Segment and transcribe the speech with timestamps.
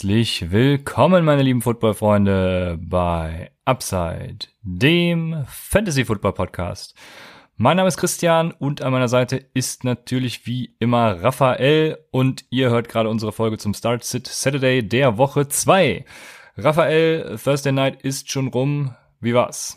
[0.00, 6.94] Herzlich willkommen, meine lieben Football-Freunde, bei Upside, dem Fantasy-Football-Podcast.
[7.58, 12.70] Mein Name ist Christian und an meiner Seite ist natürlich wie immer Raphael und ihr
[12.70, 16.06] hört gerade unsere Folge zum Start Sit Saturday der Woche 2.
[16.56, 18.94] Raphael, Thursday Night ist schon rum.
[19.20, 19.76] Wie war's?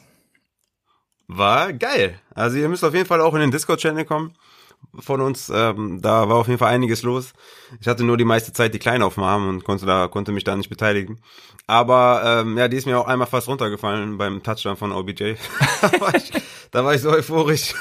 [1.27, 2.17] War geil.
[2.33, 4.37] Also ihr müsst auf jeden Fall auch in den Discord-Channel kommen
[4.99, 5.51] von uns.
[5.53, 7.33] Ähm, da war auf jeden Fall einiges los.
[7.79, 10.31] Ich hatte nur die meiste Zeit die Kleine auf dem Arm und konnte da konnte
[10.31, 11.19] mich da nicht beteiligen.
[11.65, 15.35] Aber ähm, ja, die ist mir auch einmal fast runtergefallen beim Touchdown von OBJ.
[15.81, 16.31] da, war ich,
[16.71, 17.73] da war ich so euphorisch.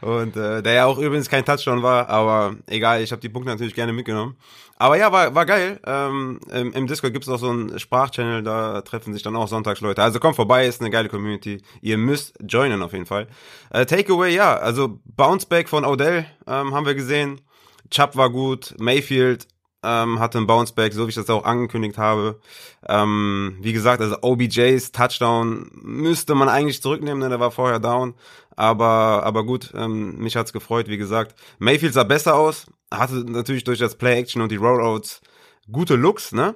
[0.00, 3.50] Und äh, der ja auch übrigens kein Touchdown war, aber egal, ich habe die Punkte
[3.50, 4.36] natürlich gerne mitgenommen.
[4.80, 5.78] Aber ja, war, war geil.
[5.84, 9.46] Ähm, im, Im Discord gibt es auch so einen Sprachchannel, da treffen sich dann auch
[9.46, 10.02] Sonntagsleute.
[10.02, 11.60] Also kommt vorbei, ist eine geile Community.
[11.82, 13.26] Ihr müsst joinen auf jeden Fall.
[13.68, 17.42] Äh, Takeaway, ja, also Bounceback von Odell ähm, haben wir gesehen.
[17.90, 19.48] Chubb war gut, Mayfield
[19.82, 22.40] ähm, hatte einen Bounceback, so wie ich das auch angekündigt habe.
[22.86, 28.14] Ähm, wie gesagt, also OBJs Touchdown müsste man eigentlich zurücknehmen, denn der war vorher down.
[28.56, 31.34] Aber, aber gut, ähm, mich hat's gefreut, wie gesagt.
[31.58, 35.22] Mayfield sah besser aus, hatte natürlich durch das Play-Action und die Rollouts
[35.70, 36.54] gute Looks, ne?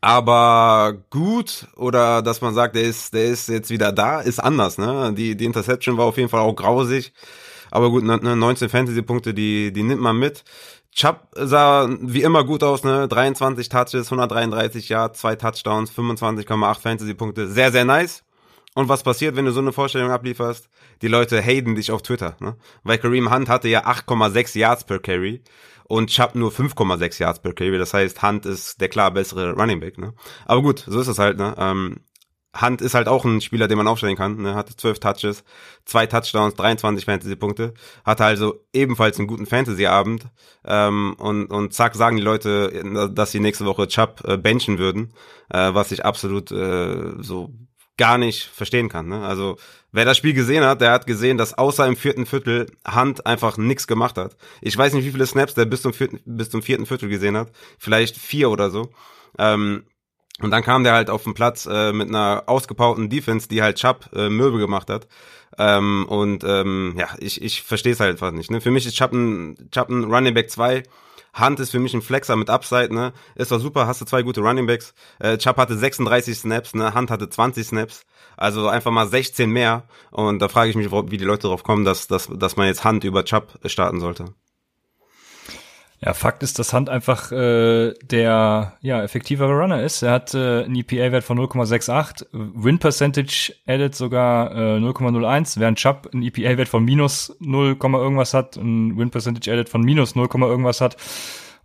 [0.00, 4.78] Aber gut, oder dass man sagt, der ist, der ist jetzt wieder da, ist anders,
[4.78, 5.14] ne?
[5.16, 7.12] Die, die Interception war auf jeden Fall auch grausig.
[7.70, 10.44] Aber gut, 19 Fantasy-Punkte, die, die nimmt man mit.
[10.96, 13.06] Chubb sah wie immer gut aus, ne?
[13.06, 17.48] 23 Touches, 133 Yards, zwei Touchdowns, 25,8 Fantasy-Punkte.
[17.48, 18.24] Sehr, sehr nice.
[18.74, 20.70] Und was passiert, wenn du so eine Vorstellung ablieferst?
[21.02, 22.56] Die Leute haten dich auf Twitter, ne?
[22.82, 25.42] Weil Kareem Hunt hatte ja 8,6 Yards per Carry
[25.84, 27.76] und Chubb nur 5,6 Yards per Carry.
[27.76, 30.14] Das heißt, Hunt ist der klar bessere Running Back, ne?
[30.46, 31.54] Aber gut, so ist es halt, ne?
[31.58, 32.00] Ähm,
[32.60, 34.42] Hunt ist halt auch ein Spieler, den man aufstellen kann.
[34.42, 34.54] Ne?
[34.54, 35.44] Hatte 12 Touches,
[35.84, 37.74] zwei Touchdowns, 23 Fantasy-Punkte.
[38.04, 40.26] Hatte also ebenfalls einen guten Fantasy-Abend.
[40.64, 45.12] Ähm, und, und zack, sagen die Leute, dass sie nächste Woche Chubb äh, benchen würden.
[45.50, 47.52] Äh, was ich absolut äh, so
[47.96, 49.08] gar nicht verstehen kann.
[49.08, 49.24] Ne?
[49.24, 49.56] Also
[49.92, 53.56] wer das Spiel gesehen hat, der hat gesehen, dass außer im vierten Viertel Hunt einfach
[53.56, 54.36] nix gemacht hat.
[54.60, 57.36] Ich weiß nicht, wie viele Snaps der bis zum vierten, bis zum vierten Viertel gesehen
[57.36, 57.50] hat.
[57.78, 58.90] Vielleicht vier oder so.
[59.38, 59.84] Ähm,
[60.42, 63.78] und dann kam der halt auf den Platz äh, mit einer ausgebauten Defense, die halt
[63.78, 65.08] Chubb äh, Möbel gemacht hat.
[65.58, 68.50] Ähm, und ähm, ja, ich, ich verstehe es halt einfach nicht.
[68.50, 68.60] Ne?
[68.60, 70.82] Für mich ist Chubb ein, Chubb ein Running Back 2.
[71.38, 73.12] Hunt ist für mich ein Flexer mit Upside, ne?
[73.34, 74.94] Ist doch super, hast du zwei gute Running Backs.
[75.18, 76.94] Äh, Chubb hatte 36 Snaps, ne?
[76.94, 78.04] Hunt hatte 20 Snaps.
[78.38, 79.84] Also einfach mal 16 mehr.
[80.10, 82.84] Und da frage ich mich, wie die Leute darauf kommen, dass, dass, dass man jetzt
[82.84, 84.26] Hunt über Chubb starten sollte.
[85.98, 90.02] Ja, Fakt ist, dass Hunt einfach äh, der ja, effektivere Runner ist.
[90.02, 96.10] Er hat äh, einen EPA-Wert von 0,68, Win Percentage added sogar äh, 0,01, während Chubb
[96.12, 100.82] einen EPA-Wert von minus 0, irgendwas hat, ein Win Percentage added von minus 0, irgendwas
[100.82, 100.96] hat.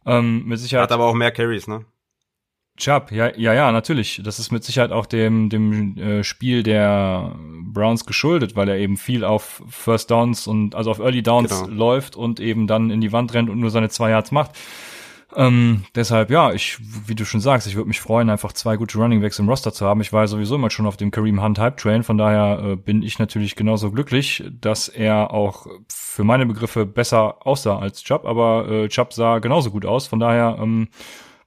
[0.06, 0.84] Ähm, mit Sicherheit.
[0.84, 1.86] Hat aber auch mehr Carries, ne?
[2.82, 4.22] Chubb, ja, ja, ja, natürlich.
[4.24, 8.98] Das ist mit Sicherheit auch dem, dem äh, Spiel der Browns geschuldet, weil er eben
[8.98, 11.72] viel auf First Downs und also auf Early Downs genau.
[11.72, 14.58] läuft und eben dann in die Wand rennt und nur seine zwei Yards macht.
[15.36, 18.98] Ähm, deshalb, ja, ich, wie du schon sagst, ich würde mich freuen, einfach zwei gute
[18.98, 20.02] Running Backs im Roster zu haben.
[20.02, 22.76] Ich war ja sowieso immer schon auf dem Kareem Hunt Hype Train, von daher äh,
[22.78, 28.26] bin ich natürlich genauso glücklich, dass er auch für meine Begriffe besser aussah als Chubb,
[28.26, 30.90] aber äh, Chubb sah genauso gut aus, von daher ähm,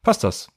[0.05, 0.54] passt das.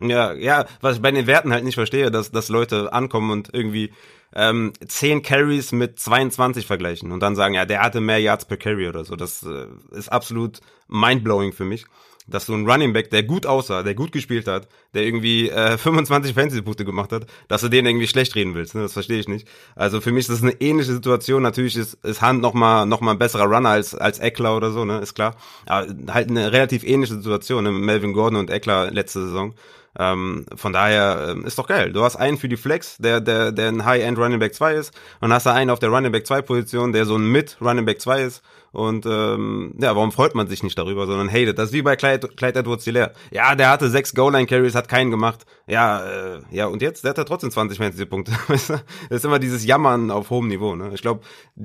[0.00, 3.50] Ja, ja, was ich bei den Werten halt nicht verstehe, dass, dass Leute ankommen und
[3.52, 3.92] irgendwie
[4.34, 8.58] ähm, 10 Carries mit 22 vergleichen und dann sagen, ja, der hatte mehr Yards per
[8.58, 9.16] Carry oder so.
[9.16, 11.86] Das äh, ist absolut mindblowing für mich
[12.26, 15.78] dass so ein Running Back, der gut aussah, der gut gespielt hat, der irgendwie äh,
[15.78, 18.74] 25 Fantasy-Punkte gemacht hat, dass du den irgendwie schlecht reden willst.
[18.74, 18.82] Ne?
[18.82, 19.46] Das verstehe ich nicht.
[19.74, 21.42] Also für mich ist das eine ähnliche Situation.
[21.42, 24.70] Natürlich ist, ist Hunt noch mal, noch mal ein besserer Runner als, als Eckler oder
[24.70, 24.98] so, ne?
[24.98, 25.36] ist klar.
[25.66, 27.64] Aber halt eine relativ ähnliche Situation.
[27.64, 27.72] Ne?
[27.72, 29.54] Melvin Gordon und Eckler letzte Saison.
[29.98, 31.92] Ähm, von daher ähm, ist doch geil.
[31.92, 34.94] Du hast einen für die Flex, der, der, der ein High-End Running Back 2 ist,
[35.20, 37.84] und hast da einen auf der Running Back 2 Position, der so ein Mid Running
[37.84, 38.42] Back 2 ist.
[38.72, 41.58] Und ähm, ja, warum freut man sich nicht darüber, sondern hatet?
[41.58, 43.12] Das ist wie bei Clyde, Clyde Edwards Hilaire.
[43.30, 45.46] Ja, der hatte sechs Goal-Line-Carries, hat keinen gemacht.
[45.66, 48.32] Ja, äh, ja, und jetzt, der hat er trotzdem 20 Fantasy-Punkte.
[48.48, 48.70] das
[49.08, 50.74] ist immer dieses Jammern auf hohem Niveau.
[50.76, 50.90] Ne?
[50.92, 51.22] Ich glaube,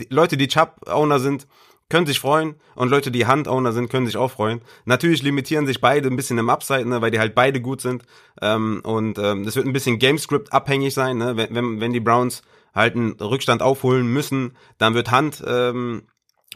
[0.10, 1.48] Leute, die Chubb-Owner sind,
[1.92, 4.62] können sich freuen und Leute, die Hand-Owner sind, können sich auch freuen.
[4.86, 8.04] Natürlich limitieren sich beide ein bisschen im Upside, ne, weil die halt beide gut sind.
[8.42, 11.38] Ähm, und ähm, das wird ein bisschen Gamescript abhängig sein, ne?
[11.38, 12.42] wenn, wenn, wenn die Browns
[12.74, 16.04] halt einen Rückstand aufholen müssen, dann wird Hand ähm,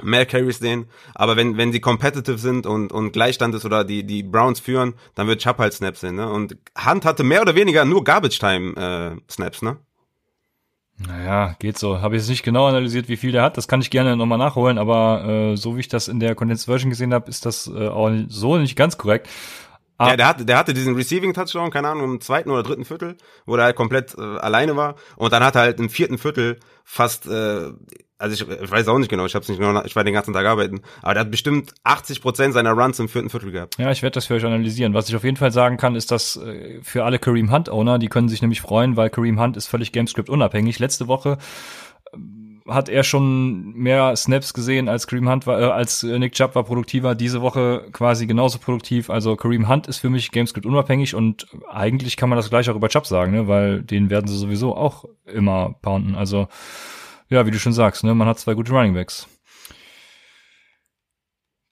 [0.01, 0.87] mehr Carries sehen.
[1.13, 4.95] Aber wenn, wenn sie competitive sind und, und Gleichstand ist oder die, die Browns führen,
[5.13, 6.15] dann wird Chubb halt Snaps sehen.
[6.15, 6.29] Ne?
[6.29, 9.77] Und Hand hatte mehr oder weniger nur Garbage-Time-Snaps, äh, ne?
[10.97, 12.01] Naja, geht so.
[12.01, 13.57] Habe ich jetzt nicht genau analysiert, wie viel der hat.
[13.57, 16.65] Das kann ich gerne nochmal nachholen, aber äh, so wie ich das in der Condensed
[16.65, 19.27] Version gesehen habe, ist das äh, auch so nicht ganz korrekt.
[19.97, 20.09] Ah.
[20.09, 23.17] Ja, der hatte, der hatte diesen Receiving Touchdown, keine Ahnung, im zweiten oder dritten Viertel,
[23.45, 24.95] wo er halt komplett äh, alleine war.
[25.15, 27.71] Und dann hat er halt im vierten Viertel fast, äh,
[28.17, 30.33] also ich, ich weiß auch nicht genau, ich hab's nicht genau, ich war den ganzen
[30.33, 33.77] Tag arbeiten, aber der hat bestimmt 80 Prozent seiner Runs im vierten Viertel gehabt.
[33.77, 34.93] Ja, ich werde das für euch analysieren.
[34.93, 37.99] Was ich auf jeden Fall sagen kann, ist, dass äh, für alle Kareem Hunt Owner,
[37.99, 40.79] die können sich nämlich freuen, weil Kareem Hunt ist völlig Gamescript unabhängig.
[40.79, 41.37] Letzte Woche
[42.67, 46.55] hat er schon mehr Snaps gesehen als Kareem Hunt war, äh, als äh, Nick Chubb
[46.55, 47.15] war produktiver.
[47.15, 49.09] Diese Woche quasi genauso produktiv.
[49.09, 52.75] Also Kareem Hunt ist für mich Gamescript unabhängig und eigentlich kann man das gleich auch
[52.75, 53.47] über Chubb sagen, ne?
[53.47, 56.15] weil den werden sie sowieso auch immer pounden.
[56.15, 56.47] Also
[57.29, 58.13] ja, wie du schon sagst, ne?
[58.13, 59.27] man hat zwei gute Running Backs.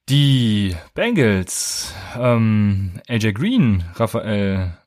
[0.10, 4.78] Die Bengals, ähm, AJ Green, Raphael,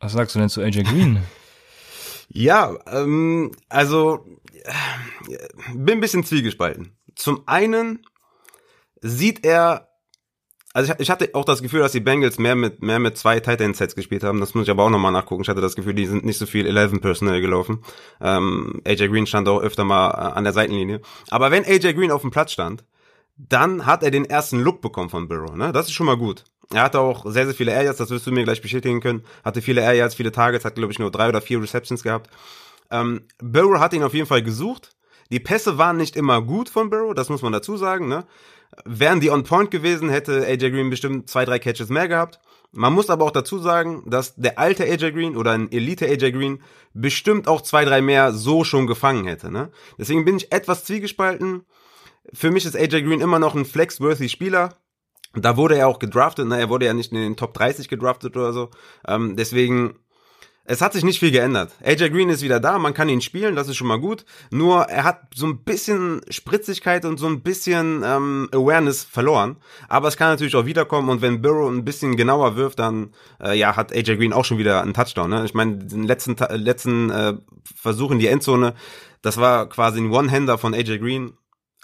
[0.00, 1.20] was sagst du denn zu AJ Green?
[2.28, 4.26] ja, ähm, also
[5.72, 6.96] bin ein bisschen zwiegespalten.
[7.14, 8.04] Zum einen
[9.00, 9.85] sieht er,
[10.76, 13.40] also ich, ich, hatte auch das Gefühl, dass die Bengals mehr mit mehr mit zwei
[13.40, 14.40] Tight End Sets gespielt haben.
[14.40, 15.40] Das muss ich aber auch nochmal nachgucken.
[15.40, 17.82] Ich hatte das Gefühl, die sind nicht so viel 11 Personal gelaufen.
[18.20, 21.00] Ähm, AJ Green stand auch öfter mal äh, an der Seitenlinie.
[21.30, 22.84] Aber wenn AJ Green auf dem Platz stand,
[23.38, 25.56] dann hat er den ersten Look bekommen von Burrow.
[25.56, 25.72] Ne?
[25.72, 26.44] Das ist schon mal gut.
[26.74, 29.24] Er hatte auch sehr, sehr viele Air Yards, das wirst du mir gleich bestätigen können.
[29.46, 32.28] Hatte viele Air Yards, viele Targets, hat glaube ich nur drei oder vier Receptions gehabt.
[32.90, 34.90] Ähm, Burrow hat ihn auf jeden Fall gesucht.
[35.30, 38.08] Die Pässe waren nicht immer gut von Burrow, das muss man dazu sagen.
[38.08, 38.26] Ne?
[38.84, 42.40] Wären die on point gewesen, hätte AJ Green bestimmt zwei, drei Catches mehr gehabt.
[42.72, 46.32] Man muss aber auch dazu sagen, dass der alte AJ Green oder ein Elite AJ
[46.32, 49.50] Green bestimmt auch zwei, drei mehr so schon gefangen hätte.
[49.50, 49.70] Ne?
[49.98, 51.64] Deswegen bin ich etwas zwiegespalten.
[52.32, 54.76] Für mich ist AJ Green immer noch ein flexworthy Spieler.
[55.34, 56.58] Da wurde er auch gedraftet, ne?
[56.58, 58.70] er wurde ja nicht in den Top 30 gedraftet oder so.
[59.06, 59.98] Ähm, deswegen
[60.68, 61.72] es hat sich nicht viel geändert.
[61.84, 64.24] AJ Green ist wieder da, man kann ihn spielen, das ist schon mal gut.
[64.50, 69.56] Nur er hat so ein bisschen Spritzigkeit und so ein bisschen ähm, Awareness verloren.
[69.88, 73.10] Aber es kann natürlich auch wiederkommen und wenn Burrow ein bisschen genauer wirft, dann
[73.40, 75.30] äh, ja hat AJ Green auch schon wieder einen Touchdown.
[75.30, 75.44] Ne?
[75.44, 77.34] Ich meine, den letzten letzten äh,
[77.74, 78.74] Versuch in die Endzone,
[79.22, 81.32] das war quasi ein One-Hander von AJ Green.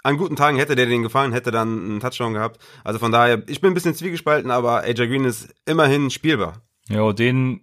[0.03, 2.61] An guten Tagen hätte der den gefallen, hätte dann einen Touchdown gehabt.
[2.83, 6.61] Also von daher, ich bin ein bisschen zwiegespalten, aber AJ Green ist immerhin spielbar.
[6.89, 7.61] Ja, den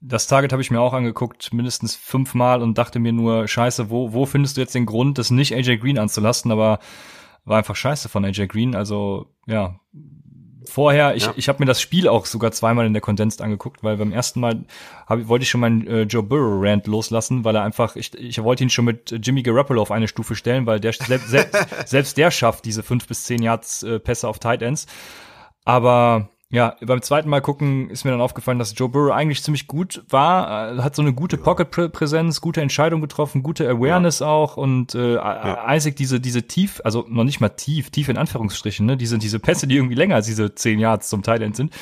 [0.00, 4.12] das Target habe ich mir auch angeguckt, mindestens fünfmal und dachte mir nur, scheiße, wo,
[4.12, 6.78] wo findest du jetzt den Grund, das nicht AJ Green anzulasten, aber
[7.44, 8.74] war einfach scheiße von AJ Green.
[8.74, 9.78] Also, ja.
[10.66, 11.32] Vorher, ich, ja.
[11.36, 14.40] ich habe mir das Spiel auch sogar zweimal in der Condensed angeguckt, weil beim ersten
[14.40, 14.64] Mal
[15.06, 18.42] hab, wollte ich schon meinen äh, Joe Burrow Rant loslassen, weil er einfach, ich, ich
[18.42, 22.16] wollte ihn schon mit Jimmy Garoppolo auf eine Stufe stellen, weil der selbst, selbst, selbst
[22.18, 24.86] der schafft diese fünf bis zehn Yards äh, Pässe auf Tight Ends.
[25.64, 29.68] Aber ja, beim zweiten Mal gucken ist mir dann aufgefallen, dass Joe Burrow eigentlich ziemlich
[29.68, 34.26] gut war, äh, hat so eine gute Pocket-Präsenz, gute Entscheidung getroffen, gute Awareness ja.
[34.26, 35.64] auch und äh, ja.
[35.64, 39.38] einzig diese diese tief, also noch nicht mal tief, tief in Anführungsstrichen, ne, diese diese
[39.38, 41.72] Pässe, die irgendwie länger als diese zehn Yards zum Thailand sind,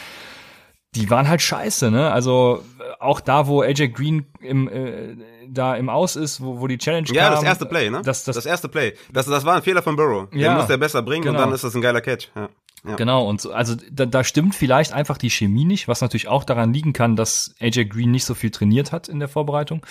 [0.94, 2.10] die waren halt scheiße, ne?
[2.12, 2.62] Also
[3.00, 5.16] auch da, wo AJ Green im äh,
[5.48, 7.32] da im Aus ist, wo, wo die Challenge ja, kam.
[7.32, 8.02] Ja, das erste Play, ne?
[8.04, 8.94] Das, das, das erste Play.
[9.12, 10.28] Das, das war ein Fehler von Burrow.
[10.32, 11.38] Ja, Den muss der besser bringen genau.
[11.38, 12.28] und dann ist das ein geiler Catch.
[12.36, 12.50] Ja.
[12.86, 12.96] Ja.
[12.96, 16.44] Genau, und so, also da, da stimmt vielleicht einfach die Chemie nicht, was natürlich auch
[16.44, 19.84] daran liegen kann, dass AJ Green nicht so viel trainiert hat in der Vorbereitung.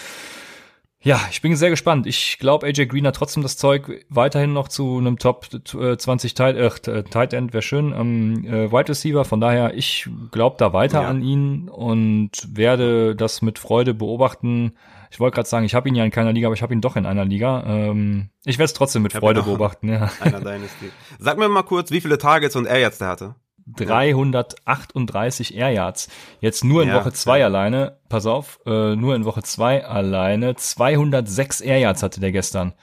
[0.99, 2.07] Ja, ich bin sehr gespannt.
[2.07, 6.55] Ich glaube, AJ Green hat trotzdem das Zeug, weiterhin noch zu einem Top 20 Tight,
[6.55, 9.23] äh, Tight End wäre schön, ähm, äh, Wide Receiver.
[9.23, 11.07] Von daher, ich glaube da weiter ja.
[11.07, 14.73] an ihn und werde das mit Freude beobachten.
[15.11, 16.81] Ich wollte gerade sagen, ich habe ihn ja in keiner Liga, aber ich habe ihn
[16.81, 17.63] doch in einer Liga.
[17.65, 19.89] Ähm, ich werde es trotzdem mit Freude beobachten.
[19.89, 20.11] Ja.
[20.19, 20.91] Einer Dynasty.
[21.19, 23.35] Sag mir mal kurz, wie viele Targets und Air Yards der hatte.
[23.75, 26.09] 338 Air Yards.
[26.39, 27.45] Jetzt nur in ja, Woche zwei ja.
[27.45, 27.97] alleine.
[28.09, 30.55] Pass auf, äh, nur in Woche zwei alleine.
[30.55, 32.73] 206 Air Yards hatte der gestern.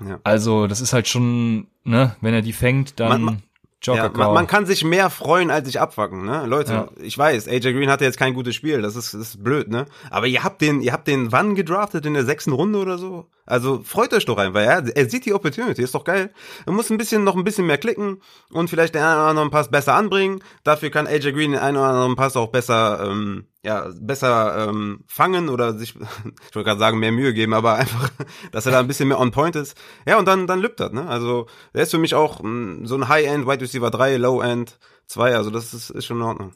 [0.00, 0.18] Ja.
[0.24, 3.08] Also das ist halt schon, ne, wenn er die fängt, dann.
[3.08, 3.42] Man, man,
[3.82, 6.46] Joker ja, man, man, kann sich mehr freuen, als sich abwacken, ne?
[6.46, 6.88] Leute, ja.
[7.02, 9.86] ich weiß, AJ Green hatte jetzt kein gutes Spiel, das ist, das ist blöd, ne?
[10.10, 12.06] Aber ihr habt den, ihr habt den wann gedraftet?
[12.06, 13.28] In der sechsten Runde oder so?
[13.44, 14.78] Also freut euch doch einfach, ja.
[14.78, 16.32] Er sieht die Opportunity, ist doch geil.
[16.64, 19.50] Er muss ein bisschen noch ein bisschen mehr klicken und vielleicht den einen oder anderen
[19.50, 20.42] Pass besser anbringen.
[20.62, 25.04] Dafür kann AJ Green den einen oder anderen Pass auch besser, ähm, ja, besser ähm,
[25.08, 28.10] fangen oder sich, ich wollte gerade sagen, mehr Mühe geben, aber einfach,
[28.52, 29.76] dass er da ein bisschen mehr on point ist.
[30.06, 31.08] Ja, und dann, dann lübt das, ne?
[31.08, 34.78] Also, der ist für mich auch mh, mm, so ein High-End, Wide Receiver 3, Low-End
[35.08, 36.52] 2, also das ist, ist schon in Ordnung.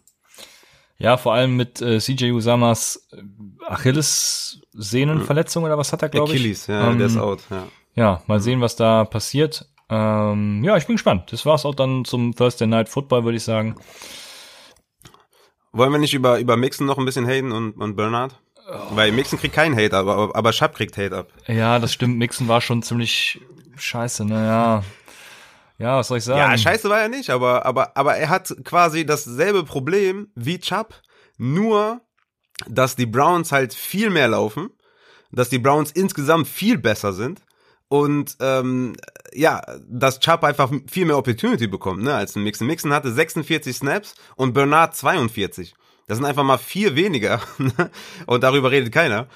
[0.98, 3.22] Ja, vor allem mit äh, CJ Usamas äh,
[3.66, 6.40] Achilles-Sehnenverletzung oder was hat er, glaube ich?
[6.40, 7.66] Achilles, ja, ähm, der ist out, ja.
[7.94, 9.66] Ja, mal sehen, was da passiert.
[9.88, 11.32] Ähm, ja, ich bin gespannt.
[11.32, 13.76] Das war's auch dann zum Thursday Night Football, würde ich sagen.
[15.72, 18.40] Wollen wir nicht über, über Mixon noch ein bisschen haten und, und Bernard?
[18.68, 18.96] Oh.
[18.96, 21.28] Weil Mixon kriegt keinen Hate ab, aber, aber Schapp kriegt Hate ab.
[21.46, 22.18] Ja, das stimmt.
[22.18, 23.40] Mixon war schon ziemlich
[23.76, 24.82] scheiße, naja.
[25.78, 26.38] Ja, was soll ich sagen?
[26.38, 30.94] Ja, scheiße war er nicht, aber, aber, aber er hat quasi dasselbe Problem wie Chubb,
[31.36, 32.00] nur,
[32.66, 34.70] dass die Browns halt viel mehr laufen,
[35.32, 37.42] dass die Browns insgesamt viel besser sind
[37.88, 38.94] und ähm,
[39.32, 42.66] ja, dass Chubb einfach viel mehr Opportunity bekommt, ne, als ein Mixon.
[42.66, 45.74] Mixon hatte 46 Snaps und Bernard 42.
[46.08, 47.40] Das sind einfach mal vier weniger.
[48.26, 49.26] und darüber redet keiner.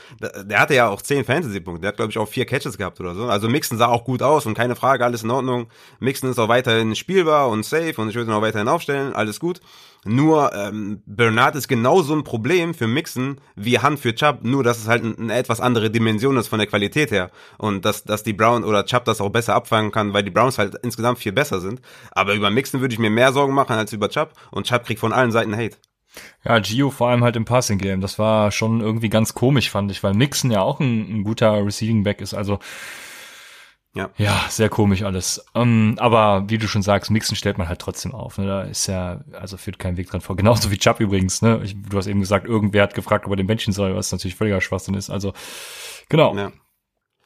[0.44, 1.80] Der hatte ja auch zehn Fantasy-Punkte.
[1.80, 3.24] Der hat, glaube ich, auch vier Catches gehabt oder so.
[3.24, 5.66] Also Mixon sah auch gut aus und keine Frage, alles in Ordnung.
[5.98, 9.14] Mixon ist auch weiterhin spielbar und safe und ich würde ihn auch weiterhin aufstellen.
[9.14, 9.60] Alles gut.
[10.04, 14.78] Nur ähm, Bernard ist genauso ein Problem für Mixon wie Hunt für Chubb, nur dass
[14.78, 17.32] es halt eine etwas andere Dimension ist von der Qualität her.
[17.58, 20.56] Und dass, dass die Brown oder Chubb das auch besser abfangen kann, weil die Browns
[20.56, 21.80] halt insgesamt viel besser sind.
[22.12, 25.00] Aber über Mixon würde ich mir mehr Sorgen machen als über Chubb und Chubb kriegt
[25.00, 25.76] von allen Seiten Hate.
[26.44, 28.00] Ja, Gio vor allem halt im Passing Game.
[28.00, 31.64] Das war schon irgendwie ganz komisch, fand ich, weil Mixon ja auch ein, ein guter
[31.64, 32.34] Receiving Back ist.
[32.34, 32.58] Also
[33.92, 35.44] ja, ja sehr komisch alles.
[35.52, 38.38] Um, ähm, aber wie du schon sagst, Mixon stellt man halt trotzdem auf.
[38.38, 38.46] Ne?
[38.46, 40.36] Da ist ja, also führt kein Weg dran vor.
[40.36, 41.42] Genauso wie Chubb übrigens.
[41.42, 41.60] Ne?
[41.64, 44.36] Ich, du hast eben gesagt, irgendwer hat gefragt, ob er den Benchen soll, was natürlich
[44.36, 45.10] völliger Schwachsinn ist.
[45.10, 45.32] Also
[46.08, 46.36] genau.
[46.36, 46.52] Ja.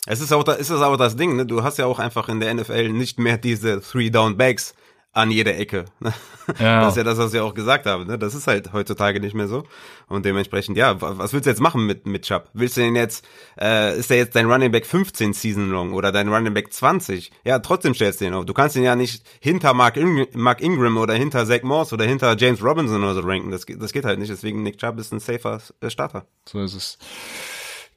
[0.06, 1.46] Es ist auch, da, ist es aber das Ding, ne?
[1.46, 4.74] Du hast ja auch einfach in der NFL nicht mehr diese Three Down Bags
[5.14, 5.86] an jeder Ecke.
[6.58, 6.82] Ja.
[6.82, 8.04] Das ist ja das, was ich auch gesagt habe.
[8.04, 8.18] Ne?
[8.18, 9.64] Das ist halt heutzutage nicht mehr so.
[10.08, 12.50] Und dementsprechend, ja, was willst du jetzt machen mit, mit Chubb?
[12.52, 13.24] Willst du denn jetzt,
[13.58, 17.32] äh, ist der jetzt dein Running Back 15 Season long oder dein Running Back 20?
[17.44, 18.44] Ja, trotzdem stellst du ihn auf.
[18.44, 22.04] Du kannst ihn ja nicht hinter Mark, In Mark Ingram oder hinter Zach Morse oder
[22.04, 23.50] hinter James Robinson oder so ranken.
[23.50, 24.30] Das, das geht halt nicht.
[24.30, 26.26] Deswegen Nick Chubb ist ein safer äh, Starter.
[26.46, 26.98] So ist es.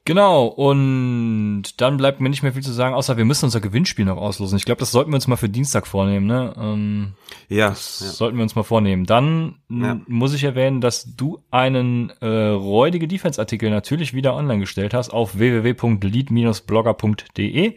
[0.08, 4.06] Genau, und dann bleibt mir nicht mehr viel zu sagen, außer wir müssen unser Gewinnspiel
[4.06, 4.56] noch auslosen.
[4.56, 6.54] Ich glaube, das sollten wir uns mal für Dienstag vornehmen, ne?
[6.58, 7.12] Ähm,
[7.50, 8.06] ja, das ja.
[8.06, 9.04] sollten wir uns mal vornehmen.
[9.04, 10.00] Dann ja.
[10.06, 15.36] muss ich erwähnen, dass du einen äh, räudige Defense-Artikel natürlich wieder online gestellt hast auf
[15.36, 17.74] www.lead-blogger.de.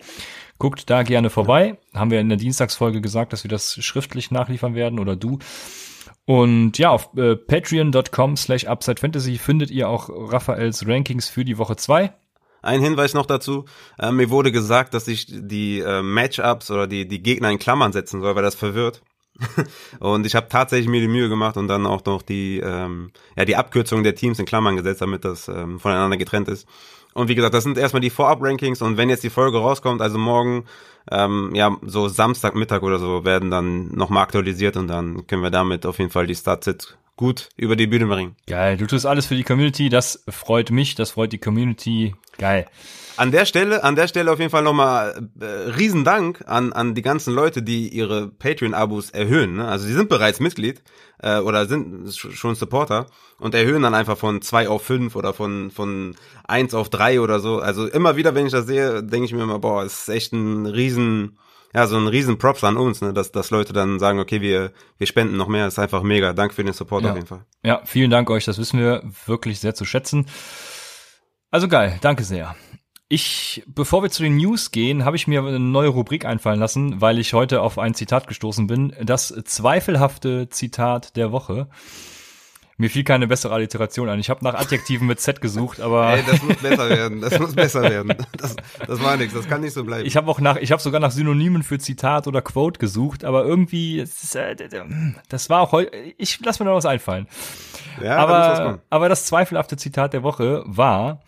[0.57, 1.79] Guckt da gerne vorbei.
[1.93, 5.39] Haben wir in der Dienstagsfolge gesagt, dass wir das schriftlich nachliefern werden oder du.
[6.25, 11.75] Und ja, auf äh, patreon.com slash upsidefantasy findet ihr auch Raphaels Rankings für die Woche
[11.75, 12.13] 2.
[12.61, 13.65] Ein Hinweis noch dazu.
[13.97, 17.91] Äh, mir wurde gesagt, dass ich die äh, Matchups oder die, die Gegner in Klammern
[17.91, 19.01] setzen soll, weil das verwirrt.
[19.99, 23.45] und ich habe tatsächlich mir die Mühe gemacht und dann auch noch die, ähm, ja,
[23.45, 26.67] die Abkürzung der Teams in Klammern gesetzt, damit das ähm, voneinander getrennt ist.
[27.13, 30.17] Und wie gesagt, das sind erstmal die Vorab-Rankings und wenn jetzt die Folge rauskommt, also
[30.17, 30.65] morgen,
[31.09, 35.85] ähm, ja, so Samstagmittag oder so, werden dann nochmal aktualisiert und dann können wir damit
[35.85, 38.35] auf jeden Fall die Startsets gut über die Bühne bringen.
[38.47, 42.15] Geil, du tust alles für die Community, das freut mich, das freut die Community.
[42.39, 42.65] Geil.
[43.15, 47.03] An der Stelle, an der Stelle auf jeden Fall nochmal äh, Riesendank an, an die
[47.03, 49.57] ganzen Leute, die ihre Patreon-Abos erhöhen.
[49.57, 49.67] Ne?
[49.67, 50.81] Also die sind bereits Mitglied
[51.19, 53.05] äh, oder sind schon Supporter
[53.37, 56.15] und erhöhen dann einfach von zwei auf fünf oder von, von
[56.47, 57.59] eins auf drei oder so.
[57.59, 60.33] Also immer wieder, wenn ich das sehe, denke ich mir immer, boah, es ist echt
[60.33, 61.37] ein riesen,
[61.73, 64.71] ja, so ein riesen Props an uns, ne, dass, dass Leute dann sagen, okay, wir,
[64.97, 66.33] wir spenden noch mehr, das ist einfach mega.
[66.33, 67.11] Danke für den Support ja.
[67.11, 67.45] auf jeden Fall.
[67.63, 70.27] Ja, vielen Dank euch, das wissen wir wirklich sehr zu schätzen.
[71.49, 72.55] Also geil, danke sehr.
[73.07, 77.01] Ich, bevor wir zu den News gehen, habe ich mir eine neue Rubrik einfallen lassen,
[77.01, 78.95] weil ich heute auf ein Zitat gestoßen bin.
[79.03, 81.67] Das zweifelhafte Zitat der Woche.
[82.81, 84.19] Mir fiel keine bessere Alliteration ein.
[84.19, 87.21] Ich habe nach Adjektiven mit Z gesucht, aber Ey, das muss besser werden.
[87.21, 88.15] Das muss besser werden.
[88.35, 88.55] Das,
[88.87, 89.35] das war nichts.
[89.35, 90.07] Das kann nicht so bleiben.
[90.07, 93.45] Ich habe auch nach, ich habe sogar nach Synonymen für Zitat oder Quote gesucht, aber
[93.45, 94.55] irgendwie, das, äh,
[95.29, 95.95] das war auch heute.
[96.17, 97.27] Ich lass mir noch was einfallen.
[98.03, 101.21] Ja, aber, aber das zweifelhafte Zitat der Woche war: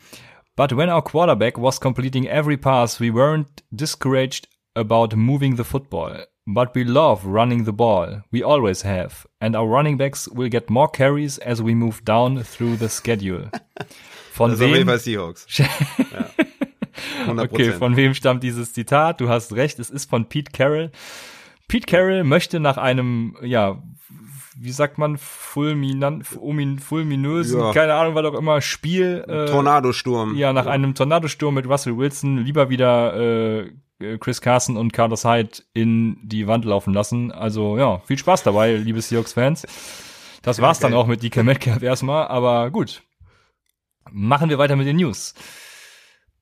[0.56, 6.26] But when our quarterback was completing every pass, we weren't discouraged about moving the football.
[6.46, 8.24] But we love running the ball.
[8.32, 9.26] We always have.
[9.40, 13.50] And our running backs will get more carries as we move down through the schedule.
[14.34, 14.90] Von das wem?
[14.90, 15.46] Ist Seahawks.
[15.58, 15.68] ja.
[17.28, 19.22] Okay, von wem stammt dieses Zitat?
[19.22, 20.92] Du hast recht, es ist von Pete Carroll.
[21.68, 23.82] Pete Carroll möchte nach einem, ja,
[24.58, 27.74] wie sagt man, fulminant, fulminösen, ja.
[27.74, 29.24] keine Ahnung, was auch immer, Spiel.
[29.28, 30.36] Äh, Tornadosturm.
[30.36, 30.72] Ja, nach ja.
[30.72, 33.72] einem Tornadosturm mit Russell Wilson lieber wieder äh,
[34.20, 37.32] Chris Carson und Carlos Hyde in die Wand laufen lassen.
[37.32, 39.66] Also ja, viel Spaß dabei, liebe Seahawks-Fans.
[40.42, 43.04] Das war's dann auch mit DK Metcalf erstmal, aber gut.
[44.12, 45.34] Machen wir weiter mit den News.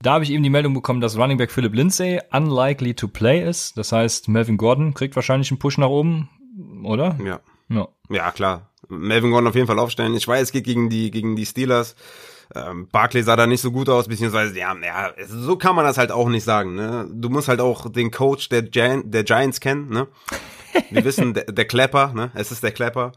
[0.01, 3.48] Da habe ich eben die Meldung bekommen, dass Running Back Philip Lindsay unlikely to play
[3.48, 3.77] ist.
[3.77, 6.30] Das heißt, Melvin Gordon kriegt wahrscheinlich einen Push nach oben,
[6.84, 7.18] oder?
[7.24, 7.39] Ja.
[7.70, 8.72] Ja, ja klar.
[8.89, 10.15] Melvin Gordon auf jeden Fall aufstellen.
[10.15, 11.96] Ich weiß, es geht gegen die, gegen die Steelers.
[12.55, 15.98] Ähm, Barkley sah da nicht so gut aus, beziehungsweise, ja, ja, so kann man das
[15.98, 17.08] halt auch nicht sagen, ne?
[17.12, 20.08] Du musst halt auch den Coach der, Gi der Giants kennen, ne?
[20.89, 22.31] Wir wissen, der, der Clapper, ne?
[22.34, 23.13] Es ist der Clapper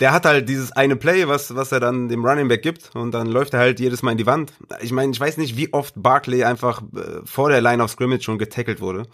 [0.00, 3.12] der hat halt dieses eine Play, was, was er dann dem Running Back gibt und
[3.12, 4.52] dann läuft er halt jedes Mal in die Wand.
[4.80, 8.22] Ich meine, ich weiß nicht, wie oft Barkley einfach äh, vor der Line of Scrimmage
[8.24, 9.06] schon getackelt wurde.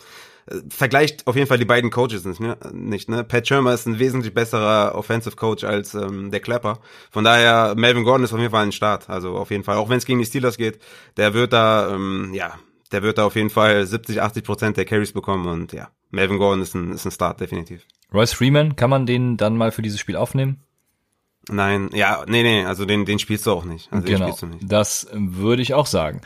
[0.47, 2.57] Äh, vergleicht auf jeden Fall die beiden Coaches nicht, ne?
[2.73, 3.25] nicht, ne?
[3.25, 6.81] Pat Shermer ist ein wesentlich besserer Offensive Coach als ähm, der Clapper.
[7.11, 9.11] Von daher, Melvin Gordon ist auf jeden Fall ein Start.
[9.11, 10.81] Also auf jeden Fall, auch wenn es gegen die Steelers geht,
[11.19, 12.55] der wird da, ähm, ja,
[12.91, 16.39] der wird da auf jeden Fall 70, 80 Prozent der Carries bekommen und ja, Melvin
[16.39, 17.87] Gordon ist ein, ist ein Start, definitiv.
[18.13, 20.65] Royce Freeman, kann man den dann mal für dieses Spiel aufnehmen?
[21.53, 23.93] Nein, ja, nee, nee, also den, den spielst du auch nicht.
[23.93, 24.61] Also genau, nicht.
[24.63, 26.21] das würde ich auch sagen.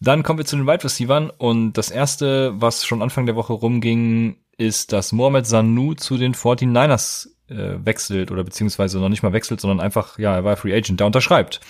[0.00, 3.52] Dann kommen wir zu den Wide Receivers und das erste, was schon Anfang der Woche
[3.52, 9.32] rumging, ist, dass Mohamed Sanu zu den 49ers äh, wechselt oder beziehungsweise noch nicht mal
[9.32, 11.60] wechselt, sondern einfach, ja, er war Free Agent, der unterschreibt.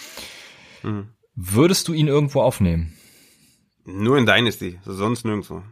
[0.83, 1.09] Mhm.
[1.35, 2.95] Würdest du ihn irgendwo aufnehmen?
[3.85, 5.63] Nur in Dynasty, sonst nirgendwo.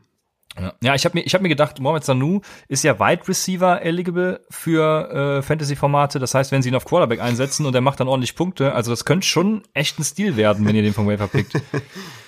[0.83, 4.41] Ja, ich habe mir, ich hab mir gedacht, Mohamed Sanu ist ja Wide Receiver eligible
[4.51, 6.19] für äh, Fantasy-Formate.
[6.19, 8.91] Das heißt, wenn sie ihn auf Quarterback einsetzen und er macht dann ordentlich Punkte, also
[8.91, 11.55] das könnte schon echt ein Stil werden, wenn ihr den vom Waiver pickt.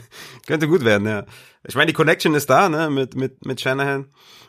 [0.46, 1.24] könnte gut werden, ja.
[1.64, 4.06] Ich meine, die Connection ist da, ne, mit, mit, mit Shanahan.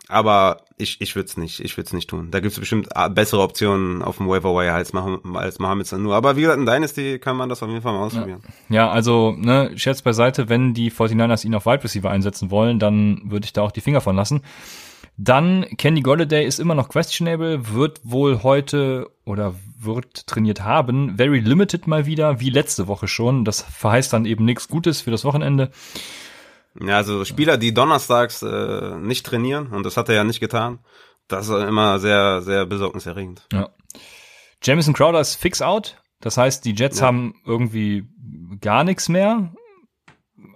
[0.10, 2.30] Aber ich, ich würde es nicht, ich würde es nicht tun.
[2.30, 6.14] Da gibt es bestimmt ah, bessere Optionen auf dem Waiver als, als Mohamed Sanu.
[6.14, 8.42] Aber wie gesagt, in Dynasty kann man das auf jeden Fall mal ausprobieren.
[8.70, 12.80] Ja, ja also, ne, Scherz beiseite, wenn die 49ers ihn auf Wide Receiver einsetzen wollen,
[12.80, 14.42] dann würde ich da auch die Finger von lassen.
[15.18, 21.18] Dann, Kenny Golladay ist immer noch questionable, wird wohl heute oder wird trainiert haben.
[21.18, 23.46] Very limited mal wieder, wie letzte Woche schon.
[23.46, 25.72] Das verheißt dann eben nichts Gutes für das Wochenende.
[26.82, 30.80] Ja, also Spieler, die donnerstags äh, nicht trainieren, und das hat er ja nicht getan,
[31.28, 33.48] das ist immer sehr, sehr besorgniserregend.
[33.52, 33.70] Ja.
[34.64, 35.98] Jamison Crowder ist fix out.
[36.20, 37.08] Das heißt, die Jets ja.
[37.08, 38.08] haben irgendwie
[38.62, 39.54] gar nichts mehr.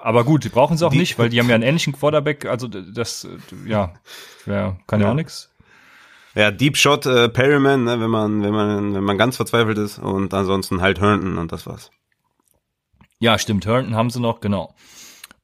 [0.07, 2.45] Aber gut, die brauchen sie auch die, nicht, weil die haben ja einen ähnlichen Quarterback.
[2.45, 3.27] Also das,
[3.65, 3.93] ja,
[4.45, 5.53] ja kann ja, ja auch nichts.
[6.33, 9.99] Ja, Deep Shot äh, Perryman, ne, wenn man, wenn man, wenn man ganz verzweifelt ist
[9.99, 11.91] und ansonsten halt Herndon und das war's.
[13.19, 13.65] Ja, stimmt.
[13.65, 14.73] Herndon haben sie noch, genau.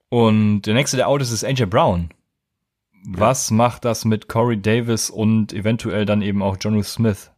[0.07, 2.13] Und der nächste, der out ist, ist AJ Brown.
[3.05, 3.57] Was ja.
[3.57, 7.31] macht das mit Corey Davis und eventuell dann eben auch John Smith?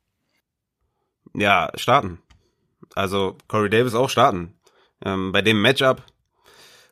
[1.33, 2.19] Ja, starten.
[2.93, 4.53] Also Corey Davis auch starten.
[5.03, 6.03] Ähm, bei dem Matchup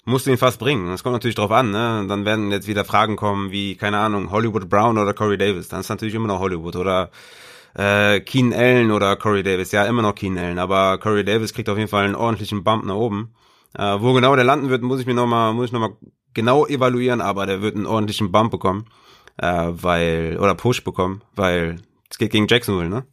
[0.06, 0.88] musst du ihn fast bringen.
[0.88, 2.06] Das kommt natürlich drauf an, ne?
[2.08, 5.70] Dann werden jetzt wieder Fragen kommen wie, keine Ahnung, Hollywood Brown oder Corey Davis.
[5.70, 7.10] Dann ist natürlich immer noch Hollywood oder
[7.76, 9.72] äh, Keen Allen oder Corey Davis.
[9.72, 12.86] Ja, immer noch Keen Allen, aber Corey Davis kriegt auf jeden Fall einen ordentlichen Bump
[12.86, 13.34] nach oben.
[13.78, 15.96] Äh, wo genau der landen wird, muss ich mir nochmal, muss ich nochmal
[16.34, 18.86] genau evaluieren, aber der wird einen ordentlichen Bump bekommen,
[19.38, 21.78] äh, weil, oder Push bekommen, weil
[22.13, 23.08] es geht gegen Jacksonville, ne?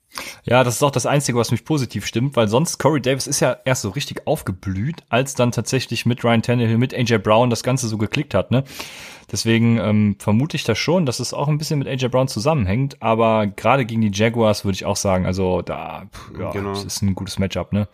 [0.44, 3.40] Ja, das ist auch das Einzige, was mich positiv stimmt, weil sonst Corey Davis ist
[3.40, 7.62] ja erst so richtig aufgeblüht, als dann tatsächlich mit Ryan Tannehill, mit AJ Brown das
[7.62, 8.62] Ganze so geklickt hat, ne?
[9.32, 13.00] Deswegen ähm, vermute ich das schon, dass es auch ein bisschen mit AJ Brown zusammenhängt,
[13.00, 16.68] aber gerade gegen die Jaguars würde ich auch sagen, also da pff, ja, genau.
[16.68, 17.88] das ist ein gutes Matchup, ne?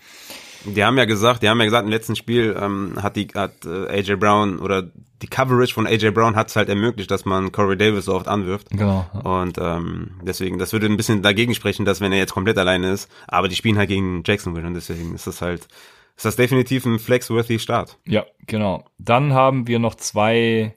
[0.74, 3.64] Die haben ja gesagt, die haben ja gesagt, im letzten Spiel ähm, hat die hat
[3.64, 4.90] äh, AJ Brown oder
[5.22, 8.28] die Coverage von AJ Brown hat es halt ermöglicht, dass man Corey Davis so oft
[8.28, 8.68] anwirft.
[8.70, 9.06] Genau.
[9.24, 12.90] Und ähm, deswegen, das würde ein bisschen dagegen sprechen, dass wenn er jetzt komplett alleine
[12.90, 15.68] ist, aber die spielen halt gegen Jacksonville und deswegen ist das halt,
[16.16, 17.98] ist das definitiv ein flexworthy Start.
[18.06, 18.84] Ja, genau.
[18.98, 20.76] Dann haben wir noch zwei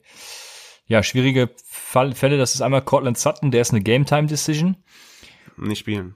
[0.90, 2.38] ja, schwierige Fall, Fälle.
[2.38, 4.78] Das ist einmal Cortland Sutton, der ist eine Game Time Decision.
[5.58, 6.16] Nicht spielen.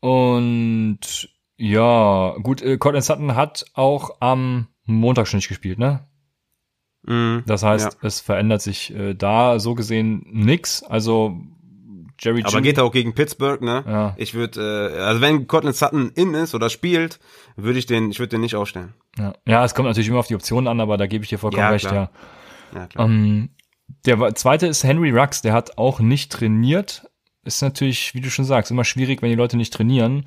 [0.00, 1.28] Und
[1.60, 6.06] ja, gut, äh, Cortland Sutton hat auch am Montag schon nicht gespielt, ne?
[7.02, 8.06] Mm, das heißt, ja.
[8.06, 10.82] es verändert sich äh, da so gesehen nix.
[10.82, 11.36] Also
[12.18, 13.84] Jerry Aber Jim geht er auch gegen Pittsburgh, ne?
[13.86, 14.14] Ja.
[14.16, 17.20] Ich würde, äh, also wenn Cortland Sutton in ist oder spielt,
[17.56, 18.94] würde ich den, ich würde den nicht aufstellen.
[19.18, 19.34] Ja.
[19.46, 21.60] ja, es kommt natürlich immer auf die Optionen an, aber da gebe ich dir vollkommen
[21.60, 22.10] ja, recht, klar.
[22.72, 22.80] ja.
[22.80, 23.06] Ja, klar.
[23.06, 23.50] Ähm,
[24.06, 27.06] der zweite ist Henry Rux, der hat auch nicht trainiert.
[27.44, 30.24] Ist natürlich, wie du schon sagst, immer schwierig, wenn die Leute nicht trainieren.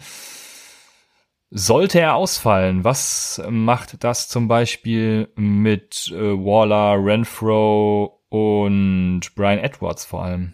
[1.56, 10.04] Sollte er ausfallen, was macht das zum Beispiel mit äh, Waller, Renfro und Brian Edwards
[10.04, 10.54] vor allem?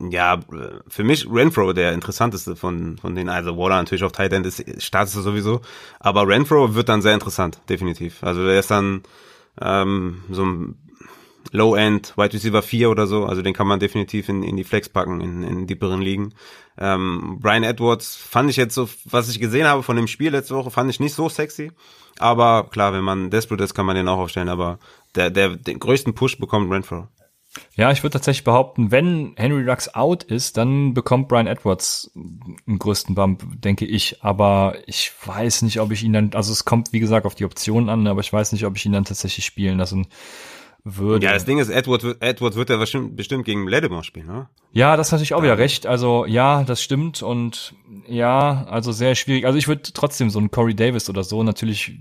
[0.00, 0.40] Ja,
[0.88, 4.82] für mich Renfro der interessanteste von, von den, also Waller natürlich auf Tight End ist,
[4.82, 5.60] startest sowieso,
[6.00, 8.24] aber Renfro wird dann sehr interessant, definitiv.
[8.24, 9.02] Also der ist dann
[9.60, 10.85] ähm, so ein
[11.52, 14.88] Low-End, Wide Receiver 4 oder so, also den kann man definitiv in, in die Flex
[14.88, 16.34] packen, in, in dieperen Ligen.
[16.78, 20.54] Ähm, Brian Edwards fand ich jetzt so, was ich gesehen habe von dem Spiel letzte
[20.54, 21.72] Woche, fand ich nicht so sexy,
[22.18, 24.78] aber klar, wenn man desperate ist, kann man den auch aufstellen, aber
[25.14, 27.08] der, der, den größten Push bekommt Renfro.
[27.74, 32.78] Ja, ich würde tatsächlich behaupten, wenn Henry Rux out ist, dann bekommt Brian Edwards einen
[32.78, 34.22] größten Bump, denke ich.
[34.22, 37.44] Aber ich weiß nicht, ob ich ihn dann, also es kommt wie gesagt auf die
[37.44, 40.06] Optionen an, aber ich weiß nicht, ob ich ihn dann tatsächlich spielen lassen
[40.86, 41.26] würde.
[41.26, 44.48] Ja, das Ding ist, Edward, Edward wird ja bestimmt, bestimmt gegen Ledemar spielen, ne?
[44.72, 45.86] Ja, das ist natürlich auch wieder recht.
[45.86, 47.74] Also ja, das stimmt und
[48.06, 49.46] ja, also sehr schwierig.
[49.46, 51.98] Also ich würde trotzdem so einen Corey Davis oder so natürlich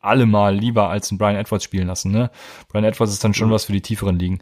[0.00, 2.30] allemal lieber als einen Brian Edwards spielen lassen, ne?
[2.68, 3.52] Brian Edwards ist dann schon mhm.
[3.52, 4.40] was für die tieferen Ligen.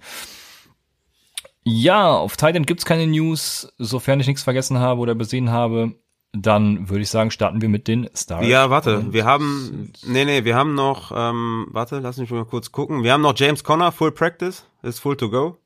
[1.63, 5.95] Ja, auf Titan gibt's keine News, sofern ich nichts vergessen habe oder besehen habe
[6.35, 8.47] dann würde ich sagen, starten wir mit den Stars.
[8.47, 12.73] Ja, warte, wir haben, nee, nee, wir haben noch, ähm, warte, lass mich mal kurz
[12.73, 13.05] gucken.
[13.05, 15.57] Wir haben noch James Conner, Full Practice, ist full to go.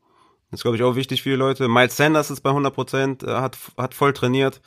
[0.50, 1.68] Das ist, glaube ich, auch wichtig für die Leute.
[1.68, 4.60] Miles Sanders ist bei 100 Prozent, äh, hat, hat voll trainiert.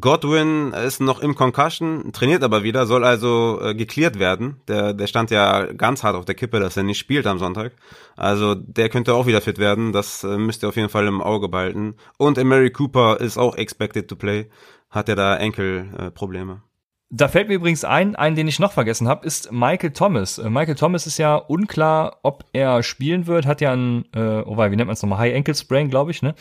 [0.00, 4.60] Godwin ist noch im Concussion, trainiert aber wieder, soll also äh, geklärt werden.
[4.68, 7.72] Der, der stand ja ganz hart auf der Kippe, dass er nicht spielt am Sonntag.
[8.16, 9.92] Also der könnte auch wieder fit werden.
[9.92, 11.96] Das äh, müsst ihr auf jeden Fall im Auge behalten.
[12.16, 14.48] Und Mary Cooper ist auch expected to play
[14.92, 16.52] hat er da Enkelprobleme.
[16.52, 16.68] Äh,
[17.14, 20.38] da fällt mir übrigens ein, einen, den ich noch vergessen habe, ist Michael Thomas.
[20.38, 24.56] Äh, Michael Thomas ist ja unklar, ob er spielen wird, hat ja ein, äh, oh,
[24.56, 26.34] wie nennt man es nochmal, High Ankle Sprain, glaube ich, ne?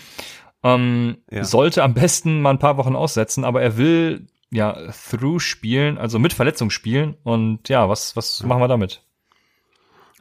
[0.63, 1.43] Ähm, ja.
[1.43, 6.19] Sollte am besten mal ein paar Wochen aussetzen, aber er will ja through spielen, also
[6.19, 7.17] mit Verletzung spielen.
[7.23, 8.47] Und ja, was, was ja.
[8.47, 9.03] machen wir damit?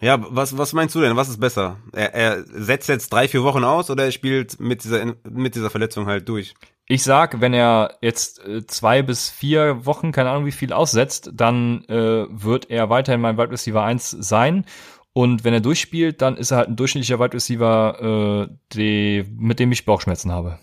[0.00, 1.16] Ja, was, was meinst du denn?
[1.16, 1.76] Was ist besser?
[1.92, 5.68] Er, er setzt jetzt drei, vier Wochen aus oder er spielt mit dieser, mit dieser
[5.68, 6.54] Verletzung halt durch?
[6.86, 11.30] Ich sag, wenn er jetzt äh, zwei bis vier Wochen, keine Ahnung wie viel aussetzt,
[11.34, 14.64] dann äh, wird er weiterhin mein Wide Receiver 1 sein.
[15.12, 19.58] Und wenn er durchspielt, dann ist er halt ein durchschnittlicher Wide Receiver, äh, die, mit
[19.58, 20.58] dem ich Bauchschmerzen habe.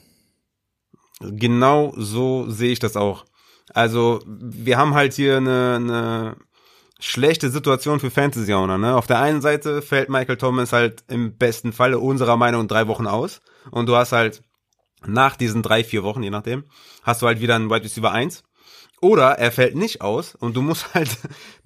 [1.19, 3.25] Genau so sehe ich das auch.
[3.73, 6.38] Also wir haben halt hier eine, eine
[6.99, 8.77] schlechte Situation für Fantasy-Owner.
[8.77, 8.95] Ne?
[8.95, 13.07] Auf der einen Seite fällt Michael Thomas halt im besten Falle unserer Meinung drei Wochen
[13.07, 13.41] aus.
[13.71, 14.41] Und du hast halt
[15.05, 16.63] nach diesen drei, vier Wochen, je nachdem,
[17.03, 18.43] hast du halt wieder einen Wide Receiver 1.
[18.99, 21.10] Oder er fällt nicht aus und du musst halt,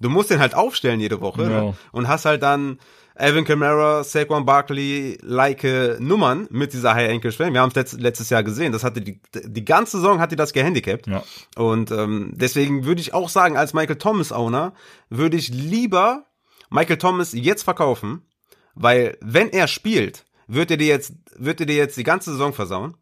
[0.00, 1.76] du musst den halt aufstellen jede Woche no.
[1.92, 2.78] und hast halt dann
[3.14, 5.64] Evan Kamara, Saquon Barkley, like
[6.00, 7.52] Nummern mit dieser High Ankle Sprain.
[7.52, 8.72] Wir haben es letzt, letztes Jahr gesehen.
[8.72, 11.06] Das hatte die, die ganze Saison hat die das gehandicapt.
[11.06, 11.22] Ja.
[11.56, 14.72] Und ähm, deswegen würde ich auch sagen, als Michael Thomas Owner
[15.10, 16.24] würde ich lieber
[16.70, 18.22] Michael Thomas jetzt verkaufen,
[18.74, 22.52] weil wenn er spielt, wird er dir jetzt, wird er dir jetzt die ganze Saison
[22.54, 22.96] versauen.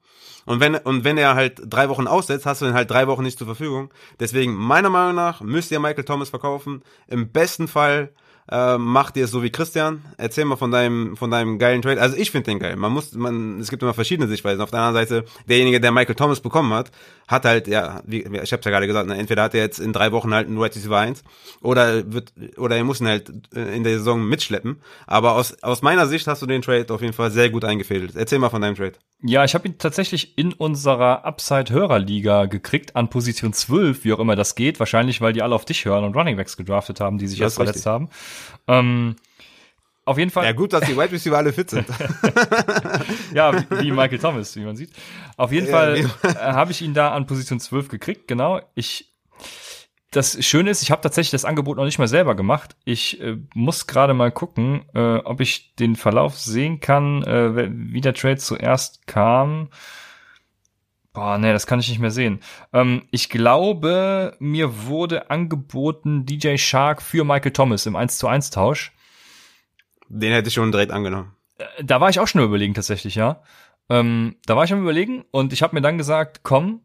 [0.47, 3.23] Und wenn, und wenn er halt drei Wochen aussetzt, hast du ihn halt drei Wochen
[3.23, 3.93] nicht zur Verfügung.
[4.19, 6.83] Deswegen, meiner Meinung nach, müsst ihr Michael Thomas verkaufen.
[7.09, 8.11] Im besten Fall
[8.51, 10.03] äh, macht ihr es so wie Christian.
[10.17, 12.01] Erzähl mal von deinem, von deinem geilen Trade.
[12.01, 12.77] Also ich finde den geil.
[12.77, 14.61] Man muss, man, es gibt immer verschiedene Sichtweisen.
[14.61, 16.91] Auf der anderen Seite, derjenige, der Michael Thomas bekommen hat,
[17.31, 19.93] hat halt, ja, wie, ich hab's ja gerade gesagt, ne, entweder hat er jetzt in
[19.93, 21.23] drei Wochen halt einen Right Receiver 1
[21.63, 24.81] oder wird, oder er muss ihn halt äh, in der Saison mitschleppen.
[25.07, 28.17] Aber aus, aus meiner Sicht hast du den Trade auf jeden Fall sehr gut eingefädelt.
[28.17, 28.95] Erzähl mal von deinem Trade.
[29.23, 34.35] Ja, ich habe ihn tatsächlich in unserer Upside-Hörerliga gekriegt, an Position 12, wie auch immer
[34.35, 34.81] das geht.
[34.81, 37.57] Wahrscheinlich, weil die alle auf dich hören und Running Backs gedraftet haben, die sich erst
[37.57, 38.09] verletzt haben.
[38.67, 39.15] Ähm,
[40.11, 40.45] auf jeden Fall.
[40.45, 41.87] Ja, gut, dass die Wide Receiver alle fit sind.
[43.35, 44.91] ja, wie Michael Thomas, wie man sieht.
[45.37, 48.61] Auf jeden ja, Fall äh, habe ich ihn da an Position 12 gekriegt, genau.
[48.75, 49.07] Ich
[50.11, 52.75] das Schöne ist, ich habe tatsächlich das Angebot noch nicht mal selber gemacht.
[52.85, 58.01] Ich äh, muss gerade mal gucken, äh, ob ich den Verlauf sehen kann, äh, wie
[58.01, 59.69] der Trade zuerst kam.
[61.13, 62.41] Boah, nee, das kann ich nicht mehr sehen.
[62.73, 68.51] Ähm, ich glaube, mir wurde angeboten DJ Shark für Michael Thomas im 1 zu 1
[68.51, 68.93] Tausch.
[70.11, 71.35] Den hätte ich schon direkt angenommen.
[71.59, 73.43] Äh, da war ich auch schon überlegen, tatsächlich, ja.
[73.89, 76.83] Ähm, da war ich am überlegen und ich habe mir dann gesagt, komm,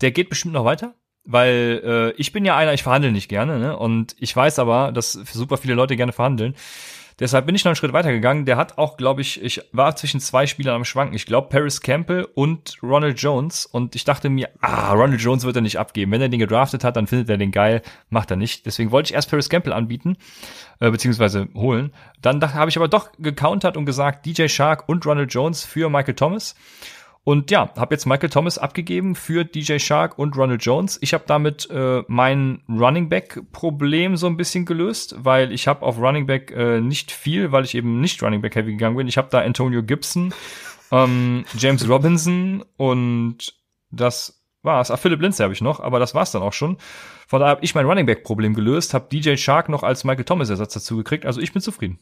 [0.00, 3.58] der geht bestimmt noch weiter, weil äh, ich bin ja einer, ich verhandle nicht gerne,
[3.58, 3.76] ne?
[3.76, 6.54] Und ich weiß aber, dass super viele Leute gerne verhandeln.
[7.18, 8.44] Deshalb bin ich noch einen Schritt weiter gegangen.
[8.44, 11.16] Der hat auch, glaube ich, ich war zwischen zwei Spielern am Schwanken.
[11.16, 13.64] Ich glaube, Paris Campbell und Ronald Jones.
[13.64, 16.12] Und ich dachte mir, ah, Ronald Jones wird er nicht abgeben.
[16.12, 17.80] Wenn er den gedraftet hat, dann findet er den geil.
[18.10, 18.66] Macht er nicht.
[18.66, 20.18] Deswegen wollte ich erst Paris Campbell anbieten,
[20.80, 21.92] äh, beziehungsweise holen.
[22.22, 26.14] Dann habe ich aber doch gecountert und gesagt, DJ Shark und Ronald Jones für Michael
[26.14, 26.54] Thomas.
[27.24, 30.96] Und ja, habe jetzt Michael Thomas abgegeben für DJ Shark und Ronald Jones.
[31.00, 35.84] Ich habe damit äh, mein Running Back Problem so ein bisschen gelöst, weil ich habe
[35.84, 39.08] auf Running Back äh, nicht viel, weil ich eben nicht Running Back heavy gegangen bin.
[39.08, 40.32] Ich habe da Antonio Gibson
[40.92, 43.54] ähm, James Robinson und
[43.90, 44.35] das
[44.66, 44.90] war's.
[44.90, 46.76] Ah, Philipp Lindsay habe ich noch, aber das war's dann auch schon.
[47.26, 50.24] Von daher habe ich mein Running Back Problem gelöst, habe DJ Shark noch als Michael
[50.24, 51.98] Thomas Ersatz dazu gekriegt, also ich bin zufrieden.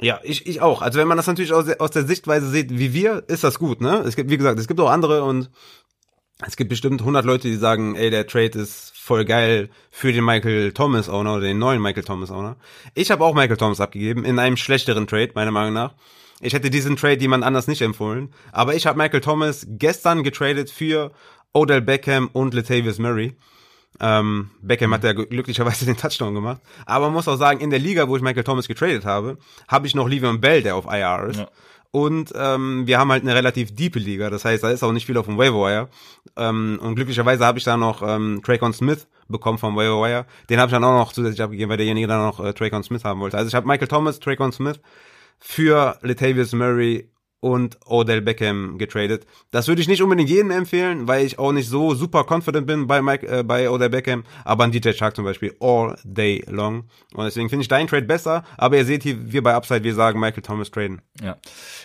[0.00, 0.82] Ja, ich, ich auch.
[0.82, 3.80] Also wenn man das natürlich aus, aus der Sichtweise sieht, wie wir, ist das gut,
[3.80, 4.02] ne?
[4.06, 5.50] Es gibt, wie gesagt, es gibt auch andere und
[6.44, 10.24] es gibt bestimmt 100 Leute, die sagen, ey, der Trade ist voll geil für den
[10.24, 12.56] Michael Thomas Owner oder den neuen Michael Thomas Owner.
[12.94, 15.94] Ich habe auch Michael Thomas abgegeben in einem schlechteren Trade, meiner Meinung nach.
[16.40, 20.70] Ich hätte diesen Trade jemand anders nicht empfohlen, aber ich habe Michael Thomas gestern getradet
[20.70, 21.12] für
[21.52, 23.36] Odell Beckham und Latavius Murray.
[23.98, 26.60] Ähm, Beckham hat ja glücklicherweise den Touchdown gemacht.
[26.84, 29.86] Aber man muss auch sagen, in der Liga, wo ich Michael Thomas getradet habe, habe
[29.86, 31.38] ich noch Le'Veon Bell, der auf IR ist.
[31.38, 31.48] Ja.
[31.92, 35.06] Und ähm, wir haben halt eine relativ diepe Liga, das heißt, da ist auch nicht
[35.06, 35.88] viel auf dem Waiver
[36.36, 40.68] Ähm, und glücklicherweise habe ich da noch ähm, Traycon Smith bekommen vom Waiver Den habe
[40.68, 43.38] ich dann auch noch zusätzlich abgegeben, weil derjenige dann noch äh, Traycon Smith haben wollte.
[43.38, 44.78] Also ich habe Michael Thomas, Traycon Smith
[45.38, 47.10] für Latavius Murray
[47.46, 49.24] und Odell Beckham getradet.
[49.52, 52.88] Das würde ich nicht unbedingt jedem empfehlen, weil ich auch nicht so super confident bin
[52.88, 56.84] bei Mike, äh, bei Odell Beckham, aber an DJ Shark zum Beispiel all day long.
[57.14, 59.94] Und deswegen finde ich deinen Trade besser, aber ihr seht hier, wir bei Upside, wir
[59.94, 61.02] sagen Michael Thomas traden.
[61.22, 61.36] Ja.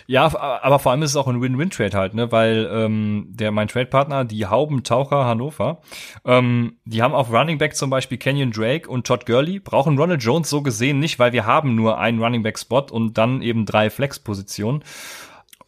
[0.08, 3.68] Ja, aber vor allem ist es auch ein Win-Win-Trade halt, ne, weil ähm, der mein
[3.68, 5.80] Trade-Partner, die Haubentaucher Hannover,
[6.24, 10.24] ähm, die haben auf Running Back zum Beispiel Kenyon Drake und Todd Gurley, brauchen Ronald
[10.24, 13.90] Jones so gesehen nicht, weil wir haben nur einen Running Back-Spot und dann eben drei
[13.90, 14.82] Flex-Positionen.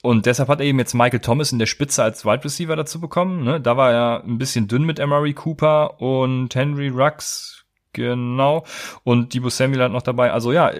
[0.05, 3.01] Und deshalb hat er eben jetzt Michael Thomas in der Spitze als Wide Receiver dazu
[3.01, 3.43] bekommen.
[3.43, 3.59] Ne?
[3.59, 7.65] Da war er ein bisschen dünn mit Emery Cooper und Henry Rux.
[7.95, 8.67] Genau.
[9.03, 10.31] Und Debo Samuel hat noch dabei.
[10.31, 10.73] Also ja,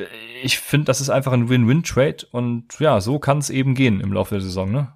[0.43, 2.27] ich finde, das ist einfach ein Win-Win-Trade.
[2.33, 4.71] Und ja, so kann es eben gehen im Laufe der Saison.
[4.71, 4.93] Ne?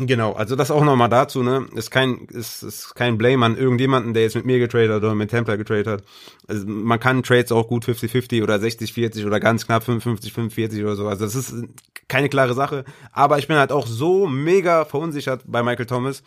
[0.00, 1.66] Genau, also das auch nochmal dazu, ne?
[1.74, 5.16] Ist kein, ist, ist kein Blame an irgendjemanden, der jetzt mit mir getradet hat oder
[5.16, 6.04] mit Templar getradet hat.
[6.46, 11.08] Also man kann Trades auch gut 50-50 oder 60-40 oder ganz knapp 55-45 oder so.
[11.08, 11.52] Also das ist
[12.06, 12.84] keine klare Sache.
[13.10, 16.22] Aber ich bin halt auch so mega verunsichert bei Michael Thomas,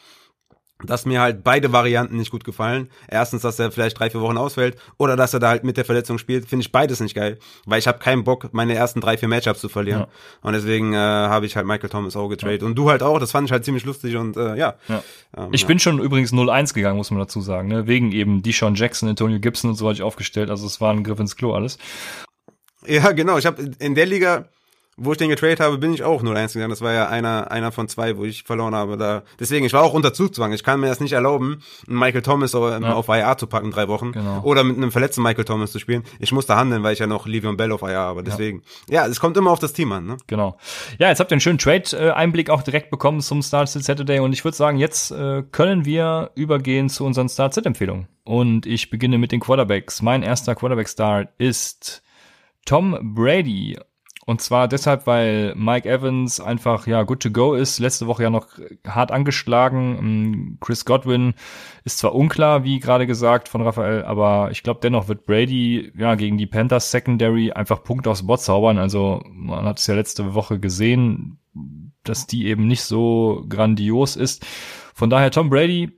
[0.85, 2.89] dass mir halt beide Varianten nicht gut gefallen.
[3.07, 5.85] Erstens, dass er vielleicht drei, vier Wochen ausfällt oder dass er da halt mit der
[5.85, 9.17] Verletzung spielt, finde ich beides nicht geil, weil ich habe keinen Bock, meine ersten drei,
[9.17, 10.01] vier Matchups zu verlieren.
[10.01, 10.07] Ja.
[10.41, 12.61] Und deswegen äh, habe ich halt Michael Thomas auch getradet.
[12.61, 12.67] Ja.
[12.67, 14.75] Und du halt auch, das fand ich halt ziemlich lustig und äh, ja.
[14.87, 15.03] ja.
[15.37, 17.87] Ähm, ich bin schon übrigens 0-1 gegangen, muss man dazu sagen, ne?
[17.87, 21.03] wegen eben Deshaun Jackson, Antonio Gibson und so hatte ich aufgestellt, also es war ein
[21.03, 21.77] Griff ins Klo alles.
[22.87, 24.49] Ja, genau, ich habe in der Liga
[24.97, 26.69] wo ich den getradet habe, bin ich auch 0-1 gegangen.
[26.69, 28.97] Das war ja einer, einer von zwei, wo ich verloren habe.
[28.97, 30.51] Da, deswegen, ich war auch unter Zugzwang.
[30.51, 32.93] Ich kann mir das nicht erlauben, Michael Thomas ja.
[32.93, 34.11] auf IR zu packen, drei Wochen.
[34.11, 34.41] Genau.
[34.43, 36.03] Oder mit einem verletzten Michael Thomas zu spielen.
[36.19, 38.23] Ich musste handeln, weil ich ja noch Livion Bell auf IR habe.
[38.23, 39.05] Deswegen, ja.
[39.05, 40.05] ja, es kommt immer auf das Team an.
[40.05, 40.17] Ne?
[40.27, 40.57] Genau.
[40.99, 44.19] Ja, jetzt habt ihr einen schönen Trade-Einblick auch direkt bekommen zum Start Saturday.
[44.19, 48.07] Und ich würde sagen, jetzt äh, können wir übergehen zu unseren Start-Sit-Empfehlungen.
[48.23, 50.01] Und ich beginne mit den Quarterbacks.
[50.01, 52.03] Mein erster Quarterback-Start ist
[52.65, 53.77] Tom Brady.
[54.31, 57.79] Und zwar deshalb, weil Mike Evans einfach ja good to go ist.
[57.79, 58.47] Letzte Woche ja noch
[58.87, 59.97] hart angeschlagen.
[59.99, 61.33] Ähm, Chris Godwin
[61.83, 66.15] ist zwar unklar, wie gerade gesagt von Raphael, aber ich glaube dennoch wird Brady ja
[66.15, 68.77] gegen die Panthers Secondary einfach Punkte aufs Board zaubern.
[68.77, 71.37] Also man hat es ja letzte Woche gesehen,
[72.05, 74.45] dass die eben nicht so grandios ist.
[74.95, 75.91] Von daher Tom Brady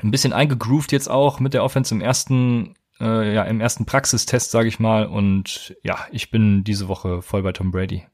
[0.00, 4.50] ein bisschen eingegroovt jetzt auch mit der Offense im ersten äh, ja, im ersten Praxistest,
[4.50, 5.06] sage ich mal.
[5.06, 8.06] Und ja, ich bin diese Woche voll bei Tom Brady.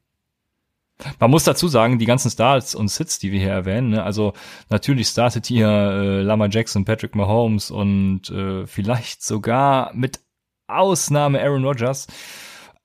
[1.19, 4.33] Man muss dazu sagen, die ganzen Starts und Sits, die wir hier erwähnen, ne, also
[4.69, 10.21] natürlich startet hier äh, Lama Jackson, Patrick Mahomes und äh, vielleicht sogar mit
[10.67, 12.07] Ausnahme Aaron Rodgers.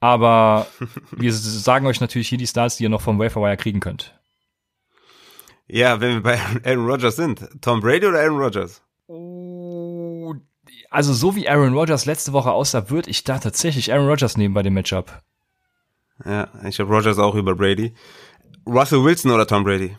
[0.00, 0.66] Aber
[1.12, 4.18] wir sagen euch natürlich hier die Starts, die ihr noch vom Waferwire kriegen könnt.
[5.68, 8.82] Ja, wenn wir bei Aaron Rodgers sind, Tom Brady oder Aaron Rodgers?
[10.90, 14.55] Also so wie Aaron Rodgers letzte Woche aussah, würde ich da tatsächlich Aaron Rodgers nehmen
[14.55, 15.22] bei dem Matchup.
[16.24, 17.94] Ja, ich habe Rodgers auch über Brady.
[18.66, 19.96] Russell Wilson oder Tom Brady?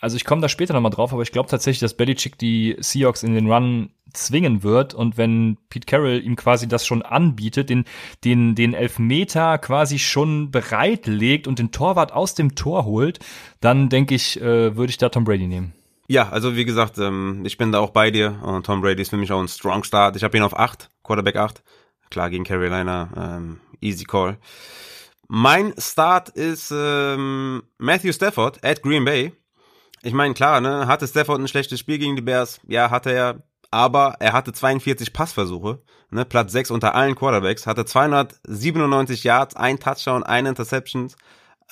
[0.00, 3.22] Also ich komme da später nochmal drauf, aber ich glaube tatsächlich, dass Belichick die Seahawks
[3.22, 7.84] in den Run zwingen wird und wenn Pete Carroll ihm quasi das schon anbietet, den,
[8.22, 13.18] den, den Elfmeter quasi schon bereitlegt und den Torwart aus dem Tor holt,
[13.62, 15.72] dann denke ich, äh, würde ich da Tom Brady nehmen.
[16.06, 19.08] Ja, also wie gesagt, ähm, ich bin da auch bei dir und Tom Brady ist
[19.08, 20.16] für mich auch ein Strong Start.
[20.16, 21.62] Ich habe ihn auf 8, Quarterback 8.
[22.10, 24.38] Klar, gegen Carolina, ähm, easy call.
[25.28, 29.32] Mein Start ist ähm, Matthew Stafford at Green Bay.
[30.02, 32.60] Ich meine, klar, ne, hatte Stafford ein schlechtes Spiel gegen die Bears?
[32.66, 33.42] Ja, hatte er.
[33.70, 39.80] Aber er hatte 42 Passversuche, ne, Platz 6 unter allen Quarterbacks, hatte 297 Yards, ein
[39.80, 41.10] Touchdown, ein Interception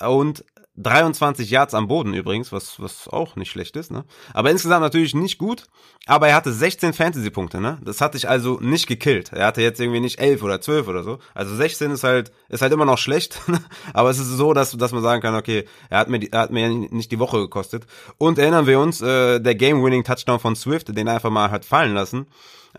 [0.01, 0.43] und
[0.75, 4.05] 23 Yards am Boden übrigens, was, was auch nicht schlecht ist, ne?
[4.33, 5.65] Aber insgesamt natürlich nicht gut.
[6.07, 7.77] Aber er hatte 16 Fantasy-Punkte, ne?
[7.83, 9.31] Das hatte ich also nicht gekillt.
[9.31, 11.19] Er hatte jetzt irgendwie nicht 11 oder 12 oder so.
[11.35, 13.39] Also 16 ist halt, ist halt immer noch schlecht.
[13.93, 16.39] aber es ist so, dass, dass man sagen kann, okay, er hat mir, die, er
[16.39, 17.85] hat mir nicht die Woche gekostet.
[18.17, 21.93] Und erinnern wir uns, äh, der Game-Winning-Touchdown von Swift, den er einfach mal hat fallen
[21.93, 22.25] lassen,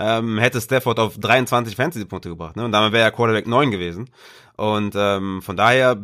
[0.01, 2.65] ähm, hätte Stafford auf 23 Fantasy-Punkte gebracht, ne?
[2.65, 4.11] Und damit wäre er Quarterback 9 gewesen.
[4.57, 6.03] Und ähm, von daher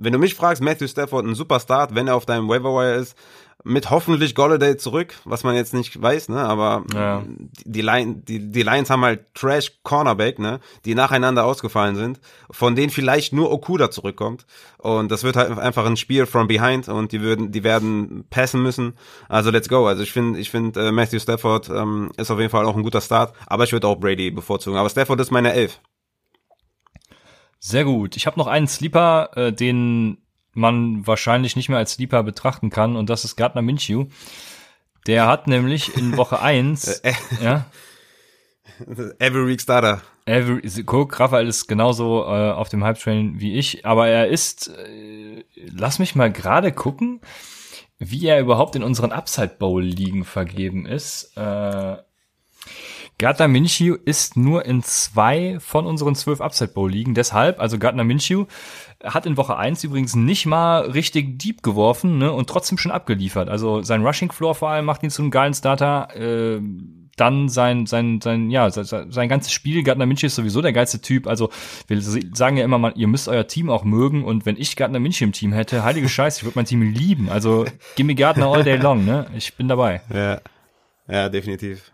[0.00, 3.16] wenn du mich fragst, Matthew Stafford ein super Start, wenn er auf deinem Waiver ist,
[3.64, 7.22] mit hoffentlich Golladay zurück, was man jetzt nicht weiß, ne, aber ja.
[7.64, 12.74] die, Lions, die, die Lions haben halt Trash Cornerback, ne, die nacheinander ausgefallen sind, von
[12.74, 14.46] denen vielleicht nur Okuda zurückkommt
[14.78, 18.62] und das wird halt einfach ein Spiel from behind und die würden, die werden passen
[18.62, 18.94] müssen,
[19.28, 22.50] also let's go, also ich finde, ich finde äh, Matthew Stafford ähm, ist auf jeden
[22.50, 25.52] Fall auch ein guter Start, aber ich würde auch Brady bevorzugen, aber Stafford ist meine
[25.52, 25.80] Elf.
[27.60, 28.16] Sehr gut.
[28.16, 30.18] Ich habe noch einen Sleeper, äh, den
[30.54, 34.06] man wahrscheinlich nicht mehr als Sleeper betrachten kann, und das ist Gardner Minshew.
[35.06, 37.44] Der hat nämlich in Woche 1, äh, äh.
[37.44, 37.66] ja.
[39.18, 40.00] Every Week Starter.
[40.24, 45.44] Every, guck, Raphael ist genauso äh, auf dem Hype-Train wie ich, aber er ist, äh,
[45.54, 47.20] lass mich mal gerade gucken,
[47.98, 51.36] wie er überhaupt in unseren Upside Bowl Ligen vergeben ist.
[51.36, 51.96] Äh,
[53.20, 57.12] Gardner Minshew ist nur in zwei von unseren zwölf Upside Bowl Ligen.
[57.12, 58.46] Deshalb, also Gardner Minshew
[59.04, 63.50] hat in Woche eins übrigens nicht mal richtig deep geworfen ne, und trotzdem schon abgeliefert.
[63.50, 66.16] Also sein Rushing Floor vor allem macht ihn zu einem geilen Starter.
[66.16, 66.62] Äh,
[67.14, 69.82] dann sein, sein, sein, ja, sein, sein ganzes Spiel.
[69.82, 71.26] Gardner Minshew ist sowieso der geilste Typ.
[71.26, 71.50] Also
[71.88, 74.24] wir sagen ja immer mal, ihr müsst euer Team auch mögen.
[74.24, 77.28] Und wenn ich Gardner Minshew im Team hätte, heilige Scheiße, ich würde mein Team lieben.
[77.28, 79.26] Also gimme Gardner all day long, ne?
[79.36, 80.00] Ich bin dabei.
[80.10, 80.40] Ja,
[81.06, 81.92] ja, definitiv.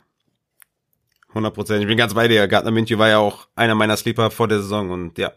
[1.37, 1.83] 100 Prozent.
[1.83, 2.49] Ich bin ganz bei dir.
[2.49, 5.33] Gardner Minshew war ja auch einer meiner Sleeper vor der Saison und ja,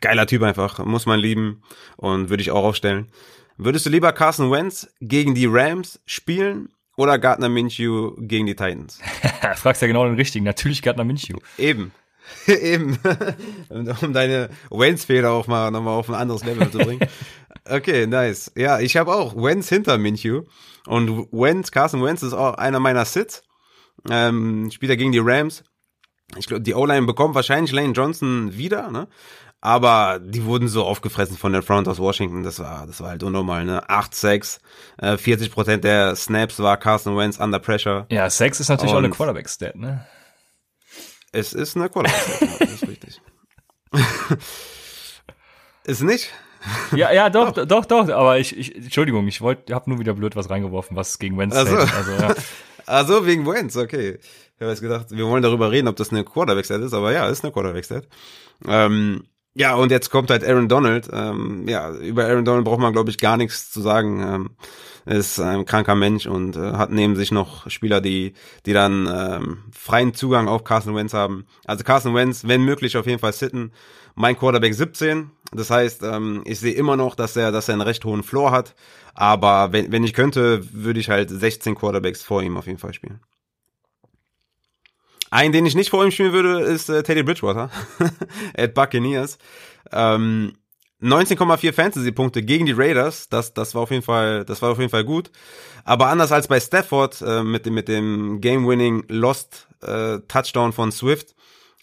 [0.00, 0.78] geiler Typ einfach.
[0.84, 1.62] Muss man lieben
[1.96, 3.08] und würde ich auch aufstellen.
[3.56, 9.00] Würdest du lieber Carson Wentz gegen die Rams spielen oder Gardner Minshew gegen die Titans?
[9.56, 10.44] Fragst ja genau den richtigen.
[10.44, 11.38] Natürlich Gardner Minshew.
[11.56, 11.92] Eben.
[12.46, 12.98] Eben.
[13.68, 17.08] um deine Wentz-Fehler auch mal nochmal auf ein anderes Level zu bringen.
[17.64, 18.52] Okay, nice.
[18.56, 20.42] Ja, ich habe auch Wentz hinter Minshew.
[20.86, 23.42] Und Wentz, Carson Wentz ist auch einer meiner Sits.
[24.08, 25.64] Ähm, spielt er gegen die Rams.
[26.36, 29.08] Ich glaube, die O-Line bekommt wahrscheinlich Lane Johnson wieder, ne?
[29.62, 32.42] Aber die wurden so aufgefressen von der Front aus Washington.
[32.42, 33.84] Das war, das war halt unnormal, ne?
[33.88, 34.58] 8-6,
[34.98, 38.06] äh, 40 Prozent der Snaps war Carson Wentz under pressure.
[38.10, 40.06] Ja, 6 ist natürlich Und auch eine Quarterback-Stat, ne?
[41.32, 43.20] Es ist eine Quarterback-Stat, das ist richtig.
[45.84, 46.32] ist nicht?
[46.94, 50.14] Ja, ja, doch, doch, doch, doch, aber ich, ich Entschuldigung, ich wollte, hab nur wieder
[50.14, 51.76] blöd was reingeworfen, was gegen Wentz also.
[51.76, 52.34] also ja.
[52.90, 54.18] Also wegen Wentz, okay.
[54.20, 57.28] Ich habe jetzt gedacht, wir wollen darüber reden, ob das eine Quarterback-Set ist, aber ja,
[57.28, 58.08] ist eine Quarterback-Set.
[58.66, 61.08] Ähm, ja, und jetzt kommt halt Aaron Donald.
[61.12, 64.20] Ähm, ja, über Aaron Donald braucht man, glaube ich, gar nichts zu sagen.
[64.20, 64.50] Ähm,
[65.06, 68.34] ist ein kranker Mensch und äh, hat neben sich noch Spieler, die,
[68.66, 71.46] die dann ähm, freien Zugang auf Carson Wentz haben.
[71.64, 73.72] Also Carson Wentz, wenn möglich, auf jeden Fall sitten.
[74.16, 75.30] Mein Quarterback 17.
[75.52, 78.50] Das heißt, ähm, ich sehe immer noch, dass er, dass er einen recht hohen Floor
[78.50, 78.74] hat.
[79.14, 82.94] Aber wenn, wenn ich könnte, würde ich halt 16 Quarterbacks vor ihm auf jeden Fall
[82.94, 83.20] spielen.
[85.30, 87.70] Einen, den ich nicht vor ihm spielen würde, ist äh, Teddy Bridgewater
[88.56, 89.38] at Buccaneers.
[89.92, 90.54] Ähm,
[91.02, 94.90] 19,4 Fantasy-Punkte gegen die Raiders, das, das war auf jeden Fall, das war auf jeden
[94.90, 95.30] Fall gut.
[95.84, 100.92] Aber anders als bei Stafford äh, mit dem, mit dem Game-Winning Lost äh, Touchdown von
[100.92, 101.34] Swift,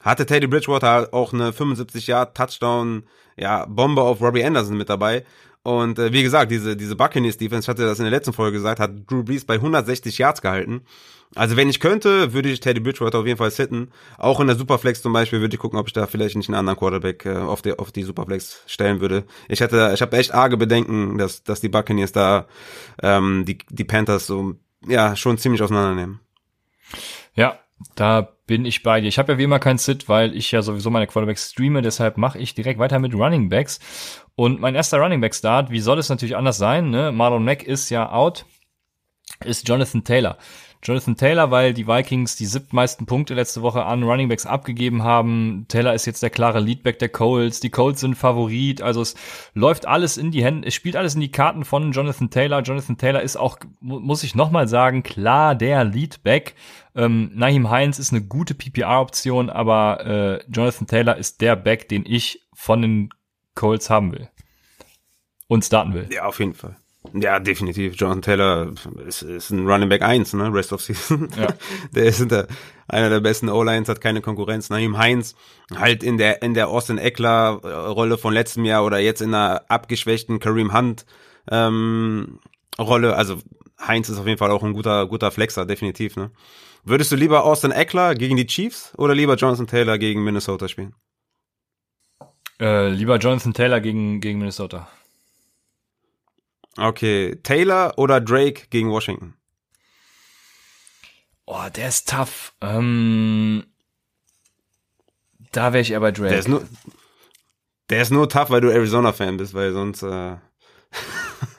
[0.01, 3.03] hatte Teddy Bridgewater auch eine 75 Yard Touchdown,
[3.37, 5.25] ja, Bombe auf Robbie Anderson mit dabei.
[5.67, 8.55] Und äh, wie gesagt, diese, diese Buccaneers Defense, ich hatte das in der letzten Folge
[8.55, 10.83] gesagt, hat Drew Brees bei 160 Yards gehalten.
[11.35, 13.91] Also wenn ich könnte, würde ich Teddy Bridgewater auf jeden Fall sitten.
[14.17, 16.55] Auch in der Superflex zum Beispiel würde ich gucken, ob ich da vielleicht nicht einen
[16.55, 19.25] anderen Quarterback äh, auf, die, auf die Superflex stellen würde.
[19.49, 22.47] Ich hätte, ich habe echt arge Bedenken, dass, dass die Buccaneers da
[23.03, 24.55] ähm, die, die Panthers so
[24.87, 26.21] ja schon ziemlich auseinandernehmen.
[27.35, 27.59] Ja,
[27.95, 29.07] da bin ich bei dir.
[29.07, 32.17] Ich habe ja wie immer keinen Sit, weil ich ja sowieso meine Quarterbacks streame, deshalb
[32.17, 33.79] mache ich direkt weiter mit Running Backs.
[34.35, 36.89] Und mein erster Running Back Start, wie soll es natürlich anders sein?
[36.89, 37.11] Ne?
[37.11, 38.45] Marlon Mack ist ja out,
[39.43, 40.37] ist Jonathan Taylor.
[40.83, 45.65] Jonathan Taylor, weil die Vikings die siebtmeisten Punkte letzte Woche an Running Backs abgegeben haben.
[45.67, 47.59] Taylor ist jetzt der klare Leadback der Colts.
[47.59, 48.81] Die Colts sind Favorit.
[48.81, 49.15] Also es
[49.53, 52.61] läuft alles in die Hände, es spielt alles in die Karten von Jonathan Taylor.
[52.61, 56.55] Jonathan Taylor ist auch, muss ich nochmal sagen, klar der Leadback.
[56.95, 62.05] Ähm, Naheem Heinz ist eine gute PPR-Option, aber äh, Jonathan Taylor ist der Back, den
[62.05, 63.09] ich von den
[63.55, 64.29] Colts haben will.
[65.47, 66.09] Und starten will.
[66.11, 66.75] Ja, auf jeden Fall.
[67.13, 67.95] Ja, definitiv.
[67.95, 68.71] Jonathan Taylor
[69.05, 70.53] ist, ist ein Running Back 1, ne?
[70.53, 71.29] Rest of Season.
[71.37, 71.47] Ja.
[71.93, 72.47] Der ist hinter
[72.87, 74.69] einer der besten O-Lines, hat keine Konkurrenz.
[74.69, 75.35] Naheem Heinz
[75.75, 79.63] halt in der, in der Austin Eckler Rolle von letztem Jahr oder jetzt in einer
[79.67, 81.05] abgeschwächten Kareem Hunt,
[81.51, 82.39] ähm,
[82.79, 83.15] Rolle.
[83.15, 83.37] Also
[83.85, 86.31] Heinz ist auf jeden Fall auch ein guter, guter Flexer, definitiv, ne?
[86.83, 90.95] Würdest du lieber Austin Eckler gegen die Chiefs oder lieber Jonathan Taylor gegen Minnesota spielen?
[92.59, 94.87] Äh, lieber Jonathan Taylor gegen, gegen Minnesota.
[96.77, 99.33] Okay, Taylor oder Drake gegen Washington?
[101.45, 102.53] Oh, der ist tough.
[102.61, 103.65] Ähm,
[105.51, 106.29] da wäre ich eher bei Drake.
[106.29, 106.67] Der ist, nur,
[107.89, 110.35] der ist nur tough, weil du Arizona-Fan bist, weil sonst äh,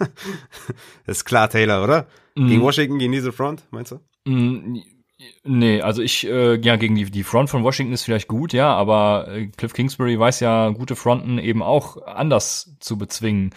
[1.07, 2.07] ist klar Taylor, oder?
[2.35, 2.49] Mm.
[2.49, 4.01] Gegen Washington, gegen diese Front, meinst du?
[4.31, 4.83] Mm,
[5.45, 8.73] nee, also ich, äh, ja, gegen die, die Front von Washington ist vielleicht gut, ja,
[8.75, 13.55] aber äh, Cliff Kingsbury weiß ja, gute Fronten eben auch anders zu bezwingen.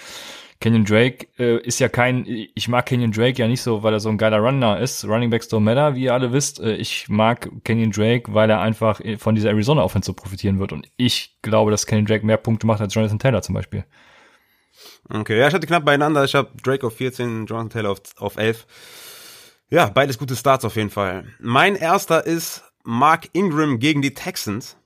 [0.61, 3.99] Kenyon Drake äh, ist ja kein, ich mag Kenyon Drake ja nicht so, weil er
[3.99, 5.03] so ein geiler Runner ist.
[5.03, 6.59] Running Backs don't matter, wie ihr alle wisst.
[6.59, 10.71] Äh, ich mag Kenyon Drake, weil er einfach von dieser Arizona Offense so profitieren wird.
[10.71, 13.83] Und ich glaube, dass Kenyon Drake mehr Punkte macht als Jonathan Taylor zum Beispiel.
[15.09, 16.23] Okay, ja, ich hatte knapp beieinander.
[16.23, 18.65] Ich habe Drake auf 14, Jonathan Taylor auf, auf 11.
[19.69, 21.25] Ja, beides gute Starts auf jeden Fall.
[21.39, 24.77] Mein erster ist Mark Ingram gegen die Texans.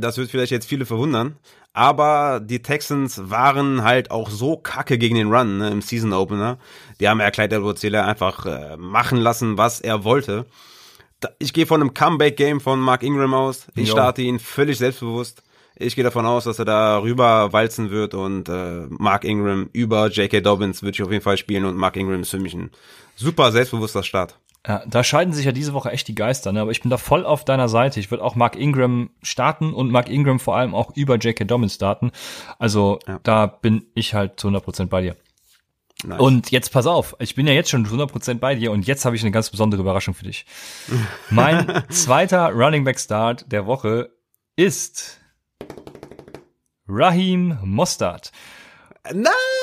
[0.00, 1.36] Das wird vielleicht jetzt viele verwundern.
[1.74, 6.56] Aber die Texans waren halt auch so kacke gegen den Run ne, im Season Opener.
[7.00, 10.46] Die haben ja Clyde edwards einfach äh, machen lassen, was er wollte.
[11.40, 13.66] Ich gehe von einem Comeback-Game von Mark Ingram aus.
[13.74, 13.94] Ich jo.
[13.94, 15.42] starte ihn völlig selbstbewusst.
[15.76, 20.08] Ich gehe davon aus, dass er da rüber walzen wird und äh, Mark Ingram über
[20.08, 20.42] J.K.
[20.42, 22.70] Dobbins wird ich auf jeden Fall spielen und Mark Ingram ist für mich ein
[23.16, 24.38] super selbstbewusster Start.
[24.66, 26.62] Ja, da scheiden sich ja diese Woche echt die Geister, ne?
[26.62, 28.00] aber ich bin da voll auf deiner Seite.
[28.00, 31.44] Ich würde auch Mark Ingram starten und Mark Ingram vor allem auch über J.K.
[31.44, 32.12] Dobbins starten.
[32.58, 33.20] Also ja.
[33.22, 35.16] da bin ich halt zu 100% bei dir.
[36.02, 36.18] Nice.
[36.18, 39.16] Und jetzt pass auf, ich bin ja jetzt schon 100% bei dir und jetzt habe
[39.16, 40.46] ich eine ganz besondere Überraschung für dich.
[41.30, 44.10] mein zweiter Running Back Start der Woche
[44.56, 45.20] ist
[46.88, 48.32] Raheem Mostard.
[49.12, 49.53] Nein!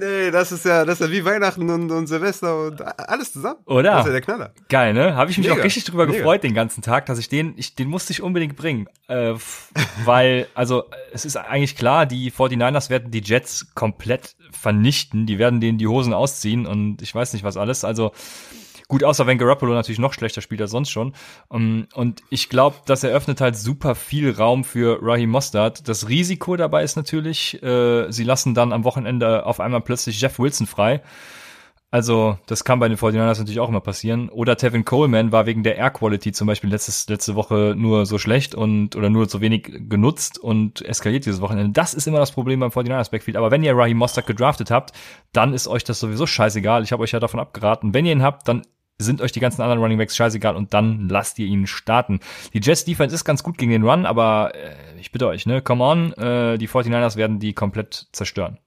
[0.00, 3.58] Ey, das ist ja, das ist ja wie Weihnachten und, und Silvester und alles zusammen.
[3.66, 3.92] Oder?
[3.92, 4.54] Das ist ja der Knaller.
[4.68, 5.14] Geil, ne?
[5.14, 5.60] Habe ich mich Mega.
[5.60, 6.18] auch richtig drüber Mega.
[6.18, 8.86] gefreut den ganzen Tag, dass ich den, ich, den musste ich unbedingt bringen.
[9.08, 9.34] Äh,
[10.04, 15.26] weil, also, es ist eigentlich klar, die 49ers werden die Jets komplett vernichten.
[15.26, 17.84] Die werden denen die Hosen ausziehen und ich weiß nicht was alles.
[17.84, 18.12] Also,
[18.92, 21.14] Gut, außer wenn Garoppolo natürlich noch schlechter spielt als sonst schon.
[21.50, 25.88] Ähm, und ich glaube, das eröffnet halt super viel Raum für Raheem Mostert.
[25.88, 30.38] Das Risiko dabei ist natürlich, äh, sie lassen dann am Wochenende auf einmal plötzlich Jeff
[30.38, 31.00] Wilson frei.
[31.90, 34.28] Also, das kann bei den 49ers natürlich auch immer passieren.
[34.28, 38.18] Oder Tevin Coleman war wegen der Air Quality zum Beispiel letztes, letzte Woche nur so
[38.18, 41.72] schlecht und oder nur so wenig genutzt und eskaliert dieses Wochenende.
[41.72, 43.38] Das ist immer das Problem beim 49ers Backfield.
[43.38, 44.92] Aber wenn ihr Raheem Mostert gedraftet habt,
[45.32, 46.82] dann ist euch das sowieso scheißegal.
[46.82, 47.94] Ich habe euch ja davon abgeraten.
[47.94, 48.62] Wenn ihr ihn habt, dann
[49.02, 52.20] sind euch die ganzen anderen Running Backs scheißegal und dann lasst ihr ihn starten.
[52.52, 55.62] Die Jets Defense ist ganz gut gegen den Run, aber äh, ich bitte euch, ne,
[55.62, 58.58] come on, äh, die 49ers werden die komplett zerstören.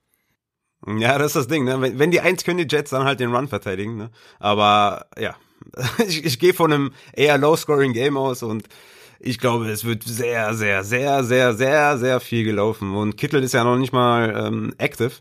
[0.86, 1.82] Ja, das ist das Ding, ne?
[1.98, 4.12] Wenn, die eins können, die Jets dann halt den Run verteidigen, ne?
[4.40, 5.36] Aber ja,
[6.08, 8.68] ich, ich gehe von einem eher low-scoring Game aus und
[9.20, 12.94] ich glaube, es wird sehr, sehr, sehr, sehr, sehr, sehr viel gelaufen.
[12.94, 15.14] Und Kittel ist ja noch nicht mal ähm, active.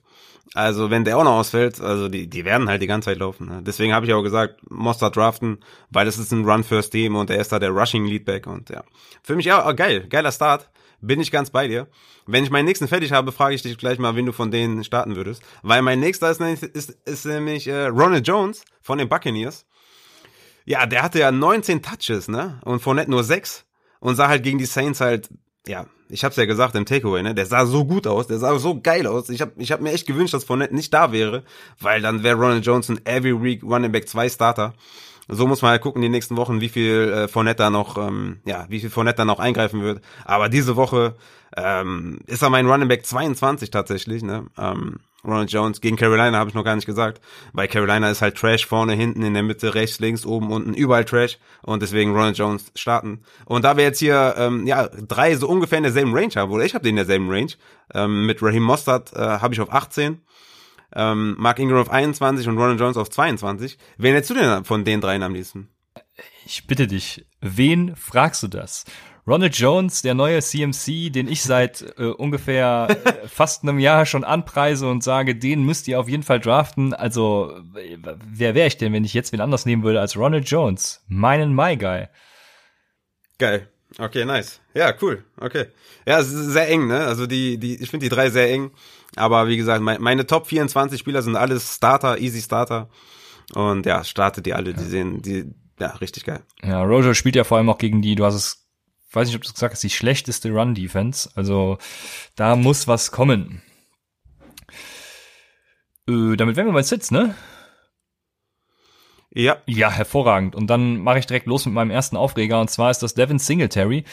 [0.52, 3.48] Also wenn der auch noch ausfällt, also die, die werden halt die ganze Zeit laufen.
[3.48, 3.62] Ne?
[3.62, 5.58] Deswegen habe ich auch gesagt, Mostert draften,
[5.90, 8.84] weil es ist ein Run-First-Team und er ist da der Rushing-Leadback und ja.
[9.22, 10.70] Für mich ja, oh, geil, geiler Start.
[11.00, 11.88] Bin ich ganz bei dir.
[12.26, 14.84] Wenn ich meinen nächsten fertig habe, frage ich dich gleich mal, wen du von denen
[14.84, 15.42] starten würdest.
[15.62, 19.66] Weil mein nächster ist, nämlich, ist, ist nämlich äh, Ronald Jones von den Buccaneers.
[20.64, 22.58] Ja, der hatte ja 19 Touches, ne?
[22.64, 23.66] Und Fournette nur 6.
[24.00, 25.28] Und sah halt gegen die Saints halt
[25.66, 27.34] ja, ich hab's ja gesagt im Takeaway, ne?
[27.34, 29.28] Der sah so gut aus, der sah so geil aus.
[29.30, 31.44] Ich hab, ich hab mir echt gewünscht, dass Fournette nicht da wäre,
[31.80, 34.74] weil dann wäre Ronald Johnson every week Running Back 2 Starter.
[35.28, 38.40] So muss man halt gucken die nächsten Wochen, wie viel äh, Fournette da noch, ähm,
[38.44, 40.02] ja, wie viel Fournette da noch eingreifen wird.
[40.24, 41.14] Aber diese Woche
[41.56, 44.46] ähm, ist er mein Running Back 22 tatsächlich, ne?
[44.58, 47.20] Ähm, Ronald Jones gegen Carolina habe ich noch gar nicht gesagt,
[47.52, 51.04] weil Carolina ist halt Trash vorne, hinten, in der Mitte, rechts, links, oben, unten, überall
[51.04, 53.22] Trash und deswegen Ronald Jones starten.
[53.44, 56.64] Und da wir jetzt hier ähm, ja drei so ungefähr in derselben Range haben, oder
[56.64, 57.52] ich habe den in derselben Range,
[57.94, 60.20] ähm, mit Raheem Mostert äh, habe ich auf 18,
[60.94, 63.78] ähm, Mark Ingram auf 21 und Ronald Jones auf 22.
[63.98, 65.68] Wen hättest du denn von den dreien am liebsten?
[66.46, 68.84] Ich bitte dich, wen fragst du das?
[69.26, 74.22] Ronald Jones, der neue CMC, den ich seit äh, ungefähr äh, fast einem Jahr schon
[74.22, 76.92] anpreise und sage, den müsst ihr auf jeden Fall draften.
[76.92, 81.02] Also, wer wäre ich denn, wenn ich jetzt wen anders nehmen würde als Ronald Jones?
[81.08, 82.08] Meinen My Guy.
[83.38, 83.68] Geil.
[83.98, 84.60] Okay, nice.
[84.74, 85.24] Ja, cool.
[85.40, 85.66] Okay.
[86.06, 87.00] Ja, es ist sehr eng, ne?
[87.04, 88.72] Also die, die, ich finde die drei sehr eng.
[89.16, 92.88] Aber wie gesagt, mein, meine Top 24 Spieler sind alles Starter, Easy Starter.
[93.54, 95.44] Und ja, startet die alle, die sehen, die,
[95.78, 96.40] ja, richtig geil.
[96.62, 98.63] Ja, Rojo spielt ja vor allem auch gegen die, du hast es,
[99.14, 101.30] weiß nicht, ob du es gesagt hast, die schlechteste Run-Defense.
[101.34, 101.78] Also
[102.36, 103.62] da muss was kommen.
[106.08, 107.34] Äh, damit wären wir bei Sitz, ne?
[109.30, 109.56] Ja.
[109.66, 110.54] Ja, hervorragend.
[110.54, 113.38] Und dann mache ich direkt los mit meinem ersten Aufreger und zwar ist das Devin
[113.38, 114.04] Singletary.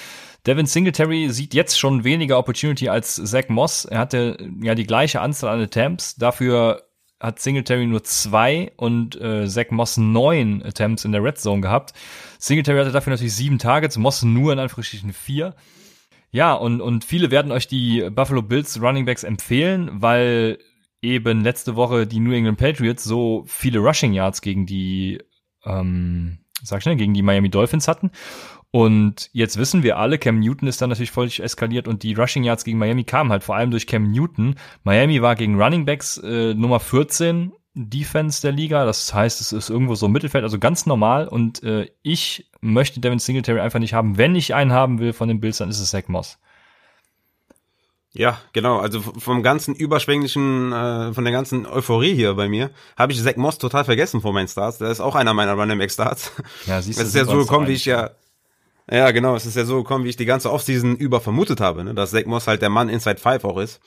[0.47, 3.86] Devin Singletary sieht jetzt schon weniger Opportunity als Zach Moss.
[3.86, 6.16] Er hatte ja die gleiche Anzahl an Attempts.
[6.16, 6.88] Dafür
[7.22, 11.93] hat Singletary nur zwei und äh, Zach Moss neun Attempts in der Red Zone gehabt.
[12.39, 15.55] Singletary hatte dafür natürlich sieben Targets, Moss nur in Anführungsstrichen vier.
[16.32, 20.57] Ja, und, und viele werden euch die Buffalo Bills Running Backs empfehlen, weil
[21.01, 25.19] eben letzte Woche die New England Patriots so viele Rushing Yards gegen die,
[25.65, 28.11] ähm, sag schnell, gegen die Miami Dolphins hatten.
[28.72, 32.43] Und jetzt wissen wir alle, Cam Newton ist dann natürlich völlig eskaliert und die Rushing
[32.43, 34.55] Yards gegen Miami kamen halt vor allem durch Cam Newton.
[34.84, 38.86] Miami war gegen Running Backs äh, Nummer 14 Defense der Liga.
[38.86, 41.28] Das heißt, es ist irgendwo so im Mittelfeld, also ganz normal.
[41.28, 44.17] Und äh, ich möchte Devin Singletary einfach nicht haben.
[44.17, 46.38] Wenn ich einen haben will von den Bills, dann ist es Zach Moss.
[48.13, 48.78] Ja, genau.
[48.80, 53.38] Also vom ganzen überschwänglichen, äh, von der ganzen Euphorie hier bei mir, habe ich Zach
[53.38, 54.78] Moss total vergessen vor meinen Starts.
[54.80, 56.32] Der ist auch einer meiner Running Back Starts.
[56.65, 57.03] Ja, siehst du.
[57.03, 58.11] Es ist ja so gekommen, wie ich ja,
[58.91, 59.35] ja, genau.
[59.35, 61.93] Es ist ja so gekommen, wie ich die ganze Offseason über vermutet habe, ne?
[61.93, 63.79] dass Zach Moss halt der Mann Inside Five auch ist.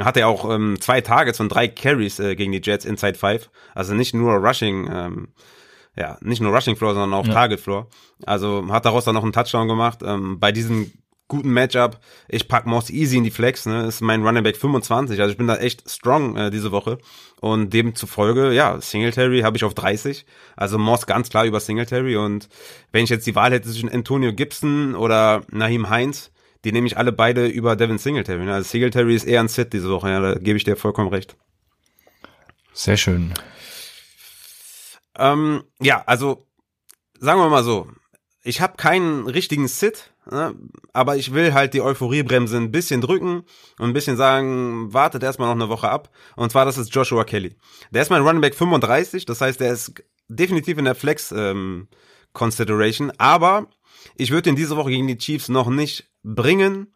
[0.00, 3.50] Hat er auch ähm, zwei Targets und drei Carries äh, gegen die Jets Inside Five.
[3.74, 5.28] Also nicht nur Rushing, ähm,
[5.96, 7.32] ja, nicht nur Rushing Floor, sondern auch ja.
[7.32, 7.88] Target Floor.
[8.24, 10.00] Also hat daraus dann noch einen Touchdown gemacht.
[10.04, 10.92] Ähm, bei diesen
[11.30, 11.98] guten Matchup.
[12.28, 13.86] Ich pack Moss easy in die Flex, ne?
[13.86, 15.18] Ist mein Running Back 25.
[15.18, 16.98] Also ich bin da echt strong äh, diese Woche.
[17.40, 20.26] Und demzufolge, ja, Singletary habe ich auf 30.
[20.56, 22.16] Also Moss ganz klar über Singletary.
[22.16, 22.50] Und
[22.92, 26.30] wenn ich jetzt die Wahl hätte zwischen Antonio Gibson oder Naheem Heinz,
[26.64, 28.44] die nehme ich alle beide über Devin Singletary.
[28.44, 28.52] Ne?
[28.52, 31.36] Also Singletary ist eher ein Sit diese Woche, ja, da gebe ich dir vollkommen recht.
[32.74, 33.32] Sehr schön.
[35.18, 36.46] Ähm, ja, also
[37.18, 37.88] sagen wir mal so,
[38.42, 40.12] ich habe keinen richtigen Sit?
[40.92, 43.44] Aber ich will halt die Euphoriebremse ein bisschen drücken
[43.78, 46.10] und ein bisschen sagen, wartet erstmal noch eine Woche ab.
[46.36, 47.56] Und zwar, das ist Joshua Kelly.
[47.90, 49.94] Der ist mein Running Back 35, das heißt, der ist
[50.28, 51.88] definitiv in der Flex ähm,
[52.32, 53.66] Consideration, aber
[54.16, 56.94] ich würde ihn diese Woche gegen die Chiefs noch nicht bringen.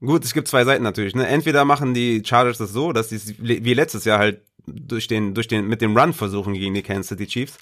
[0.00, 1.14] Gut, es gibt zwei Seiten natürlich.
[1.14, 1.26] Ne?
[1.28, 5.48] Entweder machen die Chargers das so, dass sie wie letztes Jahr halt durch den, durch
[5.48, 7.58] den, mit dem Run versuchen gegen die Kansas City Chiefs.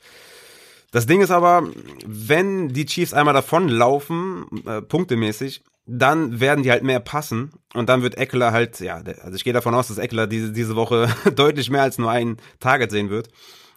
[0.91, 1.69] Das Ding ist aber,
[2.05, 8.03] wenn die Chiefs einmal davonlaufen, äh, punktemäßig, dann werden die halt mehr passen und dann
[8.03, 11.71] wird Eckler halt, ja, also ich gehe davon aus, dass Eckler diese, diese Woche deutlich
[11.71, 13.29] mehr als nur ein Target sehen wird.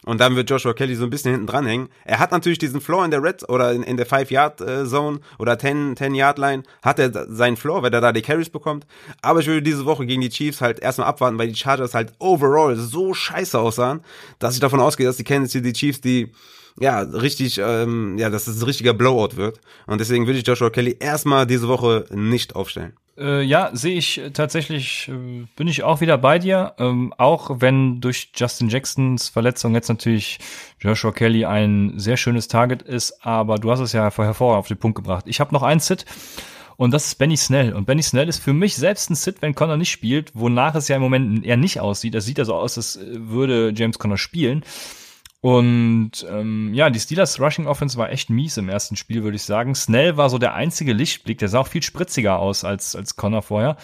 [0.04, 1.88] Und dann wird Joshua Kelly so ein bisschen hinten dranhängen.
[2.04, 6.62] Er hat natürlich diesen Floor in der Red oder in, in der 5-Yard-Zone oder 10-Yard-Line,
[6.82, 8.86] hat er seinen Floor, wenn er da die Carries bekommt.
[9.22, 12.12] Aber ich würde diese Woche gegen die Chiefs halt erstmal abwarten, weil die Chargers halt
[12.18, 14.02] overall so scheiße aussahen,
[14.38, 16.32] dass ich davon ausgehe, dass die Kansas City Chiefs die
[16.80, 19.60] ja, richtig, ähm, ja, dass es ein richtiger Blowout wird.
[19.86, 22.94] Und deswegen würde ich Joshua Kelly erstmal diese Woche nicht aufstellen.
[23.16, 26.74] Äh, ja, sehe ich tatsächlich, äh, bin ich auch wieder bei dir.
[26.78, 30.40] Ähm, auch wenn durch Justin Jacksons Verletzung jetzt natürlich
[30.80, 34.78] Joshua Kelly ein sehr schönes Target ist, aber du hast es ja vorher auf den
[34.78, 35.26] Punkt gebracht.
[35.28, 36.04] Ich habe noch ein Sit.
[36.76, 37.72] Und das ist Benny Snell.
[37.72, 40.88] Und Benny Snell ist für mich selbst ein Sit, wenn Connor nicht spielt, wonach es
[40.88, 42.16] ja im Moment eher nicht aussieht.
[42.16, 44.64] Es sieht ja so aus, als würde James Connor spielen.
[45.44, 49.42] Und ähm, ja, die Steelers Rushing Offense war echt mies im ersten Spiel, würde ich
[49.42, 49.74] sagen.
[49.74, 53.42] Snell war so der einzige Lichtblick, der sah auch viel spritziger aus als, als Connor
[53.42, 53.76] vorher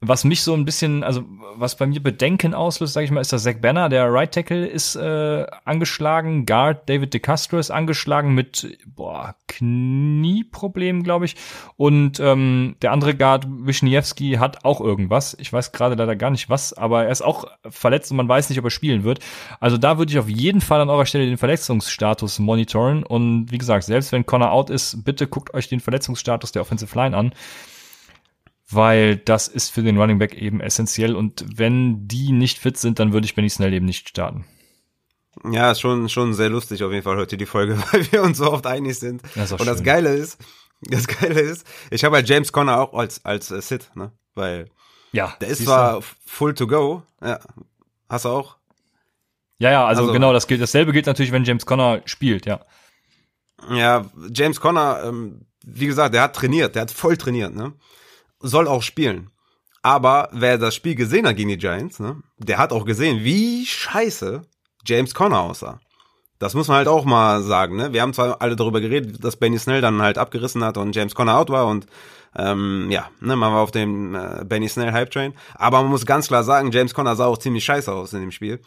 [0.00, 1.24] was mich so ein bisschen, also
[1.54, 4.66] was bei mir Bedenken auslöst, sage ich mal, ist der Zach Banner, der Right Tackle
[4.66, 11.36] ist äh, angeschlagen, Guard David DeCastro ist angeschlagen mit boah, Knieproblemen, glaube ich.
[11.76, 15.34] Und ähm, der andere Guard Wisniewski hat auch irgendwas.
[15.40, 18.50] Ich weiß gerade leider gar nicht was, aber er ist auch verletzt und man weiß
[18.50, 19.20] nicht, ob er spielen wird.
[19.60, 23.02] Also da würde ich auf jeden Fall an eurer Stelle den Verletzungsstatus monitoren.
[23.02, 26.94] Und wie gesagt, selbst wenn Connor out ist, bitte guckt euch den Verletzungsstatus der Offensive
[26.94, 27.32] Line an
[28.70, 32.98] weil das ist für den Running Back eben essentiell und wenn die nicht fit sind,
[32.98, 34.44] dann würde ich Benny Snell eben nicht starten.
[35.50, 38.38] Ja, ist schon, schon sehr lustig auf jeden Fall heute die Folge, weil wir uns
[38.38, 39.22] so oft einig sind.
[39.34, 39.66] Das und schön.
[39.66, 40.38] das Geile ist,
[40.80, 44.68] das Geile ist, ich habe halt James Conner auch als, als äh, Sit, ne, weil
[45.12, 46.06] ja, der ist zwar du?
[46.24, 47.38] full to go, ja,
[48.08, 48.56] hast du auch?
[49.58, 52.60] Ja, ja, also, also genau, das gilt, dasselbe gilt natürlich, wenn James Conner spielt, ja.
[53.70, 54.04] Ja,
[54.34, 57.72] James Conner, ähm, wie gesagt, der hat trainiert, der hat voll trainiert, ne?
[58.40, 59.30] Soll auch spielen.
[59.82, 63.64] Aber wer das Spiel gesehen hat gegen die Giants, ne, der hat auch gesehen, wie
[63.64, 64.42] scheiße
[64.84, 65.80] James Conner aussah.
[66.38, 67.92] Das muss man halt auch mal sagen, ne?
[67.92, 71.14] Wir haben zwar alle darüber geredet, dass Benny Snell dann halt abgerissen hat und James
[71.14, 71.86] Conner out war und
[72.36, 75.32] ähm, ja, ne, man war auf dem äh, Benny Snell Hype Train.
[75.54, 78.32] Aber man muss ganz klar sagen, James Conner sah auch ziemlich scheiße aus in dem
[78.32, 78.60] Spiel.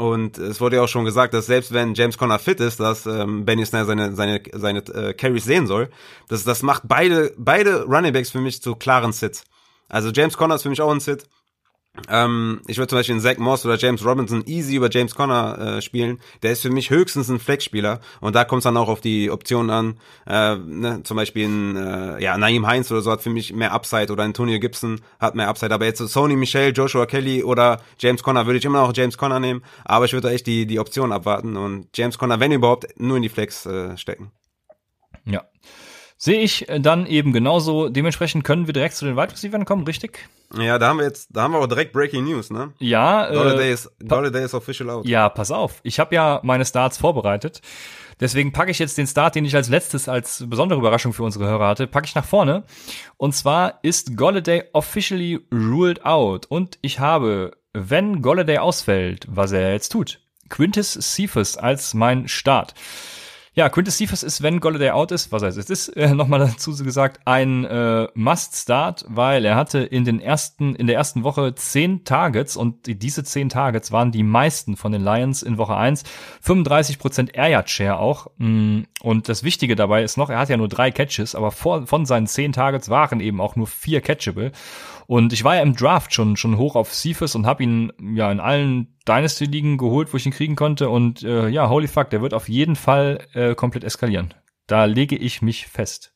[0.00, 3.04] Und es wurde ja auch schon gesagt, dass selbst wenn James Conner fit ist, dass
[3.04, 5.90] ähm, Benny Snell seine seine seine äh, Carries sehen soll.
[6.28, 9.44] Das das macht beide beide Running Backs für mich zu klaren Sits.
[9.90, 11.24] Also James Conner ist für mich auch ein Sit.
[12.08, 15.76] Ähm, ich würde zum Beispiel einen Zach Moss oder James Robinson easy über James Conner
[15.76, 16.18] äh, spielen.
[16.42, 19.30] Der ist für mich höchstens ein Flex-Spieler und da kommt es dann auch auf die
[19.30, 20.00] Optionen an.
[20.26, 23.72] Äh, ne, zum Beispiel ein äh, ja, Naim Heinz oder so hat für mich mehr
[23.72, 25.74] Upside oder Antonio Gibson hat mehr Upside.
[25.74, 29.18] Aber jetzt so Sony Michel, Joshua Kelly oder James Conner würde ich immer noch James
[29.18, 29.62] Conner nehmen.
[29.84, 33.22] Aber ich würde echt die, die Option abwarten und James Conner, wenn überhaupt, nur in
[33.22, 34.32] die Flex äh, stecken.
[35.24, 35.44] Ja.
[36.22, 37.88] Sehe ich äh, dann eben genauso.
[37.88, 40.28] Dementsprechend können wir direkt zu den Wide Receivers kommen, richtig?
[40.54, 42.74] Ja, da haben wir jetzt, da haben wir auch direkt Breaking News, ne?
[42.78, 43.30] Ja.
[43.32, 45.06] Golladay, äh, ist, Golladay ist official out.
[45.06, 45.80] Ja, pass auf.
[45.82, 47.62] Ich habe ja meine Starts vorbereitet.
[48.20, 51.46] Deswegen packe ich jetzt den Start, den ich als letztes als besondere Überraschung für unsere
[51.46, 52.64] Hörer hatte, packe ich nach vorne.
[53.16, 56.44] Und zwar ist Golladay officially ruled out.
[56.50, 62.74] Und ich habe, wenn Golladay ausfällt, was er jetzt tut, Quintus Cephas als mein Start.
[63.52, 66.70] Ja, Quintus Cephas ist, wenn Golladay out ist, was heißt es ist, äh, nochmal dazu
[66.76, 72.04] gesagt, ein äh, Must-Start, weil er hatte in den ersten, in der ersten Woche zehn
[72.04, 76.04] Targets und diese zehn Targets waren die meisten von den Lions in Woche eins
[76.46, 78.28] 35% Air Yard Share auch.
[78.38, 81.88] Mm, und das Wichtige dabei ist noch, er hat ja nur drei Catches, aber vor,
[81.88, 84.52] von seinen zehn Targets waren eben auch nur vier catchable.
[85.10, 88.30] Und ich war ja im Draft schon schon hoch auf Cephas und habe ihn ja
[88.30, 90.88] in allen Dynasty-Ligen geholt, wo ich ihn kriegen konnte.
[90.88, 94.32] Und äh, ja, holy fuck, der wird auf jeden Fall äh, komplett eskalieren.
[94.68, 96.14] Da lege ich mich fest.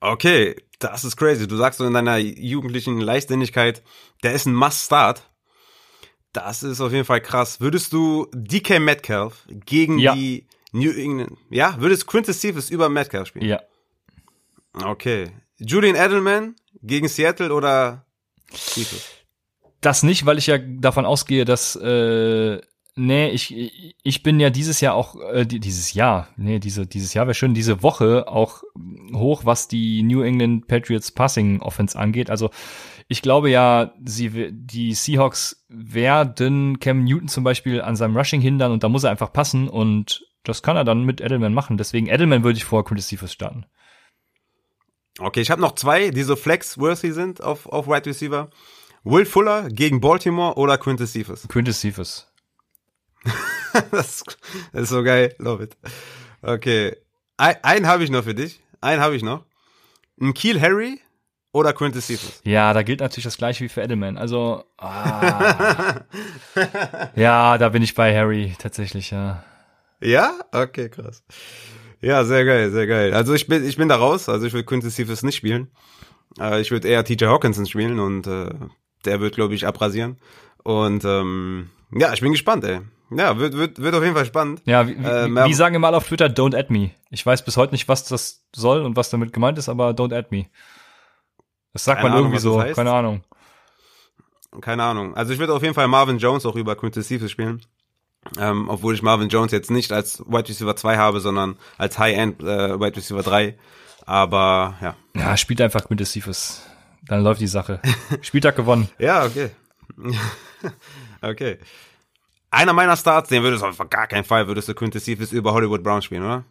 [0.00, 1.46] Okay, das ist crazy.
[1.46, 3.84] Du sagst so in deiner jugendlichen Leichtsinnigkeit,
[4.24, 5.30] der ist ein Must-Start.
[6.32, 7.60] Das ist auf jeden Fall krass.
[7.60, 10.12] Würdest du DK Metcalf gegen ja.
[10.12, 13.46] die New England, ja, würdest Quintus Cephas über Metcalf spielen?
[13.46, 13.60] Ja.
[14.72, 15.30] Okay.
[15.58, 18.06] Julian Edelman gegen Seattle oder
[18.52, 19.18] Chiefs?
[19.80, 22.60] Das nicht, weil ich ja davon ausgehe, dass äh,
[22.96, 27.26] nee, ich ich bin ja dieses Jahr auch äh, dieses Jahr, nee, diese dieses Jahr
[27.26, 28.62] wäre schön, diese Woche auch
[29.12, 32.28] hoch, was die New England Patriots Passing Offense angeht.
[32.28, 32.50] Also
[33.06, 38.72] ich glaube ja, sie die Seahawks werden Cam Newton zum Beispiel an seinem Rushing hindern
[38.72, 41.78] und da muss er einfach passen und das kann er dann mit Edelman machen.
[41.78, 43.66] Deswegen Edelman würde ich vor Quintus Cephas starten.
[45.18, 48.50] Okay, ich habe noch zwei, die so flex-worthy sind auf, auf Wide Receiver.
[49.02, 51.46] Will Fuller gegen Baltimore oder Quintus Cephas?
[51.48, 52.32] Quintus Cephas.
[53.90, 54.22] das,
[54.72, 55.76] das, ist so geil, love it.
[56.40, 56.96] Okay,
[57.36, 58.60] ein, einen habe ich noch für dich.
[58.80, 59.44] Einen habe ich noch.
[60.20, 61.00] Ein Kiel Harry
[61.52, 62.40] oder Quintus Cephas?
[62.44, 64.18] Ja, da gilt natürlich das gleiche wie für Edelman.
[64.18, 66.00] Also, ah.
[67.16, 69.42] ja, da bin ich bei Harry tatsächlich, ja.
[70.00, 70.32] Ja?
[70.52, 71.24] Okay, krass.
[72.00, 73.12] Ja, sehr geil, sehr geil.
[73.12, 74.28] Also ich bin, ich bin da raus.
[74.28, 75.68] Also ich will Quintus Cephas nicht spielen.
[76.38, 78.50] Äh, ich würde eher TJ Hawkinson spielen und äh,
[79.04, 80.18] der wird, glaube ich, abrasieren.
[80.62, 82.80] Und ähm, ja, ich bin gespannt, ey.
[83.10, 84.60] Ja, wird, wird, wird auf jeden Fall spannend.
[84.66, 86.90] Ja, wie, ähm, wie, wie sagen wir mal auf Twitter, don't add me.
[87.10, 90.14] Ich weiß bis heute nicht, was das soll und was damit gemeint ist, aber don't
[90.14, 90.46] add me.
[91.72, 93.22] Das sagt man Ahnung, irgendwie so, keine Ahnung.
[94.60, 95.14] Keine Ahnung.
[95.14, 97.62] Also ich würde auf jeden Fall Marvin Jones auch über Quintus Cephas spielen.
[98.38, 102.42] Ähm, obwohl ich Marvin Jones jetzt nicht als Wide Receiver 2 habe, sondern als High-End
[102.42, 103.56] äh, Wide Receiver 3.
[104.04, 104.96] Aber ja.
[105.14, 106.62] Ja, spielt einfach mit Cephas.
[107.06, 107.80] Dann läuft die Sache.
[108.22, 108.88] Spieltag gewonnen.
[108.98, 109.50] ja, okay.
[111.22, 111.58] okay.
[112.50, 115.52] Einer meiner Starts, den würdest du auf gar keinen Fall würdest du Quintus Cephas über
[115.52, 116.44] Hollywood Brown spielen, oder?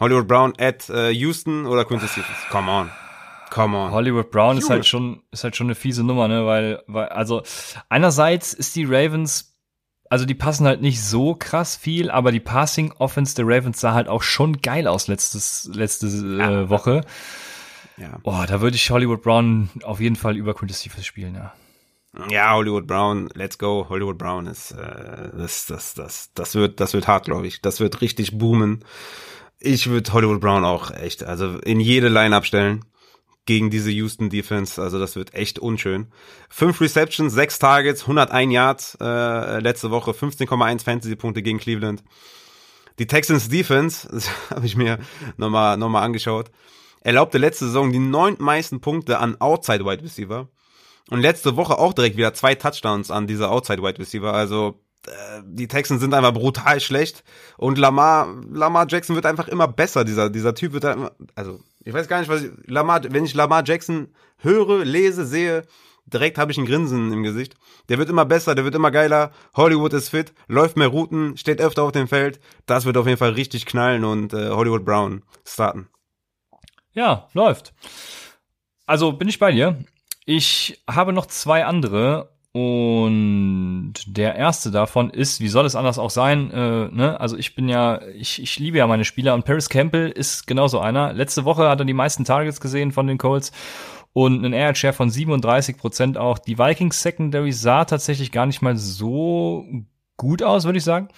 [0.00, 2.36] Hollywood Brown at äh, Houston oder Quintus Cephas?
[2.50, 2.90] Come on.
[3.50, 3.90] Come on.
[3.90, 7.42] Hollywood Brown ist halt schon, ist halt schon eine fiese Nummer, ne, weil, weil, also,
[7.90, 9.51] einerseits ist die Ravens
[10.12, 13.94] also die passen halt nicht so krass viel, aber die Passing Offense der Ravens sah
[13.94, 17.00] halt auch schon geil aus letztes, letzte äh, Woche.
[17.96, 18.18] Ja.
[18.22, 21.54] Oh, da würde ich Hollywood Brown auf jeden Fall über Quintus Cephas spielen, ja.
[22.28, 23.86] Ja, Hollywood Brown, let's go.
[23.88, 27.62] Hollywood Brown ist, äh, das, das, das, das wird, das wird hart, glaube ich.
[27.62, 28.84] Das wird richtig boomen.
[29.60, 32.84] Ich würde Hollywood Brown auch echt, also in jede Line stellen
[33.46, 34.80] gegen diese Houston Defense.
[34.80, 36.08] Also das wird echt unschön.
[36.48, 42.04] Fünf Receptions, sechs Targets, 101 Yards äh, letzte Woche, 15,1 Fantasy-Punkte gegen Cleveland.
[42.98, 44.98] Die Texans Defense, das habe ich mir
[45.36, 46.50] nochmal noch mal angeschaut,
[47.00, 50.48] erlaubte letzte Saison die neun meisten Punkte an Outside Wide Receiver.
[51.10, 54.32] Und letzte Woche auch direkt wieder zwei Touchdowns an diese Outside Wide Receiver.
[54.32, 57.24] Also äh, die Texans sind einfach brutal schlecht
[57.58, 60.04] und Lamar Lamar Jackson wird einfach immer besser.
[60.04, 63.34] Dieser dieser Typ wird immer, also ich weiß gar nicht, was ich, Lamar, wenn ich
[63.34, 64.08] Lamar Jackson
[64.38, 65.64] höre, lese, sehe,
[66.06, 67.54] direkt habe ich ein Grinsen im Gesicht.
[67.88, 69.32] Der wird immer besser, der wird immer geiler.
[69.54, 72.40] Hollywood ist fit, läuft mehr Routen, steht öfter auf dem Feld.
[72.66, 75.88] Das wird auf jeden Fall richtig knallen und äh, Hollywood Brown starten.
[76.92, 77.72] Ja, läuft.
[78.86, 79.82] Also bin ich bei dir.
[80.24, 86.10] Ich habe noch zwei andere und der erste davon ist, wie soll es anders auch
[86.10, 87.18] sein, äh, ne?
[87.18, 90.78] Also ich bin ja, ich, ich liebe ja meine Spieler und Paris Campbell ist genauso
[90.78, 91.14] einer.
[91.14, 93.52] Letzte Woche hat er die meisten Targets gesehen von den Colts
[94.12, 96.38] und einen Air Share von 37 Prozent auch.
[96.38, 99.64] Die Vikings Secondary sah tatsächlich gar nicht mal so
[100.18, 101.08] gut aus, würde ich sagen.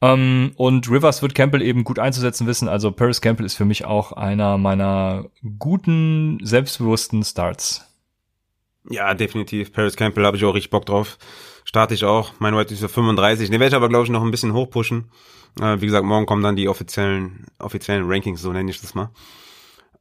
[0.00, 2.68] Um, ähm, und Rivers wird Campbell eben gut einzusetzen wissen.
[2.68, 5.26] Also Paris Campbell ist für mich auch einer meiner
[5.60, 7.91] guten, selbstbewussten Starts.
[8.90, 9.72] Ja, definitiv.
[9.72, 11.18] Paris Campbell habe ich auch richtig Bock drauf.
[11.64, 12.32] Starte ich auch.
[12.38, 13.50] Mein White ist für 35.
[13.50, 15.10] Den werde ich aber, glaube ich, noch ein bisschen hochpushen.
[15.60, 19.10] Äh, wie gesagt, morgen kommen dann die offiziellen, offiziellen Rankings, so nenne ich das mal.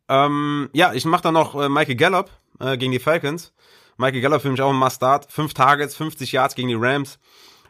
[0.09, 2.29] Ähm, ja, ich mache dann noch äh, Michael Gallup
[2.59, 3.53] äh, gegen die Falcons.
[3.97, 5.31] Michael Gallup für mich auch ein Must-Start.
[5.31, 7.19] Fünf Targets, 50 Yards gegen die Rams.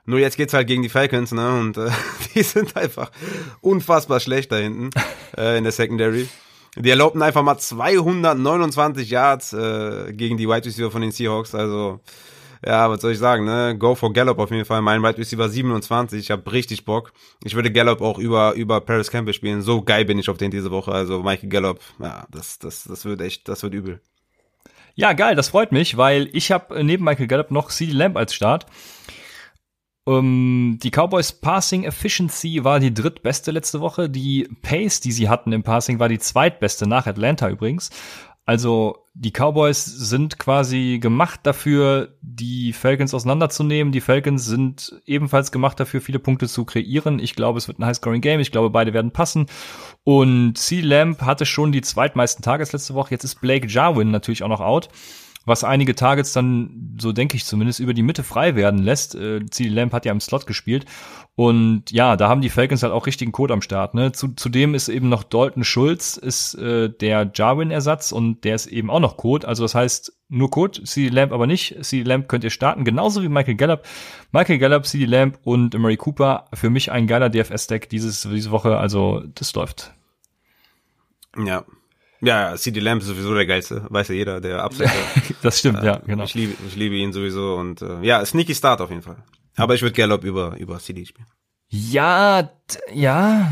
[0.06, 1.60] Nur jetzt geht's halt gegen die Falcons, ne?
[1.60, 1.90] Und äh,
[2.34, 3.12] die sind einfach
[3.62, 4.90] unfassbar schlecht da hinten
[5.38, 6.28] äh, in der Secondary.
[6.78, 11.54] Die erlaubten einfach mal 229 Yards äh, gegen die Wide Receiver von den Seahawks.
[11.54, 12.00] Also,
[12.66, 13.76] ja, was soll ich sagen, ne?
[13.78, 14.82] Go for Gallup auf jeden Fall.
[14.82, 16.20] Mein Wide Receiver 27.
[16.20, 17.12] Ich habe richtig Bock.
[17.44, 19.62] Ich würde Gallup auch über, über Paris Campbell spielen.
[19.62, 20.94] So geil bin ich auf den diese Woche.
[20.94, 24.00] Also, Michael Gallup, ja, das, das, das wird echt, das wird übel.
[24.96, 28.34] Ja, geil, das freut mich, weil ich habe neben Michael Gallup noch CD Lamb als
[28.34, 28.66] Start.
[30.04, 34.10] Um, ähm, die Cowboys Passing Efficiency war die drittbeste letzte Woche.
[34.10, 37.92] Die Pace, die sie hatten im Passing, war die zweitbeste nach Atlanta übrigens.
[38.46, 43.94] Also die Cowboys sind quasi gemacht dafür, die Falcons auseinanderzunehmen.
[43.94, 47.20] Die Falcons sind ebenfalls gemacht dafür, viele Punkte zu kreieren.
[47.20, 48.40] Ich glaube, es wird ein High-Scoring-Game.
[48.40, 49.46] Ich glaube, beide werden passen.
[50.04, 50.82] Und C.
[50.82, 53.12] Lamb hatte schon die zweitmeisten Tages letzte Woche.
[53.12, 54.90] Jetzt ist Blake Jarwin natürlich auch noch out
[55.46, 59.16] was einige Targets dann, so denke ich zumindest, über die Mitte frei werden lässt.
[59.16, 60.86] Äh, CD Lamp hat ja im Slot gespielt.
[61.36, 63.96] Und ja, da haben die Falcons halt auch richtigen Code am Start.
[63.96, 64.12] Ne?
[64.12, 68.92] Zu, zudem ist eben noch Dalton Schulz, ist äh, der Jarwin-Ersatz und der ist eben
[68.92, 69.48] auch noch Code.
[69.48, 71.84] Also das heißt, nur Code, CD Lamp aber nicht.
[71.84, 73.84] CD Lamp könnt ihr starten, genauso wie Michael Gallup.
[74.32, 76.46] Michael Gallup, CD Lamp und Murray Cooper.
[76.54, 78.78] Für mich ein geiler DFS-Deck diese Woche.
[78.78, 79.94] Also das läuft.
[81.36, 81.64] Ja,
[82.22, 84.92] ja, CD Lamb ist sowieso der geilste, weiß ja jeder, der Upsetter.
[85.42, 86.24] das stimmt, äh, ja, genau.
[86.24, 89.18] Ich liebe, ich liebe ihn sowieso und äh, ja, sneaky Start auf jeden Fall.
[89.56, 91.28] Aber ich würde Gallup über über CD spielen.
[91.74, 92.52] Ja,
[92.94, 93.50] ja,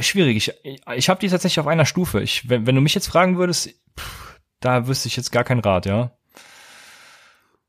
[0.00, 0.36] schwierig.
[0.36, 2.20] Ich, ich habe die tatsächlich auf einer Stufe.
[2.20, 5.60] Ich, wenn, wenn du mich jetzt fragen würdest, pff, da wüsste ich jetzt gar keinen
[5.60, 6.12] Rat, ja.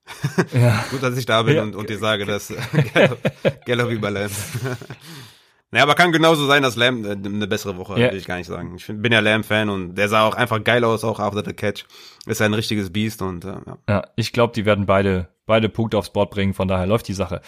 [0.54, 0.86] ja.
[0.92, 1.64] Gut, dass ich da bin ja.
[1.64, 2.54] und, und dir sage, dass
[2.94, 3.20] Gallup,
[3.66, 4.34] Gallup über Lamb.
[5.76, 8.10] Naja, aber kann genauso sein, dass Lamb äh, eine bessere Woche yeah.
[8.10, 8.78] will ich gar nicht sagen.
[8.78, 11.84] Ich bin ja Lamb-Fan und der sah auch einfach geil aus, auch after the catch.
[12.26, 13.78] Ist ein richtiges Biest und äh, ja.
[13.90, 17.14] Ja, ich glaube, die werden beide, beide Punkte aufs Board bringen, von daher läuft die
[17.14, 17.42] Sache.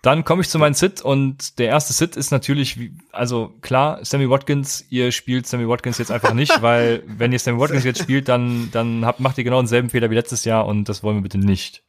[0.00, 2.78] Dann komme ich zu meinem Sit und der erste Sit ist natürlich,
[3.10, 7.58] also klar, Sammy Watkins, ihr spielt Sammy Watkins jetzt einfach nicht, weil wenn ihr Sammy
[7.58, 10.88] Watkins jetzt spielt, dann, dann habt, macht ihr genau denselben Fehler wie letztes Jahr und
[10.88, 11.82] das wollen wir bitte nicht.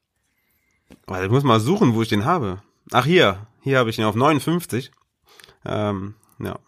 [0.90, 2.64] Ich muss mal suchen, wo ich den habe.
[2.90, 4.90] Ach hier, hier habe ich ihn auf 59.
[5.66, 6.60] Ähm, ja.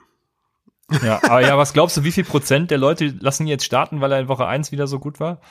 [1.04, 4.02] Ja, aber ja, was glaubst du, wie viel Prozent der Leute lassen ihn jetzt starten,
[4.02, 5.42] weil er in Woche 1 wieder so gut war?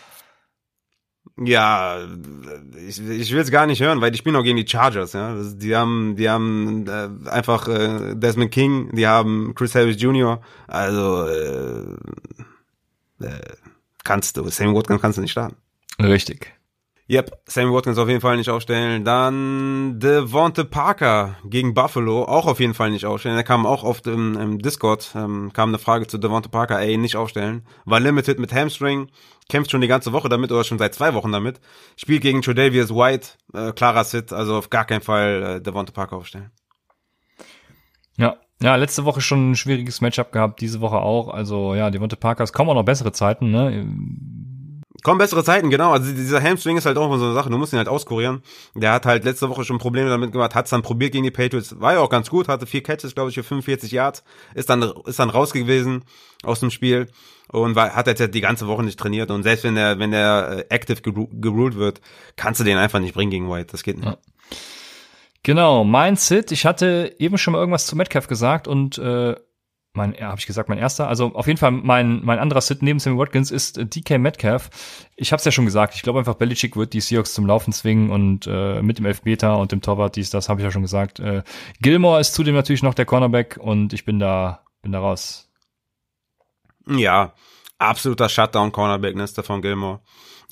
[1.36, 1.98] Ja,
[2.86, 5.34] ich, ich will es gar nicht hören, weil die spielen auch gegen die Chargers, ja.
[5.42, 11.26] Die haben, die haben äh, einfach äh, Desmond King, die haben Chris Harris Jr., also
[11.26, 11.96] äh,
[13.20, 13.40] äh,
[14.04, 15.56] kannst du, Sammy Watkins kannst du nicht starten.
[16.00, 16.53] Richtig.
[17.06, 19.04] Yep, Sammy Watkins auf jeden Fall nicht aufstellen.
[19.04, 23.36] Dann Devonte Parker gegen Buffalo, auch auf jeden Fall nicht aufstellen.
[23.36, 26.96] Da kam auch oft im, im Discord, ähm, kam eine Frage zu Devonte Parker, ey,
[26.96, 27.66] nicht aufstellen.
[27.84, 29.10] War limited mit Hamstring,
[29.50, 31.60] kämpft schon die ganze Woche damit oder schon seit zwei Wochen damit.
[31.96, 36.16] Spielt gegen Tredavious White, äh, klarer Sit, also auf gar keinen Fall äh, Devonte Parker
[36.16, 36.52] aufstellen.
[38.16, 41.28] Ja, ja, letzte Woche schon ein schwieriges Matchup gehabt, diese Woche auch.
[41.28, 43.86] Also ja, Devonte Parker, es kommen auch noch bessere Zeiten, ne?
[45.04, 45.92] Kommen bessere Zeiten, genau.
[45.92, 47.50] Also dieser Hamstring ist halt auch so eine Sache.
[47.50, 48.42] Du musst ihn halt auskurieren.
[48.74, 51.30] Der hat halt letzte Woche schon Probleme damit gemacht, hat es dann probiert gegen die
[51.30, 51.78] Patriots.
[51.78, 54.24] War ja auch ganz gut, hatte vier Catches, glaube ich, für 45 Yards.
[54.54, 56.04] Ist dann, ist dann raus gewesen
[56.42, 57.08] aus dem Spiel
[57.48, 59.30] und war, hat jetzt die ganze Woche nicht trainiert.
[59.30, 62.00] Und selbst wenn der, wenn der äh, active geruled wird,
[62.36, 63.72] kannst du den einfach nicht bringen gegen White.
[63.72, 64.06] Das geht nicht.
[64.06, 64.16] Ja.
[65.42, 66.50] Genau, mein Sit.
[66.50, 69.34] Ich hatte eben schon mal irgendwas zu Metcalf gesagt und äh,
[69.96, 71.08] mein, ja, habe ich gesagt, mein erster.
[71.08, 74.70] Also auf jeden Fall mein, mein anderer Sit neben Sammy Watkins ist äh, DK Metcalf.
[75.16, 77.72] Ich habe es ja schon gesagt, ich glaube einfach, Belichick wird die Seahawks zum Laufen
[77.72, 80.82] zwingen und äh, mit dem Elfmeter und dem Torwart, dies, das habe ich ja schon
[80.82, 81.20] gesagt.
[81.20, 81.42] Äh,
[81.80, 85.48] Gilmore ist zudem natürlich noch der Cornerback und ich bin da, bin da raus.
[86.86, 87.34] Ja,
[87.78, 90.00] absoluter Shutdown-Cornerback, ne, Stefan Gilmore.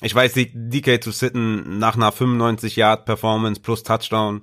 [0.01, 4.41] Ich weiß, DK zu sitten nach einer 95 Yard Performance plus Touchdown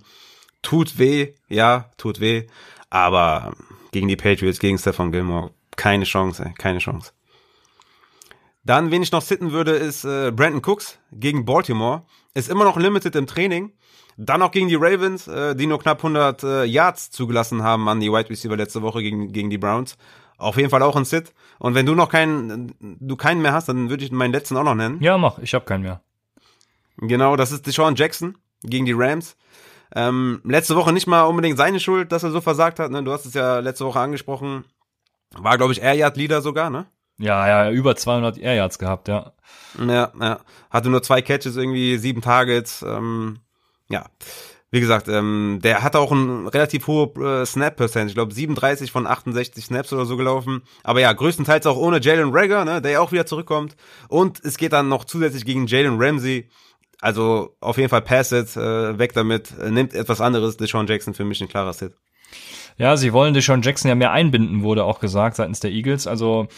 [0.63, 2.47] tut weh, ja, tut weh,
[2.91, 3.53] aber
[3.93, 7.13] gegen die Patriots, gegen Stefan Gilmore, keine Chance, ey, keine Chance.
[8.65, 12.03] Dann, wen ich noch sitten würde, ist äh, Brandon Cooks gegen Baltimore.
[12.35, 13.73] Ist immer noch limited im Training.
[14.17, 18.01] Dann noch gegen die Ravens, äh, die nur knapp 100 äh, Yards zugelassen haben an
[18.01, 19.97] die Wide Receiver letzte Woche gegen, gegen die Browns.
[20.37, 21.33] Auf jeden Fall auch ein Sit.
[21.59, 24.65] Und wenn du noch keinen, du keinen mehr hast, dann würde ich meinen letzten auch
[24.65, 25.03] noch nennen.
[25.03, 25.39] Ja, mach.
[25.39, 26.03] Ich habe keinen mehr.
[26.99, 29.37] Genau, das ist Deshaun Jackson gegen die Rams.
[29.95, 32.91] Ähm, letzte Woche nicht mal unbedingt seine Schuld, dass er so versagt hat.
[32.91, 33.03] Ne?
[33.03, 34.65] Du hast es ja letzte Woche angesprochen.
[35.37, 36.87] War, glaube ich, Air Yard Leader sogar, ne?
[37.19, 39.33] Ja, ja, über 200 Air Yards gehabt, ja.
[39.79, 40.41] Ja, ja.
[40.71, 42.83] Hatte nur zwei Catches, irgendwie sieben Targets.
[42.83, 43.41] Ähm,
[43.89, 44.07] ja,
[44.71, 47.13] wie gesagt, ähm, der hat auch ein relativ hohe
[47.43, 48.09] äh, Snap-Percent.
[48.09, 50.63] Ich glaube 37 von 68 Snaps oder so gelaufen.
[50.85, 53.77] Aber ja, größtenteils auch ohne Jalen Rager, ne, der ja auch wieder zurückkommt.
[54.09, 56.49] Und es geht dann noch zusätzlich gegen Jalen Ramsey.
[57.01, 60.57] Also auf jeden Fall pass it, äh, weg damit, nimmt etwas anderes.
[60.57, 61.95] Deshaun Jackson für mich ein klarer Sit.
[62.77, 66.07] Ja, sie wollen Deshaun Jackson ja mehr einbinden, wurde auch gesagt seitens der Eagles.
[66.07, 66.49] Also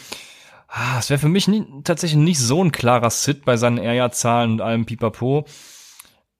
[0.67, 4.53] ah, es wäre für mich nie, tatsächlich nicht so ein klarer Sit bei seinen Air-Zahlen
[4.53, 5.45] und allem Pipapo.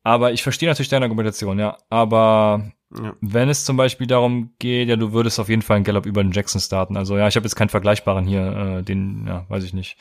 [0.04, 1.78] Aber ich verstehe natürlich deine Argumentation, ja.
[1.90, 3.14] Aber ja.
[3.22, 6.22] wenn es zum Beispiel darum geht, ja, du würdest auf jeden Fall einen Gallup über
[6.24, 6.98] den Jackson starten.
[6.98, 9.98] Also ja, ich habe jetzt keinen vergleichbaren hier, äh, den, ja, weiß ich nicht.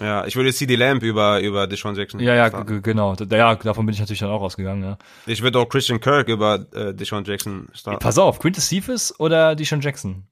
[0.00, 2.20] Ja, ich würde CD Lamp über, über Deshaun Jackson.
[2.20, 3.14] Ja, ja, genau.
[3.14, 4.98] Ja, davon bin ich natürlich dann auch ausgegangen, ja.
[5.26, 8.00] Ich würde auch Christian Kirk über äh, Deshaun Jackson starten.
[8.00, 10.26] Pass auf, Quintus Cephas oder Deshaun Jackson?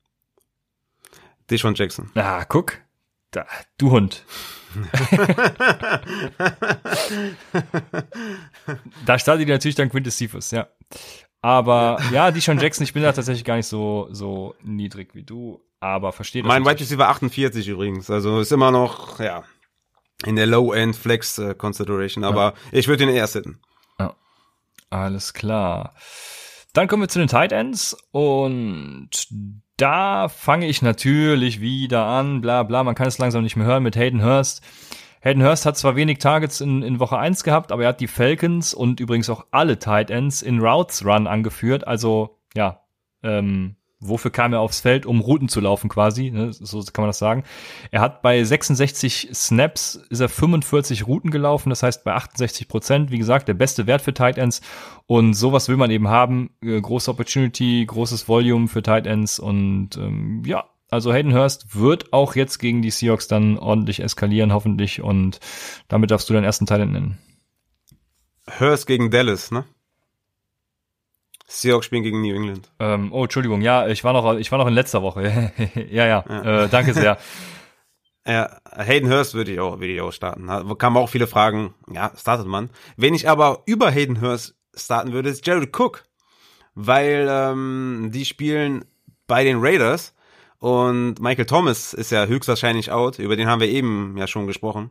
[1.51, 2.11] Deshaun Jackson.
[2.15, 2.79] Ah, guck.
[3.31, 3.47] Da,
[3.79, 4.25] du Hund.
[9.07, 10.69] da startet natürlich dann Quintus Cephas, ja.
[11.41, 15.25] Aber ja, die schon Jackson, ich bin da tatsächlich gar nicht so, so niedrig wie
[15.25, 16.49] du, aber verstehe das.
[16.49, 19.43] Mein Wide Receiver 48 übrigens, also ist immer noch, ja,
[20.25, 22.55] in der Low-End Flex äh, Consideration, aber ja.
[22.73, 23.61] ich würde ihn eher sitten.
[23.99, 24.15] Ja.
[24.91, 25.95] Alles klar.
[26.73, 29.11] Dann kommen wir zu den Tight Ends und
[29.77, 33.83] da fange ich natürlich wieder an, bla bla, man kann es langsam nicht mehr hören
[33.83, 34.63] mit Hayden Hurst.
[35.23, 38.09] Hayden Hurst hat zwar wenig Targets in, in Woche 1 gehabt, aber er hat die
[38.09, 41.87] Falcons und übrigens auch alle Tight Ends in Routes Run angeführt.
[41.87, 42.83] Also, ja,
[43.23, 46.53] ähm, wofür kam er aufs Feld, um Routen zu laufen quasi, ne?
[46.53, 47.45] so kann man das sagen.
[47.91, 53.11] Er hat bei 66 Snaps ist er 45 Routen gelaufen, das heißt bei 68 Prozent,
[53.11, 54.61] wie gesagt, der beste Wert für Tight Ends
[55.07, 59.97] und sowas will man eben haben, äh, große Opportunity, großes Volume für Tight Ends und
[59.97, 65.01] ähm, ja, also Hayden Hurst wird auch jetzt gegen die Seahawks dann ordentlich eskalieren, hoffentlich
[65.01, 65.41] und
[65.89, 67.19] damit darfst du deinen ersten Tight End nennen.
[68.59, 69.65] Hurst gegen Dallas, ne?
[71.61, 72.71] Seahawks spielen gegen New England.
[72.79, 75.53] Ähm, oh, Entschuldigung, ja, ich war noch, ich war noch in letzter Woche.
[75.75, 76.65] ja, ja, ja.
[76.65, 77.19] Äh, danke sehr.
[78.25, 80.47] Ja, Hayden Hurst würde ich auch, würde ich auch starten.
[80.47, 81.75] Da kamen auch viele Fragen.
[81.93, 82.71] Ja, startet man.
[82.97, 86.05] Wenn ich aber über Hayden Hurst starten würde, ist Jared Cook.
[86.77, 88.85] Weil ähm, die spielen
[89.27, 90.15] bei den Raiders
[90.59, 93.19] und Michael Thomas ist ja höchstwahrscheinlich out.
[93.19, 94.91] Über den haben wir eben ja schon gesprochen.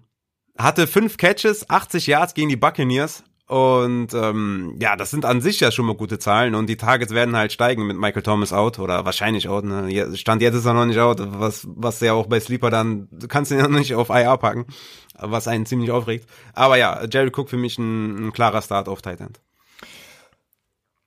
[0.57, 5.59] Hatte fünf Catches, 80 Yards gegen die Buccaneers und ähm, ja, das sind an sich
[5.59, 8.79] ja schon mal gute Zahlen und die Targets werden halt steigen mit Michael Thomas out
[8.79, 9.65] oder wahrscheinlich out.
[9.65, 10.15] Ne?
[10.15, 13.27] Stand jetzt ist er noch nicht out, was, was ja auch bei Sleeper dann, du
[13.27, 14.67] kannst ihn ja noch nicht auf IR packen,
[15.19, 16.29] was einen ziemlich aufregt.
[16.53, 19.41] Aber ja, Jared Cook für mich ein, ein klarer Start auf Tight End.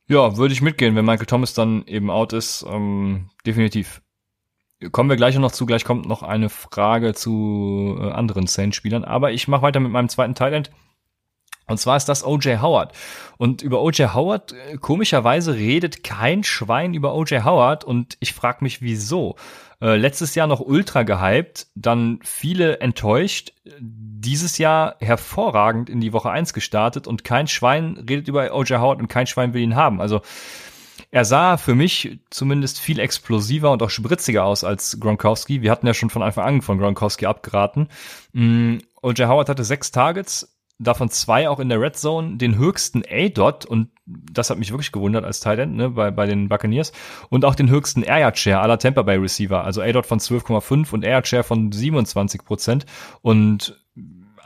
[0.06, 4.02] Ja, würde ich mitgehen, wenn Michael Thomas dann eben out ist, ähm, definitiv.
[4.92, 9.32] Kommen wir gleich noch zu, gleich kommt noch eine Frage zu äh, anderen Saints-Spielern, aber
[9.32, 10.70] ich mache weiter mit meinem zweiten Tight End.
[11.66, 12.60] Und zwar ist das O.J.
[12.60, 12.92] Howard.
[13.38, 14.14] Und über O.J.
[14.14, 17.44] Howard, äh, komischerweise redet kein Schwein über O.J.
[17.44, 19.36] Howard und ich frage mich, wieso.
[19.80, 26.30] Äh, letztes Jahr noch ultra gehypt, dann viele enttäuscht, dieses Jahr hervorragend in die Woche
[26.30, 28.80] eins gestartet und kein Schwein redet über O.J.
[28.80, 30.00] Howard und kein Schwein will ihn haben.
[30.00, 30.20] Also
[31.10, 35.62] er sah für mich zumindest viel explosiver und auch spritziger aus als Gronkowski.
[35.62, 37.88] Wir hatten ja schon von Anfang an von Gronkowski abgeraten.
[38.32, 39.28] Mm, O.J.
[39.28, 43.90] Howard hatte sechs Targets, davon zwei auch in der Red Zone, den höchsten A-Dot und
[44.06, 46.92] das hat mich wirklich gewundert als Tight End, ne, bei, bei den Buccaneers
[47.30, 50.92] und auch den höchsten Air Yard Share aller Tampa Bay Receiver, also A-Dot von 12,5
[50.92, 52.86] und Air Yard Share von 27 Prozent
[53.22, 53.78] und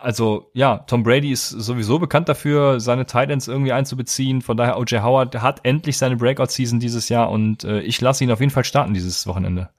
[0.01, 4.43] also ja, Tom Brady ist sowieso bekannt dafür, seine Titans irgendwie einzubeziehen.
[4.43, 5.03] Von daher, O.J.
[5.03, 8.65] Howard hat endlich seine Breakout-Season dieses Jahr und äh, ich lasse ihn auf jeden Fall
[8.65, 9.71] starten dieses Wochenende.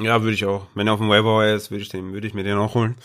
[0.00, 0.66] Ja, würde ich auch.
[0.74, 2.96] Wenn er auf dem Waiver ist, würde ich, den, würde ich mir den auch holen.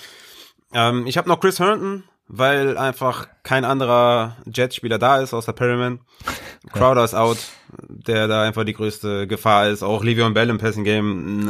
[0.74, 6.00] Ähm, ich habe noch Chris Herndon weil einfach kein anderer Jet-Spieler da ist außer Perryman.
[6.72, 7.38] Crowder ist out,
[7.88, 9.82] der da einfach die größte Gefahr ist.
[9.82, 11.50] Auch Le'Veon Bell im Passing Game,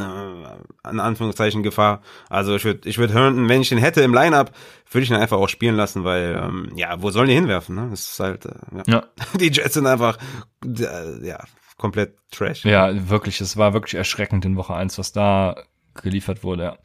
[0.89, 2.01] in Anführungszeichen Gefahr.
[2.30, 4.51] Also ich würde, ich würde Herndon, wenn ich den hätte im Lineup,
[4.89, 7.76] würde ich ihn einfach auch spielen lassen, weil ähm, ja, wo sollen die hinwerfen?
[7.76, 7.88] Ne?
[7.91, 8.84] Das ist halt, äh, ja.
[8.88, 9.03] ja.
[9.38, 10.17] die Jets sind einfach,
[10.65, 11.39] äh, ja,
[11.78, 12.63] komplett Trash.
[12.63, 15.55] Ja, wirklich, es war wirklich erschreckend in Woche eins, was da
[15.93, 16.63] geliefert wurde.
[16.63, 16.78] Ja.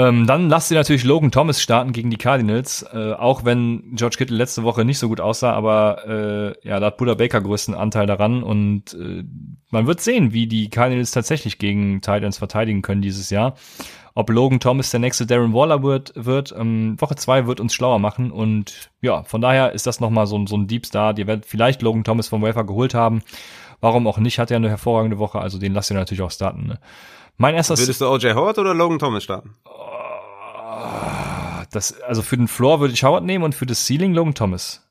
[0.00, 4.16] Ähm, dann lasst ihr natürlich Logan Thomas starten gegen die Cardinals, äh, auch wenn George
[4.16, 7.74] Kittle letzte Woche nicht so gut aussah, aber äh, ja, da hat Buda Baker größten
[7.74, 9.24] Anteil daran und äh,
[9.70, 13.56] man wird sehen, wie die Cardinals tatsächlich gegen Titans verteidigen können dieses Jahr.
[14.14, 17.98] Ob Logan Thomas der nächste Darren Waller wird, wird ähm, Woche zwei wird uns schlauer
[17.98, 21.18] machen und ja, von daher ist das nochmal so, so ein Deep Start.
[21.18, 23.20] Ihr werdet vielleicht Logan Thomas vom Wafer geholt haben.
[23.82, 24.38] Warum auch nicht?
[24.38, 26.68] Hat er eine hervorragende Woche, also den lasst ihr natürlich auch starten.
[26.68, 26.78] Ne?
[27.40, 29.56] Mein erster Würdest du OJ Howard oder Logan Thomas starten?
[31.70, 34.86] Das, also für den Floor würde ich Howard nehmen und für das Ceiling Logan Thomas.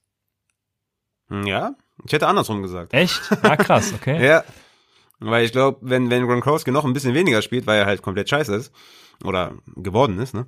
[1.28, 2.96] Hm, ja, ich hätte andersrum gesagt.
[2.96, 3.22] Echt?
[3.44, 4.26] Ah, krass, okay.
[4.26, 4.44] ja.
[5.20, 8.30] Weil ich glaube, wenn, wenn Gronkowski noch ein bisschen weniger spielt, weil er halt komplett
[8.30, 8.74] scheiße ist,
[9.24, 10.48] oder geworden ist, ne?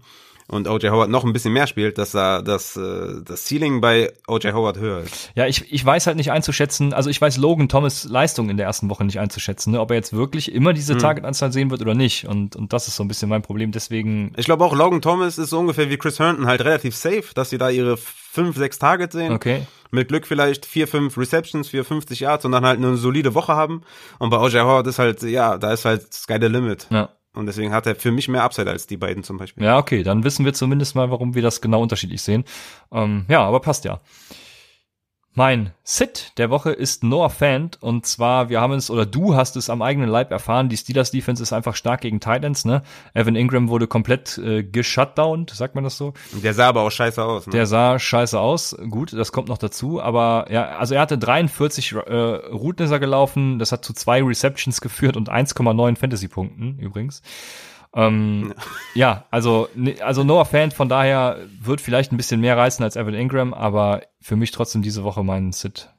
[0.51, 4.11] Und OJ Howard noch ein bisschen mehr spielt, dass da das, äh, das Ceiling bei
[4.27, 5.31] OJ Howard höher ist.
[5.33, 8.65] Ja, ich, ich weiß halt nicht einzuschätzen, also ich weiß Logan Thomas Leistung in der
[8.65, 10.99] ersten Woche nicht einzuschätzen, ne, ob er jetzt wirklich immer diese hm.
[10.99, 12.27] Targetanzahl sehen wird oder nicht.
[12.27, 13.71] Und, und das ist so ein bisschen mein Problem.
[13.71, 14.33] Deswegen.
[14.35, 17.49] Ich glaube auch Logan Thomas ist so ungefähr wie Chris Herndon halt relativ safe, dass
[17.49, 19.31] sie da ihre fünf, sechs Targets sehen.
[19.31, 19.65] Okay.
[19.91, 23.55] Mit Glück vielleicht vier, fünf Receptions, vier, 50 Yards und dann halt eine solide Woche
[23.55, 23.81] haben.
[24.19, 26.87] Und bei OJ Howard ist halt, ja, da ist halt Sky the Limit.
[26.89, 27.09] Ja.
[27.33, 29.63] Und deswegen hat er für mich mehr Upside als die beiden zum Beispiel.
[29.63, 32.43] Ja, okay, dann wissen wir zumindest mal, warum wir das genau unterschiedlich sehen.
[32.91, 34.01] Ähm, ja, aber passt ja.
[35.33, 39.55] Mein Sit der Woche ist Noah Fant und zwar, wir haben es, oder du hast
[39.55, 42.81] es am eigenen Leib erfahren, die Steelers Defense ist einfach stark gegen Titans, ne?
[43.13, 46.13] Evan Ingram wurde komplett äh, geshutdowned, sagt man das so?
[46.43, 47.53] Der sah aber auch scheiße aus, ne?
[47.53, 51.93] Der sah scheiße aus, gut, das kommt noch dazu, aber ja, also er hatte 43
[51.93, 57.21] äh, Routen ist er gelaufen, das hat zu zwei Receptions geführt und 1,9 Fantasy-Punkten übrigens.
[57.93, 58.53] Ähm,
[58.93, 59.67] ja, also,
[60.01, 64.03] also Noah Fan, von daher wird vielleicht ein bisschen mehr reißen als Evan Ingram, aber
[64.21, 65.89] für mich trotzdem diese Woche mein Sit.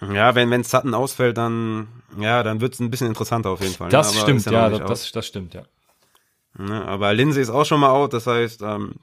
[0.00, 1.88] Ja, wenn, wenn Sutton ausfällt, dann,
[2.18, 3.90] ja, dann wird's ein bisschen interessanter auf jeden Fall.
[3.90, 4.20] Das ne?
[4.20, 5.62] stimmt, ja, das, das, das, stimmt, ja.
[6.58, 6.84] ja.
[6.86, 8.94] Aber Lindsay ist auch schon mal out, das heißt, ähm,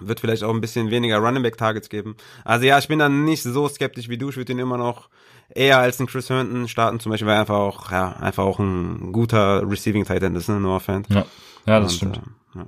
[0.00, 2.16] wird vielleicht auch ein bisschen weniger Running Back Targets geben.
[2.44, 4.28] Also ja, ich bin dann nicht so skeptisch wie du.
[4.28, 5.08] Ich würde ihn immer noch
[5.54, 8.58] eher als ein Chris Herndon starten, zum Beispiel, weil er einfach auch, ja, einfach auch
[8.58, 11.04] ein guter Receiving Tight End ist, ne, Noah Fan.
[11.08, 11.24] Ja,
[11.66, 12.16] ja das Und, stimmt.
[12.18, 12.66] Äh, ja.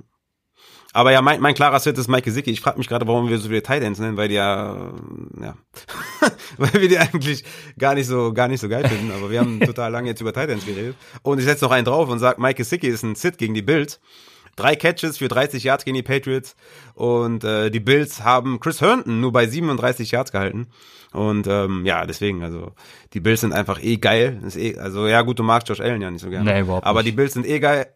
[0.91, 2.49] Aber ja, mein, mein klarer Sit ist Mike Gesicki.
[2.49, 4.91] Ich frage mich gerade, warum wir so viele Tight Ends nennen, weil die ja,
[5.39, 5.55] ja,
[6.57, 7.43] weil wir die eigentlich
[7.77, 9.11] gar nicht so, gar nicht so geil finden.
[9.11, 10.95] Aber wir haben total lange jetzt über Tight Ends geredet.
[11.21, 13.61] Und ich setze noch einen drauf und sage, Mike Gesicki ist ein Sit gegen die
[13.61, 13.99] Bills.
[14.55, 16.55] Drei Catches für 30 Yards gegen die Patriots.
[16.95, 20.67] Und äh, die Bills haben Chris Herndon nur bei 37 Yards gehalten.
[21.11, 22.73] Und ähm, ja, deswegen, also
[23.13, 24.39] die Bills sind einfach eh geil.
[24.45, 26.53] Ist eh, also ja gut, du magst Josh Allen ja nicht so gerne.
[26.53, 27.13] Nee, überhaupt Aber nicht.
[27.13, 27.87] die Bills sind eh geil.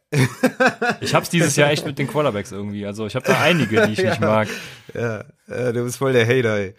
[1.00, 2.86] ich hab's dieses Jahr echt mit den Quarterbacks irgendwie.
[2.88, 4.10] Also ich habe da einige, die ich ja.
[4.10, 4.48] nicht mag.
[4.96, 6.74] Ja, äh, du bist voll der Hater, ey.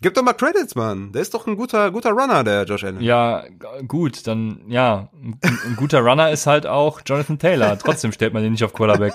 [0.00, 1.12] Gib doch mal Credits, Mann.
[1.12, 3.00] Der ist doch ein guter, guter Runner, der Josh Allen.
[3.00, 3.44] Ja,
[3.86, 5.10] gut, dann, ja.
[5.12, 7.78] Ein, ein guter Runner ist halt auch Jonathan Taylor.
[7.78, 9.14] Trotzdem stellt man den nicht auf Quarterback.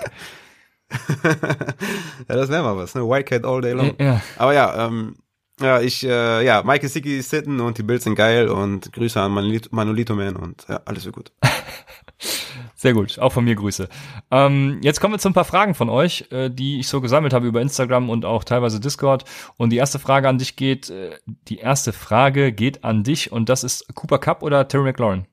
[1.24, 3.01] ja, das wäre mal was, ne?
[3.01, 3.95] White Cat all day long.
[3.99, 4.22] Ja.
[4.38, 5.16] Aber ja, ähm,
[5.64, 9.20] ja, ich, äh, ja, Mike Sicki ist sitten und die Bills sind geil und Grüße
[9.20, 11.32] an Manolito, Manolito Man und ja, alles wird gut.
[12.76, 13.88] Sehr gut, auch von mir Grüße.
[14.30, 17.34] Ähm, jetzt kommen wir zu ein paar Fragen von euch, äh, die ich so gesammelt
[17.34, 19.24] habe über Instagram und auch teilweise Discord.
[19.55, 23.47] Und die erste Frage an dich geht, äh, die erste Frage geht an dich und
[23.47, 25.28] das ist Cooper Cup oder Terry McLaurin?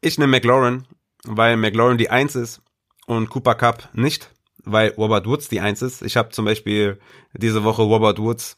[0.00, 0.84] Ich nehme McLaurin,
[1.24, 2.60] weil McLaurin die Eins ist
[3.06, 4.32] und Cooper Cup nicht
[4.64, 6.02] weil Robert Woods die Eins ist.
[6.02, 6.98] Ich habe zum Beispiel
[7.32, 8.56] diese Woche Robert Woods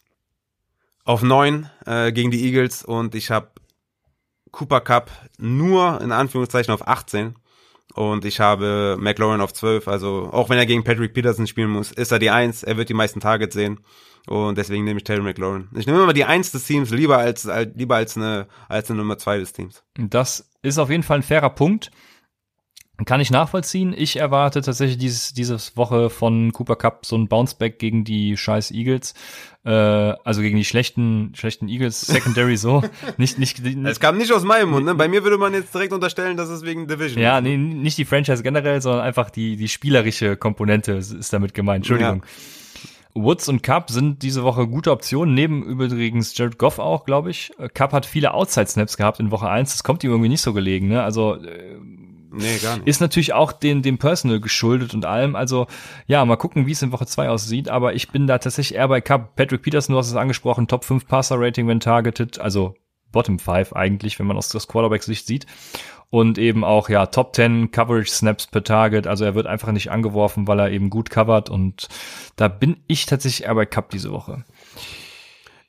[1.05, 3.49] auf neun äh, gegen die Eagles und ich habe
[4.51, 7.35] Cooper Cup nur in Anführungszeichen auf 18
[7.95, 9.89] und ich habe McLaurin auf 12.
[9.89, 12.63] Also auch wenn er gegen Patrick Peterson spielen muss, ist er die Eins.
[12.63, 13.81] Er wird die meisten Targets sehen
[14.27, 15.69] und deswegen nehme ich Terry McLaurin.
[15.75, 19.01] Ich nehme immer die Eins des Teams lieber als, als lieber als eine als eine
[19.01, 19.83] Nummer zwei des Teams.
[19.97, 21.91] Das ist auf jeden Fall ein fairer Punkt.
[23.07, 23.93] Kann ich nachvollziehen.
[23.97, 28.71] Ich erwarte tatsächlich dieses, dieses Woche von Cooper Cup so ein Bounceback gegen die scheiß
[28.71, 29.15] Eagles.
[29.65, 32.85] Äh, also gegen die schlechten, schlechten Eagles Secondary so.
[33.17, 34.95] nicht, nicht, nicht, es kam nicht aus meinem Mund, ne?
[34.95, 38.05] Bei mir würde man jetzt direkt unterstellen, dass es wegen Division Ja, nee, nicht die
[38.05, 41.79] Franchise generell, sondern einfach die, die spielerische Komponente ist damit gemeint.
[41.79, 42.23] Entschuldigung.
[42.23, 43.23] Ja.
[43.23, 47.53] Woods und Cup sind diese Woche gute Optionen, neben übrigens Jared Goff auch, glaube ich.
[47.73, 50.89] Cup hat viele Outside-Snaps gehabt in Woche 1, das kommt ihm irgendwie nicht so gelegen,
[50.89, 51.03] ne?
[51.03, 51.77] Also äh,
[52.37, 52.89] Nee, gar nicht.
[52.89, 55.37] Ist natürlich auch den, dem Personal geschuldet und allem.
[55.37, 55.67] Also,
[56.07, 57.69] ja, mal gucken, wie es in Woche 2 aussieht.
[57.69, 59.37] Aber ich bin da tatsächlich eher bei Cup.
[59.37, 62.41] Patrick Peterson, du hast es angesprochen, Top 5 Passer Rating, wenn targeted.
[62.41, 62.75] Also,
[63.13, 65.47] Bottom 5 eigentlich, wenn man aus das Quarterback-Sicht sieht.
[66.11, 69.07] Und eben auch, ja, Top 10 Coverage Snaps per Target.
[69.07, 71.51] Also, er wird einfach nicht angeworfen, weil er eben gut covert.
[71.51, 71.89] Und
[72.37, 74.45] da bin ich tatsächlich eher bei Cup diese Woche.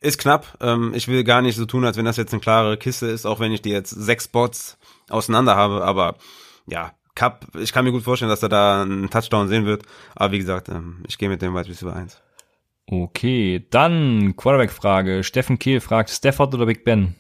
[0.02, 0.58] Ist knapp.
[0.62, 3.26] Ähm, ich will gar nicht so tun, als wenn das jetzt eine klare Kiste ist,
[3.26, 4.78] auch wenn ich die jetzt sechs Spots
[5.10, 5.84] auseinander habe.
[5.84, 6.16] Aber
[6.68, 9.84] ja, Cup, ich kann mir gut vorstellen, dass er da einen Touchdown sehen wird.
[10.16, 12.22] Aber wie gesagt, ähm, ich gehe mit dem Wide Receiver 1.
[12.88, 15.24] Okay, dann Quarterback-Frage.
[15.24, 17.16] Steffen Kehl fragt, Stafford oder Big Ben?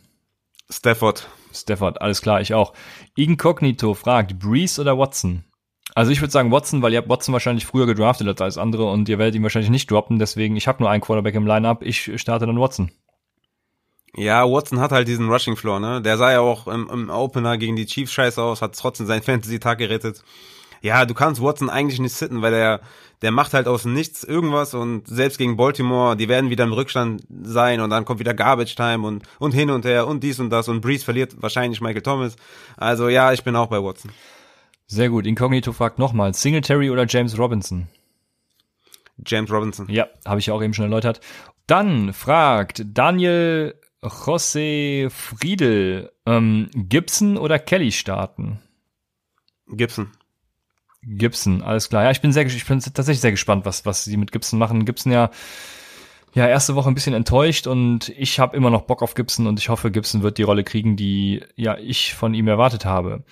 [0.69, 1.27] Stafford.
[1.53, 2.73] Stafford, alles klar, ich auch.
[3.15, 5.45] Incognito fragt, Breeze oder Watson?
[5.93, 9.07] Also ich würde sagen Watson, weil ihr habt Watson wahrscheinlich früher gedraftet als andere und
[9.07, 12.19] ihr werdet ihn wahrscheinlich nicht droppen, deswegen ich habe nur einen Quarterback im Lineup, ich
[12.19, 12.91] starte dann Watson.
[14.17, 16.01] Ja, Watson hat halt diesen Rushing Floor, ne?
[16.01, 19.23] Der sah ja auch im, im Opener gegen die Chiefs scheiße aus, hat trotzdem seinen
[19.23, 20.23] Fantasy-Tag gerettet.
[20.81, 22.81] Ja, du kannst Watson eigentlich nicht sitten, weil der,
[23.21, 27.23] der macht halt aus nichts irgendwas und selbst gegen Baltimore, die werden wieder im Rückstand
[27.43, 30.49] sein und dann kommt wieder Garbage Time und, und hin und her und dies und
[30.49, 32.35] das und Breeze verliert wahrscheinlich Michael Thomas.
[32.77, 34.11] Also ja, ich bin auch bei Watson.
[34.87, 35.25] Sehr gut.
[35.25, 37.87] Incognito fragt nochmal, Singletary oder James Robinson?
[39.25, 39.89] James Robinson.
[39.89, 41.19] Ja, habe ich ja auch eben schon erläutert.
[41.67, 43.73] Dann fragt Daniel
[44.05, 48.59] José Friedel, ähm, Gibson oder Kelly starten?
[49.67, 50.11] Gibson.
[51.01, 52.03] Gibson, alles klar.
[52.03, 54.85] Ja, ich bin sehr, ich bin tatsächlich sehr gespannt, was, was sie mit Gibson machen.
[54.85, 55.29] Gibson ja,
[56.33, 59.59] ja, erste Woche ein bisschen enttäuscht und ich habe immer noch Bock auf Gibson und
[59.59, 63.23] ich hoffe, Gibson wird die Rolle kriegen, die ja ich von ihm erwartet habe.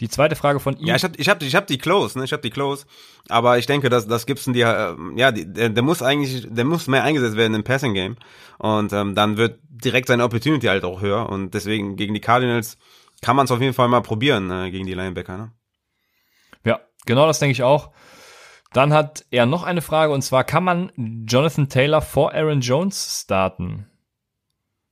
[0.00, 0.86] Die zweite Frage von ihm.
[0.86, 2.24] Ja, ich habe ich hab, ich hab die Close, ne?
[2.24, 2.86] Ich habe die Close.
[3.28, 6.64] Aber ich denke, dass das Gibson die, äh, ja, die, der, der muss eigentlich, der
[6.64, 8.16] muss mehr eingesetzt werden im Passing Game.
[8.58, 11.28] Und ähm, dann wird direkt seine Opportunity halt auch höher.
[11.28, 12.78] Und deswegen gegen die Cardinals
[13.20, 15.36] kann man es auf jeden Fall mal probieren äh, gegen die Linebacker.
[15.36, 15.52] Ne?
[16.64, 17.90] Ja, genau das denke ich auch.
[18.72, 20.92] Dann hat er noch eine Frage und zwar kann man
[21.28, 23.89] Jonathan Taylor vor Aaron Jones starten?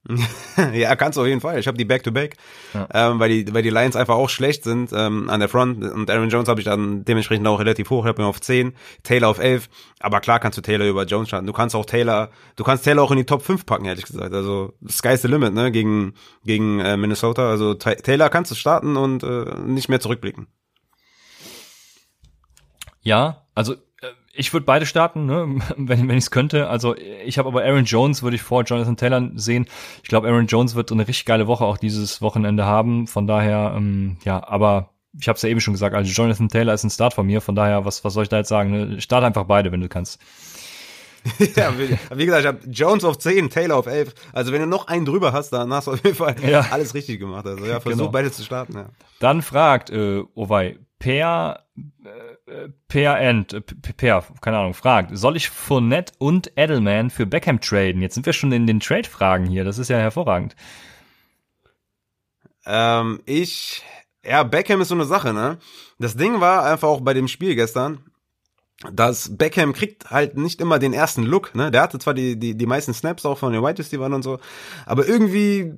[0.75, 1.59] ja, kannst du auf jeden Fall.
[1.59, 2.37] Ich habe die Back-to-Back,
[2.73, 3.11] -back, ja.
[3.11, 5.85] ähm, weil, die, weil die Lions einfach auch schlecht sind ähm, an der Front.
[5.85, 8.05] Und Aaron Jones habe ich dann dementsprechend auch relativ hoch.
[8.05, 9.69] Ich habe ihn auf 10, Taylor auf 11.
[10.01, 11.47] Aber klar kannst du Taylor über Jones starten.
[11.47, 14.33] Du kannst auch Taylor, du kannst Taylor auch in die Top 5 packen, ehrlich gesagt.
[14.33, 17.51] Also sky's the limit, ne, gegen, gegen äh, Minnesota.
[17.51, 20.47] Also Taylor kannst du starten und äh, nicht mehr zurückblicken.
[23.03, 23.75] Ja, also
[24.39, 26.68] ich würde beide starten, ne, wenn, wenn ich es könnte.
[26.68, 29.66] Also ich habe aber Aaron Jones würde ich vor Jonathan Taylor sehen.
[30.03, 33.07] Ich glaube, Aaron Jones wird eine richtig geile Woche auch dieses Wochenende haben.
[33.07, 36.74] Von daher, ähm, ja, aber ich habe es ja eben schon gesagt, also Jonathan Taylor
[36.74, 37.41] ist ein Start von mir.
[37.41, 38.70] Von daher, was, was soll ich da jetzt sagen?
[38.70, 39.01] Ne?
[39.01, 40.20] Start einfach beide, wenn du kannst.
[41.57, 44.14] ja, wie, wie, gesagt, ich habe Jones auf 10, Taylor auf 11.
[44.32, 46.66] Also wenn du noch einen drüber hast, dann hast du auf jeden Fall ja.
[46.70, 47.47] alles richtig gemacht.
[47.47, 48.11] Also ja, versuch genau.
[48.11, 48.74] beide zu starten.
[48.74, 48.91] Ja.
[49.18, 52.28] Dann fragt, äh, oh wei, Per, äh,
[52.89, 58.03] per End, äh, Per, keine Ahnung, fragt, soll ich Fournette und Edelman für Beckham traden?
[58.03, 60.57] Jetzt sind wir schon in den Trade-Fragen hier, das ist ja hervorragend.
[62.67, 63.83] Ähm, ich,
[64.25, 65.59] ja, Beckham ist so eine Sache, ne?
[65.99, 68.05] Das Ding war einfach auch bei dem Spiel gestern,
[68.93, 71.70] dass Beckham kriegt halt nicht immer den ersten Look, ne?
[71.70, 74.39] Der hatte zwar die, die, die meisten Snaps auch von den White Receivers und so,
[74.87, 75.74] aber irgendwie,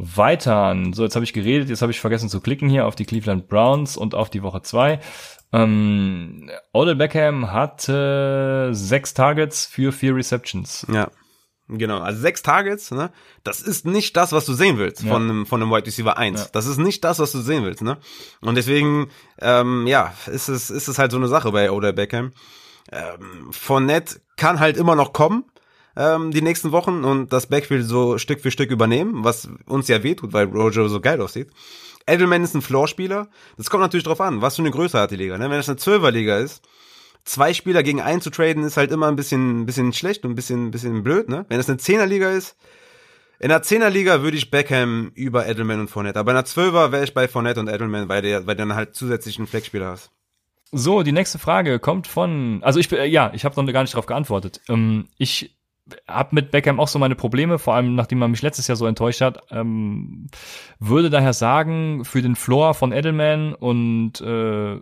[0.00, 0.92] erweitern.
[0.92, 3.48] So, jetzt habe ich geredet, jetzt habe ich vergessen zu klicken hier auf die Cleveland
[3.48, 5.00] Browns und auf die Woche zwei.
[5.52, 10.86] Ähm, Odell Beckham hatte sechs Targets für vier Receptions.
[10.92, 11.10] Ja.
[11.68, 13.12] Genau, also sechs Targets, ne?
[13.44, 15.12] Das ist nicht das, was du sehen willst ja.
[15.12, 16.40] von einem, von einem Wide Receiver 1.
[16.40, 16.46] Ja.
[16.52, 17.98] Das ist nicht das, was du sehen willst, ne?
[18.40, 19.08] Und deswegen,
[19.40, 22.32] ähm, ja, ist es, ist es halt so eine Sache bei Odell Beckham.
[22.90, 25.44] Ähm, Fournette kann halt immer noch kommen,
[26.00, 30.02] ähm, die nächsten Wochen und das Backfield so Stück für Stück übernehmen, was uns ja
[30.02, 31.50] wehtut, weil Rojo so geil aussieht.
[32.06, 33.28] Edelman ist ein Floorspieler.
[33.58, 35.36] Das kommt natürlich drauf an, was für eine Größe hat die Liga.
[35.36, 35.44] Ne?
[35.44, 36.62] Wenn das eine Zwölferliga ist,
[37.24, 40.34] zwei Spieler gegen einen zu traden, ist halt immer ein bisschen, bisschen schlecht und ein
[40.36, 41.28] bisschen, bisschen blöd.
[41.28, 41.44] Ne?
[41.48, 42.56] Wenn es eine Zehnerliga ist,
[43.38, 46.18] in der Zehnerliga würde ich Beckham über Edelman und Fournette.
[46.18, 48.94] Aber in der Zwölfer wäre ich bei Fournette und Edelman, weil der, weil dann halt
[48.94, 50.10] zusätzlich einen Flexspieler hast.
[50.72, 53.92] So, die nächste Frage kommt von, also ich, äh, ja, ich habe noch gar nicht
[53.92, 54.60] darauf geantwortet.
[54.68, 55.59] Ähm, ich
[56.06, 58.86] hab mit Beckham auch so meine Probleme, vor allem nachdem man mich letztes Jahr so
[58.86, 59.42] enttäuscht hat.
[59.50, 60.26] Ähm,
[60.78, 64.80] würde daher sagen, für den Floor von Edelman und äh,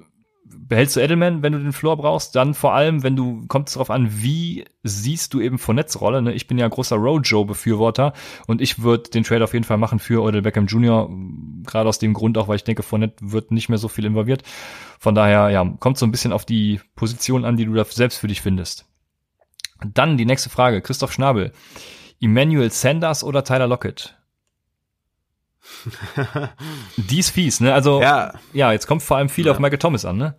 [0.51, 3.75] behältst du Edelman, wenn du den Floor brauchst, dann vor allem, wenn du, kommt es
[3.75, 6.33] darauf an, wie siehst du eben von Netzrolle, ne?
[6.33, 8.13] Ich bin ja großer Rojo-Befürworter
[8.47, 11.11] und ich würde den Trade auf jeden Fall machen für Odell Beckham Jr.,
[11.65, 14.43] gerade aus dem Grund auch, weil ich denke, Fournette wird nicht mehr so viel involviert.
[14.99, 18.19] Von daher, ja, kommt so ein bisschen auf die Position an, die du da selbst
[18.19, 18.88] für dich findest.
[19.85, 21.53] Dann die nächste Frage, Christoph Schnabel.
[22.21, 24.17] Emmanuel Sanders oder Tyler Lockett?
[26.97, 27.75] die ist fies, ne?
[27.75, 29.53] Also, ja, ja jetzt kommt vor allem viel ja.
[29.53, 30.37] auf Michael Thomas an, ne?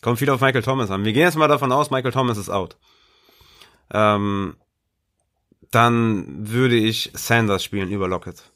[0.00, 1.04] Kommt viel auf Michael Thomas an.
[1.04, 2.76] Wir gehen jetzt mal davon aus, Michael Thomas ist out.
[3.92, 4.56] Ähm,
[5.70, 8.52] dann würde ich Sanders spielen über Lockett.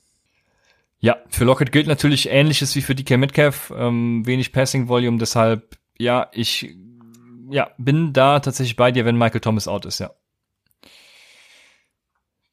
[1.00, 5.76] Ja, für Lockett gilt natürlich Ähnliches wie für DK Metcalf, ähm, wenig Passing Volume, deshalb,
[5.98, 6.76] ja, ich
[7.52, 10.10] ja, bin da tatsächlich bei dir, wenn Michael Thomas out ist, ja.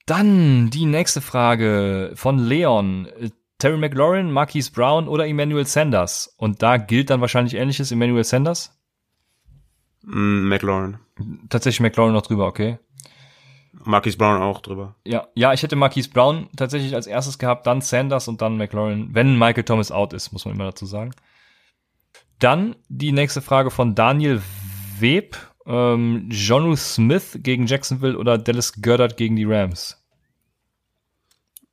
[0.06, 3.08] Dann die nächste Frage von Leon.
[3.60, 6.34] Terry McLaurin, Marquise Brown oder Emmanuel Sanders?
[6.38, 8.80] Und da gilt dann wahrscheinlich ähnliches, Emmanuel Sanders?
[10.02, 10.98] Mm, McLaurin.
[11.50, 12.80] Tatsächlich McLaurin noch drüber, okay.
[13.84, 14.96] Marquise Brown auch drüber.
[15.06, 19.10] Ja, ja, ich hätte Marquise Brown tatsächlich als erstes gehabt, dann Sanders und dann McLaurin,
[19.14, 21.12] wenn Michael Thomas out ist, muss man immer dazu sagen.
[22.40, 24.42] Dann die nächste Frage von Daniel
[25.02, 25.38] Web.
[25.66, 30.04] Ähm, Jonu Smith gegen Jacksonville oder Dallas Goddard gegen die Rams?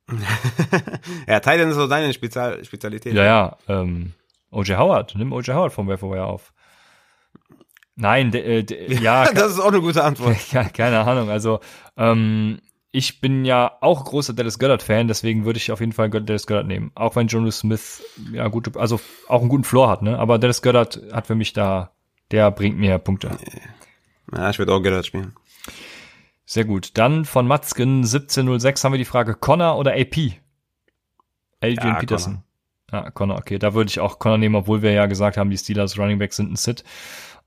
[1.27, 3.13] ja, Titan ist so deine Spezial Spezialität.
[3.13, 3.57] Ja, ja.
[3.67, 4.13] Ähm,
[4.51, 4.77] O.J.
[4.77, 5.55] Howard, nimm O.J.
[5.55, 6.53] Howard vom Waverwire auf.
[7.95, 9.25] Nein, de, de, ja.
[9.33, 10.37] das ist auch eine gute Antwort.
[10.51, 11.29] Ja, keine Ahnung.
[11.29, 11.59] Also,
[11.97, 12.59] ähm,
[12.91, 16.67] ich bin ja auch großer Dallas Goddard-Fan, deswegen würde ich auf jeden Fall Dallas Goddard
[16.67, 16.91] nehmen.
[16.95, 20.17] Auch wenn Jono Smith ja gute, also auch einen guten Floor hat, ne?
[20.17, 21.91] Aber Dallas Goddard hat für mich da,
[22.31, 23.37] der bringt mir Punkte.
[24.33, 25.33] Ja, ich würde auch Goddard spielen.
[26.45, 26.97] Sehr gut.
[26.97, 30.39] Dann von Matzken 1706 haben wir die Frage Connor oder AP?
[31.61, 32.43] Adrian ja, Peterson.
[32.89, 33.05] Connor.
[33.05, 33.59] Ja, Connor, okay.
[33.59, 36.37] Da würde ich auch Connor nehmen, obwohl wir ja gesagt haben, die Steelers Running Backs
[36.37, 36.83] sind ein Sit.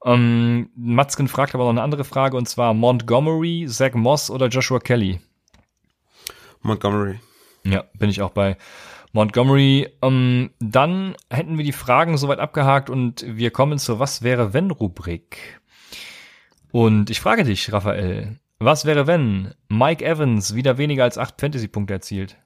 [0.05, 4.81] Ähm, Matzken fragt aber noch eine andere Frage und zwar Montgomery, Zach Moss oder Joshua
[4.81, 5.21] Kelly?
[6.63, 7.21] Montgomery.
[7.65, 8.57] Ja, bin ich auch bei
[9.13, 9.89] Montgomery.
[10.03, 14.71] Ähm, dann hätten wir die Fragen soweit abgehakt und wir kommen zur Was wäre wenn
[14.71, 15.61] Rubrik.
[16.73, 21.95] Und ich frage dich, Raphael, was wäre, wenn Mike Evans wieder weniger als acht Fantasy-Punkte
[21.95, 22.37] erzielt?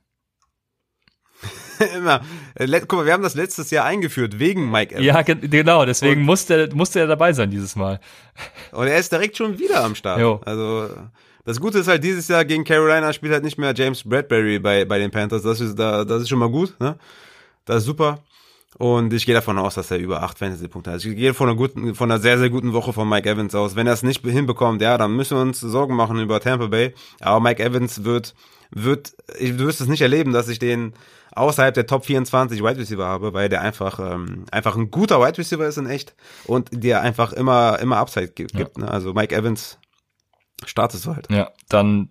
[1.97, 2.23] Immer.
[2.55, 5.07] Äh, guck mal, wir haben das letztes Jahr eingeführt, wegen Mike Evans.
[5.07, 8.01] Ja, genau, deswegen und, musste, musste er dabei sein dieses Mal.
[8.73, 10.21] Und er ist direkt schon wieder am Start.
[10.21, 10.41] Jo.
[10.45, 10.91] Also,
[11.45, 14.85] das Gute ist halt, dieses Jahr gegen Carolina spielt halt nicht mehr James Bradbury bei,
[14.85, 15.43] bei den Panthers.
[15.43, 16.97] Das ist, da, das ist schon mal gut, ne?
[17.67, 18.21] Das ist super.
[18.77, 21.05] Und ich gehe davon aus, dass er über acht Fantasy-Punkte hat.
[21.05, 23.77] Ich gehe von einer guten, von einer sehr, sehr guten Woche von Mike Evans aus.
[23.77, 26.93] Wenn er es nicht hinbekommt, ja, dann müssen wir uns Sorgen machen über Tampa Bay.
[27.21, 28.35] Aber Mike Evans wird,
[28.71, 30.95] wird, du wirst es nicht erleben, dass ich den
[31.37, 35.39] außerhalb der Top 24 Wide Receiver habe, weil der einfach, ähm, einfach ein guter Wide
[35.39, 36.15] Receiver ist in echt
[36.47, 38.59] und der einfach immer, immer Upside gibt.
[38.59, 38.67] Ja.
[38.77, 38.89] Ne?
[38.89, 39.79] Also Mike Evans
[40.65, 41.31] startest du halt.
[41.31, 42.11] Ja, dann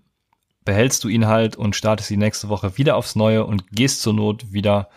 [0.65, 4.13] behältst du ihn halt und startest die nächste Woche wieder aufs Neue und gehst zur
[4.13, 4.89] Not wieder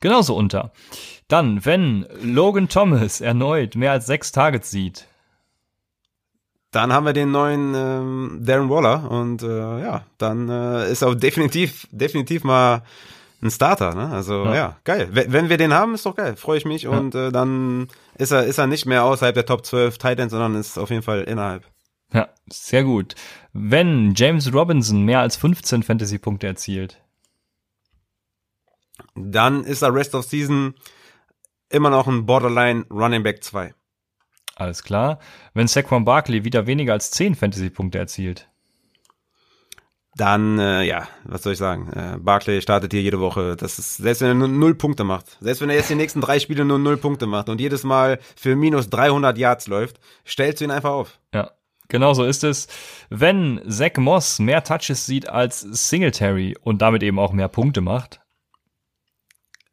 [0.00, 0.72] genauso unter.
[1.28, 5.06] Dann, wenn Logan Thomas erneut mehr als sechs Targets sieht.
[6.72, 11.14] Dann haben wir den neuen ähm, Darren Waller und äh, ja, dann äh, ist auch
[11.14, 12.82] definitiv, definitiv mal
[13.42, 14.08] ein Starter, ne?
[14.08, 15.08] Also ja, ja geil.
[15.10, 16.36] Wenn wir den haben, ist doch geil.
[16.36, 16.82] Freue ich mich.
[16.82, 16.90] Ja.
[16.90, 20.54] Und äh, dann ist er, ist er nicht mehr außerhalb der Top 12 Titans, sondern
[20.54, 21.64] ist auf jeden Fall innerhalb.
[22.12, 23.14] Ja, sehr gut.
[23.52, 27.02] Wenn James Robinson mehr als 15 Fantasy-Punkte erzielt.
[29.14, 30.74] Dann ist er Rest of Season
[31.68, 33.74] immer noch ein Borderline Running Back 2.
[34.54, 35.18] Alles klar.
[35.54, 38.48] Wenn Saquon Barkley wieder weniger als 10 Fantasy-Punkte erzielt.
[40.14, 41.90] Dann, äh, ja, was soll ich sagen?
[41.90, 43.56] Äh, Barkley startet hier jede Woche.
[43.56, 46.20] Das ist, selbst wenn er nur null Punkte macht, selbst wenn er jetzt die nächsten
[46.20, 50.60] drei Spiele nur null Punkte macht und jedes Mal für minus 300 Yards läuft, stellst
[50.60, 51.18] du ihn einfach auf.
[51.32, 51.52] Ja,
[51.92, 52.66] genau so ist es.
[53.08, 58.20] Wenn Zach Moss mehr Touches sieht als Singletary und damit eben auch mehr Punkte macht,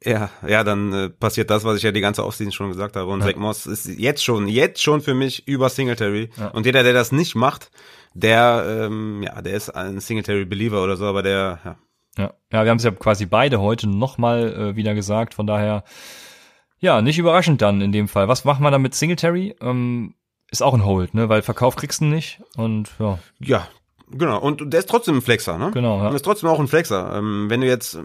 [0.02, 3.12] ja, ja, dann äh, passiert das, was ich ja die ganze Offseason schon gesagt habe.
[3.12, 3.28] Und ja.
[3.28, 6.30] Zach Moss ist jetzt schon, jetzt schon für mich über Singletary.
[6.38, 6.50] Ja.
[6.50, 7.70] Und jeder, der das nicht macht,
[8.14, 11.76] der, ähm, ja, der ist ein Singletary-Believer oder so, aber der, ja.
[12.18, 15.84] Ja, ja wir haben es ja quasi beide heute nochmal äh, wieder gesagt, von daher,
[16.80, 18.30] ja, nicht überraschend dann in dem Fall.
[18.30, 19.56] Was macht man dann mit Singletary?
[19.60, 20.16] Ähm,
[20.52, 21.30] ist auch ein Hold, ne?
[21.30, 23.20] Weil Verkauf kriegst du nicht und ja.
[23.40, 23.68] Ja,
[24.10, 24.40] genau.
[24.40, 25.72] Und der ist trotzdem ein Flexer, ne?
[25.74, 26.10] Genau, ja.
[26.10, 27.16] Und ist trotzdem auch ein Flexer.
[27.16, 27.98] Ähm, wenn du jetzt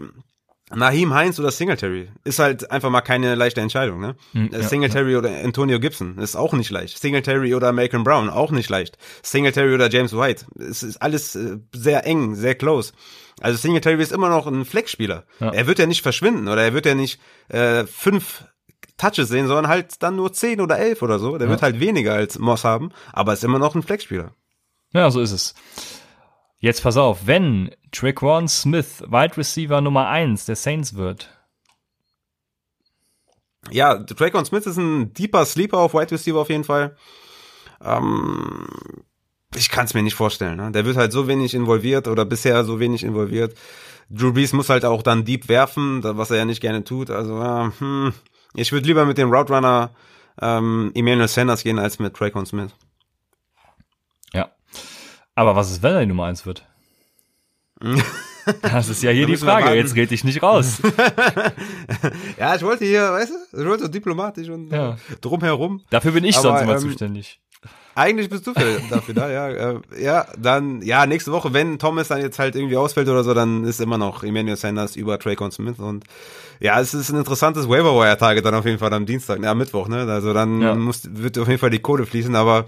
[0.73, 4.15] Naheem Heinz oder Singletary ist halt einfach mal keine leichte Entscheidung, ne?
[4.31, 5.19] Hm, ja, Singletary ja.
[5.19, 6.97] oder Antonio Gibson ist auch nicht leicht.
[6.97, 8.97] Singletary oder Malcolm Brown auch nicht leicht.
[9.21, 12.93] Singletary oder James White, es ist alles äh, sehr eng, sehr close.
[13.41, 15.25] Also Singletary ist immer noch ein Fleckspieler.
[15.39, 15.51] Ja.
[15.51, 17.19] Er wird ja nicht verschwinden oder er wird ja nicht
[17.49, 18.45] äh, fünf
[18.97, 21.37] Touches sehen, sondern halt dann nur zehn oder elf oder so.
[21.37, 24.33] Der wird halt weniger als Moss haben, aber ist immer noch ein Fleckspieler.
[24.93, 25.53] Ja, so ist es.
[26.59, 31.29] Jetzt pass auf, wenn Traquan Smith Wide Receiver Nummer 1 der Saints wird.
[33.69, 36.95] Ja, Traquan Smith ist ein deeper Sleeper auf Wide Receiver auf jeden Fall.
[37.83, 38.67] Ähm,
[39.55, 40.57] ich kann es mir nicht vorstellen.
[40.57, 40.71] Ne?
[40.71, 43.55] Der wird halt so wenig involviert oder bisher so wenig involviert.
[44.09, 47.09] Drew Brees muss halt auch dann deep werfen, was er ja nicht gerne tut.
[47.09, 48.13] Also, äh, hm,
[48.55, 49.91] ich würde lieber mit dem Route Runner
[50.41, 52.71] ähm, Emmanuel Sanders gehen als mit Traquan Smith.
[54.33, 54.51] Ja.
[55.35, 56.65] Aber was ist, wenn er die Nummer 1 wird?
[58.61, 59.73] Das ist ja hier die Frage.
[59.73, 60.79] Jetzt red ich nicht raus.
[62.39, 64.97] ja, ich wollte hier, weißt du, ich wollte so diplomatisch und ja.
[65.21, 65.81] Drumherum.
[65.89, 67.39] Dafür bin ich Aber, sonst immer ähm, zuständig.
[67.95, 69.47] Eigentlich bist du für, dafür da, ja.
[69.49, 73.33] Äh, ja, dann, ja, nächste Woche, wenn Thomas dann jetzt halt irgendwie ausfällt oder so,
[73.33, 76.03] dann ist immer noch Emmanuel Sanders über Traycon Smith und
[76.59, 80.05] ja, es ist ein interessantes Waiver-Wire-Tage dann auf jeden Fall am Dienstag, ja, Mittwoch, ne?
[80.09, 80.75] Also dann ja.
[80.75, 82.65] muss, wird auf jeden Fall die Kohle fließen, aber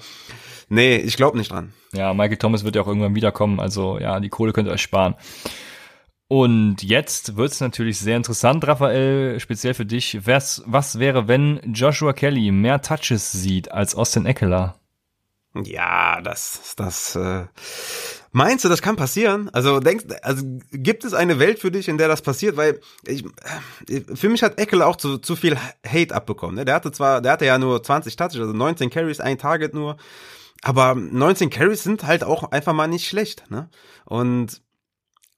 [0.70, 1.74] nee, ich glaube nicht dran.
[1.94, 4.82] Ja, Michael Thomas wird ja auch irgendwann wiederkommen, also ja, die Kohle könnt ihr euch
[4.82, 5.16] sparen.
[6.30, 10.26] Und jetzt wird's natürlich sehr interessant, Raphael, speziell für dich.
[10.26, 14.76] Was, was wäre, wenn Joshua Kelly mehr Touches sieht als Austin Eckler?
[15.66, 17.46] Ja, das, das, äh,
[18.32, 19.50] meinst du, das kann passieren?
[19.54, 22.58] Also denkst, also gibt es eine Welt für dich, in der das passiert?
[22.58, 23.26] Weil ich,
[23.88, 26.56] äh, für mich hat Eckel auch zu, zu viel Hate abbekommen.
[26.56, 26.66] Ne?
[26.66, 29.98] Der hatte zwar, der hatte ja nur 20 Touches, also 19 Carries, ein Target nur,
[30.62, 33.50] aber 19 Carries sind halt auch einfach mal nicht schlecht.
[33.50, 33.70] Ne?
[34.06, 34.62] Und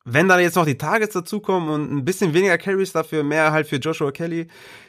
[0.05, 3.67] wenn da jetzt noch die Targets dazukommen und ein bisschen weniger Carries dafür, mehr halt
[3.67, 4.47] für Joshua Kelly,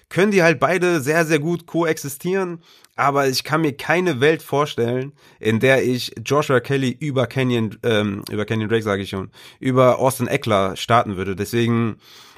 [0.09, 2.63] können die halt beide sehr, sehr gut koexistieren.
[2.97, 8.23] Aber ich kann mir keine Welt vorstellen, in der ich Joshua Kelly über Canyon, ähm,
[8.31, 11.35] über Canyon Drake sage ich schon, über Austin Eckler starten würde.
[11.37, 11.97] Deswegen,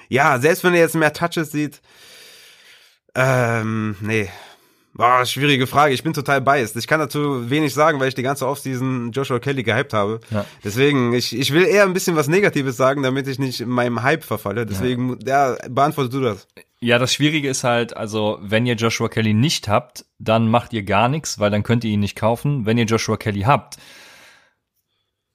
[0.09, 1.81] ja, selbst wenn er jetzt mehr Touches sieht,
[3.15, 4.29] ähm, nee,
[4.95, 5.95] Boah, schwierige Frage.
[5.95, 6.77] Ich bin total biased.
[6.77, 10.21] Ich kann dazu wenig sagen, weil ich die ganze Offseason Joshua Kelly gehypt habe.
[10.31, 10.45] Ja.
[10.63, 14.03] Deswegen, ich, ich will eher ein bisschen was Negatives sagen, damit ich nicht in meinem
[14.03, 14.67] Hype verfalle.
[14.67, 16.47] Deswegen, ja, ja beantwortest du das.
[16.81, 20.83] Ja, das Schwierige ist halt, also wenn ihr Joshua Kelly nicht habt, dann macht ihr
[20.83, 22.67] gar nichts, weil dann könnt ihr ihn nicht kaufen.
[22.67, 23.79] Wenn ihr Joshua Kelly habt,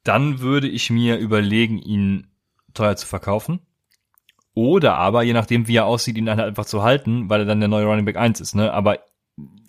[0.03, 2.27] dann würde ich mir überlegen, ihn
[2.75, 3.59] teuer zu verkaufen.
[4.53, 7.45] Oder aber, je nachdem, wie er aussieht, ihn dann halt einfach zu halten, weil er
[7.45, 8.73] dann der neue Running Back 1 ist, ne?
[8.73, 8.99] Aber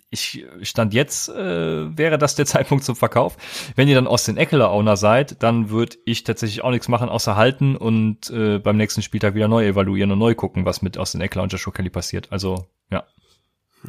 [0.09, 3.37] ich stand jetzt, äh, wäre das der Zeitpunkt zum Verkauf.
[3.75, 7.35] Wenn ihr dann Austin Eckler Owner seid, dann würde ich tatsächlich auch nichts machen, außer
[7.35, 11.21] halten und äh, beim nächsten Spieltag wieder neu evaluieren und neu gucken, was mit Austin
[11.21, 12.31] Eckler und Joshua Kelly passiert.
[12.31, 13.05] Also, ja.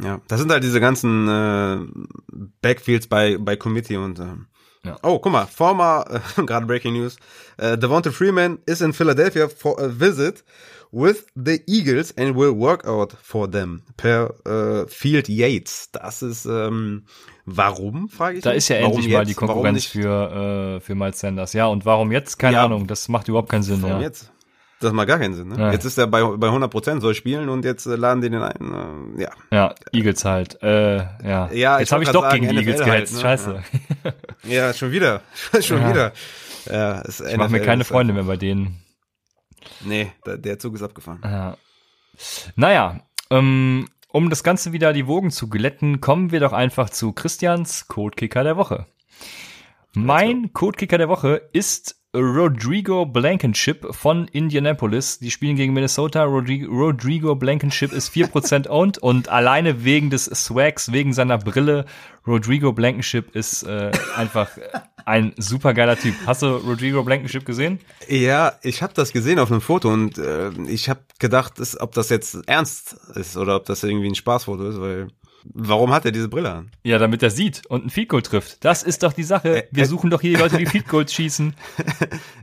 [0.01, 1.79] Ja, das sind halt diese ganzen äh,
[2.63, 4.37] Backfields bei, bei Committee und äh,
[4.85, 4.97] ja.
[5.03, 6.05] Oh, guck mal, former,
[6.37, 7.17] äh, gerade Breaking News,
[7.59, 10.45] äh, Devonta Freeman is in Philadelphia for a visit
[10.93, 15.91] with the Eagles and will work out for them per äh, Field Yates.
[15.93, 17.05] Das ist ähm,
[17.45, 18.59] warum, frage ich Da mich?
[18.59, 19.19] ist ja warum endlich jetzt?
[19.19, 21.53] mal die Konkurrenz für, äh, für Miles Sanders.
[21.53, 22.39] Ja, und warum jetzt?
[22.39, 23.83] Keine ja, Ahnung, das macht überhaupt keinen Sinn.
[23.83, 24.07] Warum ja.
[24.07, 24.33] jetzt?
[24.81, 25.49] Das macht gar keinen Sinn.
[25.49, 25.59] Ne?
[25.59, 25.73] Ja.
[25.73, 28.43] Jetzt ist er bei, bei 100 Prozent, soll spielen und jetzt äh, laden die den
[28.43, 29.15] ein.
[29.19, 29.31] Äh, ja.
[29.51, 30.63] Ja, Eagles halt.
[30.63, 31.51] Äh, ja.
[31.53, 33.15] ja jetzt habe ich doch gegen die Eagles halt, gehetzt.
[33.15, 33.21] Ne?
[33.21, 33.63] Scheiße.
[34.45, 34.51] Ja.
[34.51, 35.21] ja, schon wieder.
[35.61, 35.91] schon ja.
[35.91, 36.13] wieder.
[36.71, 38.83] Ja, ich mache mir keine Freunde mehr bei denen.
[39.83, 41.21] Nee, der, der Zug ist abgefahren.
[41.23, 41.57] Ja.
[42.57, 43.01] Naja,
[43.31, 47.87] ähm, um das Ganze wieder die Wogen zu glätten, kommen wir doch einfach zu Christians
[47.87, 48.87] Codekicker der Woche.
[49.95, 55.21] Mein Codekicker der Woche ist Rodrigo Blankenship von Indianapolis.
[55.21, 56.25] Die spielen gegen Minnesota.
[56.25, 61.85] Rodrigo, Blankenship ist 4% owned und alleine wegen des Swags, wegen seiner Brille,
[62.27, 64.51] Rodrigo Blankenship ist äh, einfach
[65.05, 66.15] ein supergeiler Typ.
[66.27, 67.79] Hast du Rodrigo Blankenship gesehen?
[68.09, 71.93] Ja, ich habe das gesehen auf einem Foto und äh, ich habe gedacht, ist, ob
[71.93, 75.09] das jetzt ernst ist oder ob das irgendwie ein Spaßfoto ist, weil
[75.45, 76.71] Warum hat er diese Brille an?
[76.83, 78.65] Ja, damit er sieht und ein Feed Goal trifft.
[78.65, 79.67] Das ist doch die Sache.
[79.71, 81.55] Wir suchen doch hier die Leute, die Feed Goals schießen.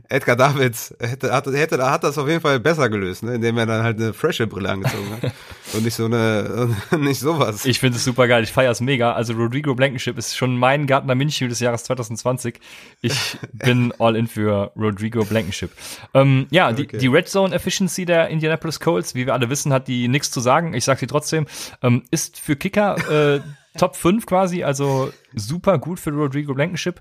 [0.08, 3.34] Edgar Davids hätte, hat, hätte, hat das auf jeden Fall besser gelöst, ne?
[3.34, 5.32] indem er dann halt eine frische Brille angezogen hat.
[5.74, 7.64] und nicht so eine, nicht sowas.
[7.64, 8.42] Ich finde es super geil.
[8.42, 9.12] Ich feiere es mega.
[9.12, 12.58] Also Rodrigo Blankenship ist schon mein Gartner München des Jahres 2020.
[13.02, 15.70] Ich bin all in für Rodrigo Blankenship.
[16.14, 16.98] Ähm, ja, die, okay.
[16.98, 20.40] die Red Zone Efficiency der Indianapolis Colts, wie wir alle wissen, hat die nichts zu
[20.40, 20.74] sagen.
[20.74, 21.46] Ich sage sie trotzdem,
[21.82, 23.40] ähm, ist für Kicker äh,
[23.78, 27.00] Top 5 quasi, also super gut für Rodrigo Blankenship.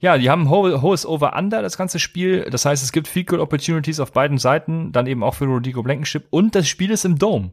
[0.00, 2.48] Ja, die haben hohes Over-Under, das ganze Spiel.
[2.50, 5.80] Das heißt, es gibt Field Goal Opportunities auf beiden Seiten, dann eben auch für Rodrigo
[5.84, 6.26] Blankenship.
[6.30, 7.52] Und das Spiel ist im Dome.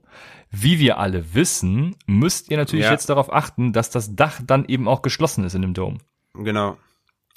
[0.49, 2.91] Wie wir alle wissen, müsst ihr natürlich ja.
[2.91, 5.99] jetzt darauf achten, dass das Dach dann eben auch geschlossen ist in dem Dome.
[6.33, 6.77] Genau.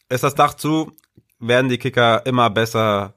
[0.09, 0.93] Ist das Dach zu,
[1.39, 3.13] werden die Kicker immer besser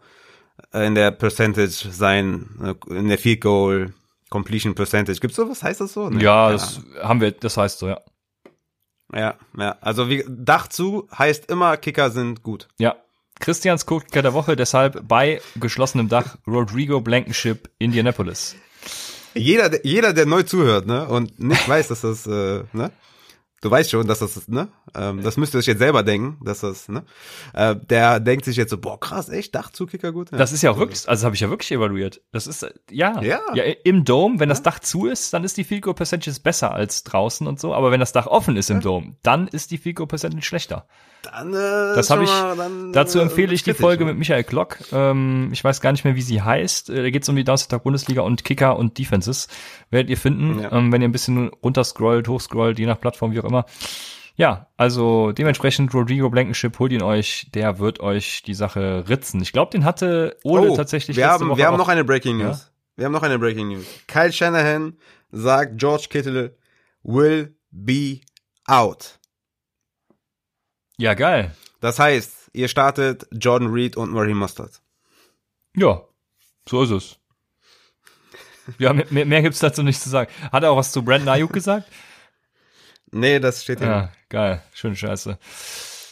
[0.73, 3.93] in der Percentage sein, in der Field Goal
[4.36, 5.22] Completion Percentage.
[5.22, 5.64] Gibt's sowas?
[5.64, 6.10] Heißt das so?
[6.10, 8.02] Nee, ja, das haben wir, das heißt so, ja.
[9.14, 9.78] Ja, ja.
[9.80, 12.68] Also wie Dach zu heißt immer, Kicker sind gut.
[12.78, 12.98] Ja.
[13.40, 18.57] Christians Kicker der Woche deshalb bei geschlossenem Dach Rodrigo Blankenship Indianapolis.
[19.34, 22.91] Jeder, jeder, der neu zuhört, ne, und nicht weiß, dass das, äh, ne,
[23.65, 26.59] du weißt schon, dass das, ne, ähm, das müsst ihr euch jetzt selber denken, dass
[26.59, 27.03] das, ne,
[27.53, 30.31] äh, der denkt sich jetzt so, boah, krass, echt, Dachzukicker gut.
[30.31, 30.37] Ja.
[30.37, 32.21] Das ist ja auch wirklich, also habe ich ja wirklich evaluiert.
[32.31, 34.53] Das ist, ja, ja, ja im Dome, wenn ja.
[34.53, 37.73] das Dach zu ist, dann ist die Field Goal Percentage besser als draußen und so,
[37.73, 40.85] aber wenn das Dach offen ist im Dome, dann ist die Field Goal Percentage schlechter.
[41.25, 42.29] Dann, äh, das habe ich.
[42.29, 44.77] Dann, dazu äh, empfehle ich die Folge mit Michael Klock.
[44.91, 46.89] Ähm, ich weiß gar nicht mehr, wie sie heißt.
[46.89, 49.47] Äh, da geht es um die Donnerstag Bundesliga und Kicker und Defenses.
[49.89, 53.45] Werdet ihr finden, ähm, wenn ihr ein bisschen runterscrollt, hochscrollt, je nach Plattform, wie auch
[53.45, 53.55] immer.
[54.38, 59.41] Ja, also dementsprechend Rodrigo Blankenship, holt ihn euch, der wird euch die Sache ritzen.
[59.41, 62.38] Ich glaube, den hatte Ole oh, tatsächlich wir haben, Woche Wir haben noch eine Breaking
[62.38, 62.64] News.
[62.65, 62.72] Ja?
[62.98, 63.86] Wir haben noch eine Breaking News.
[64.07, 64.98] Kyle Shanahan
[65.32, 66.57] sagt, George Kittle
[67.03, 68.19] will be
[68.68, 69.19] out.
[70.98, 71.56] Ja, geil.
[71.80, 74.82] Das heißt, ihr startet Jordan Reed und Murray Mustard.
[75.76, 76.02] Ja,
[76.68, 77.19] so ist es.
[78.80, 80.32] Ja, mehr, mehr gibt's dazu nicht zu sagen.
[80.52, 81.88] Hat er auch was zu Brandon Ayuk gesagt?
[83.11, 83.88] Nee, das steht hier.
[83.88, 84.61] Ja, geil.
[84.73, 85.38] Schöne Scheiße.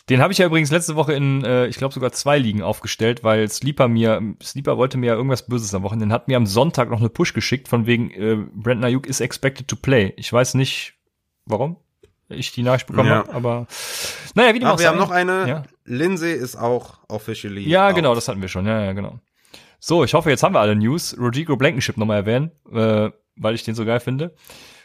[0.10, 3.24] Den habe ich ja übrigens letzte Woche in, äh, ich glaube sogar zwei Ligen aufgestellt,
[3.24, 6.90] weil Sleeper mir, Sleeper wollte mir ja irgendwas Böses am Wochenende, hat mir am Sonntag
[6.90, 10.14] noch eine Push geschickt, von wegen äh, Brandon Ayuk is expected to play.
[10.18, 10.96] Ich weiß nicht,
[11.46, 11.78] warum
[12.28, 13.16] ich die Nachricht bekommen ja.
[13.16, 13.68] habe, aber
[14.36, 15.48] naja, wie die Ach, wir haben noch eine.
[15.48, 15.64] Ja.
[15.86, 17.68] Lindsay ist auch officially.
[17.68, 17.96] Ja, out.
[17.96, 18.66] genau, das hatten wir schon.
[18.66, 19.20] Ja, ja, genau.
[19.80, 21.16] So, ich hoffe, jetzt haben wir alle News.
[21.20, 24.34] Rodrigo Blankenship nochmal erwähnen, äh, weil ich den so geil finde.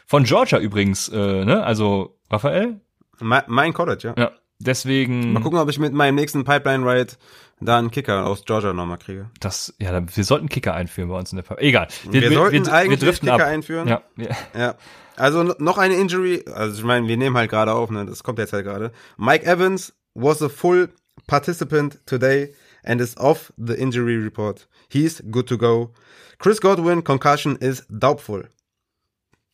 [0.09, 1.63] Von Georgia übrigens, äh, ne?
[1.63, 2.81] Also Raphael?
[3.19, 4.13] Mein, mein College, ja.
[4.17, 4.31] Ja.
[4.57, 5.33] Deswegen.
[5.33, 7.13] Mal gucken, ob ich mit meinem nächsten Pipeline Ride
[7.61, 9.29] da einen Kicker aus Georgia nochmal kriege.
[9.39, 11.69] Das, ja, wir sollten Kicker einführen bei uns in der Pipeline.
[11.69, 11.87] Egal.
[12.09, 13.41] Wir, wir, sollten wir, eigentlich wir Kicker ab.
[13.41, 13.87] einführen.
[13.87, 14.01] Ja.
[14.17, 14.29] ja.
[14.57, 14.75] ja.
[15.15, 18.03] Also noch eine Injury, also ich meine, wir nehmen halt gerade auf, ne?
[18.07, 18.91] Das kommt jetzt halt gerade.
[19.15, 20.89] Mike Evans was a full
[21.27, 24.67] participant today and is off the injury report.
[24.89, 25.93] He's good to go.
[26.39, 28.45] Chris Godwin concussion is doubtful.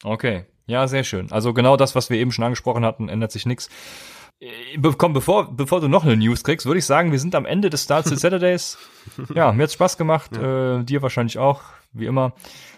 [0.03, 1.31] Okay, ja, sehr schön.
[1.31, 3.69] Also genau das, was wir eben schon angesprochen hatten, ändert sich nichts.
[4.39, 7.45] Äh, komm, bevor, bevor du noch eine News kriegst, würde ich sagen, wir sind am
[7.45, 8.77] Ende des Start Saturdays.
[9.33, 10.79] Ja, mir hat's Spaß gemacht, ja.
[10.79, 11.61] äh, dir wahrscheinlich auch,
[11.93, 12.33] wie immer.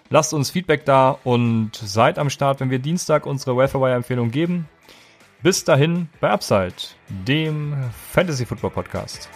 [0.10, 4.70] Lasst uns Feedback da und seid am Start, wenn wir Dienstag unsere Welfare-Empfehlung geben.
[5.44, 6.74] Bis dahin bei Upside,
[7.10, 7.76] dem
[8.12, 9.30] Fantasy Football Podcast.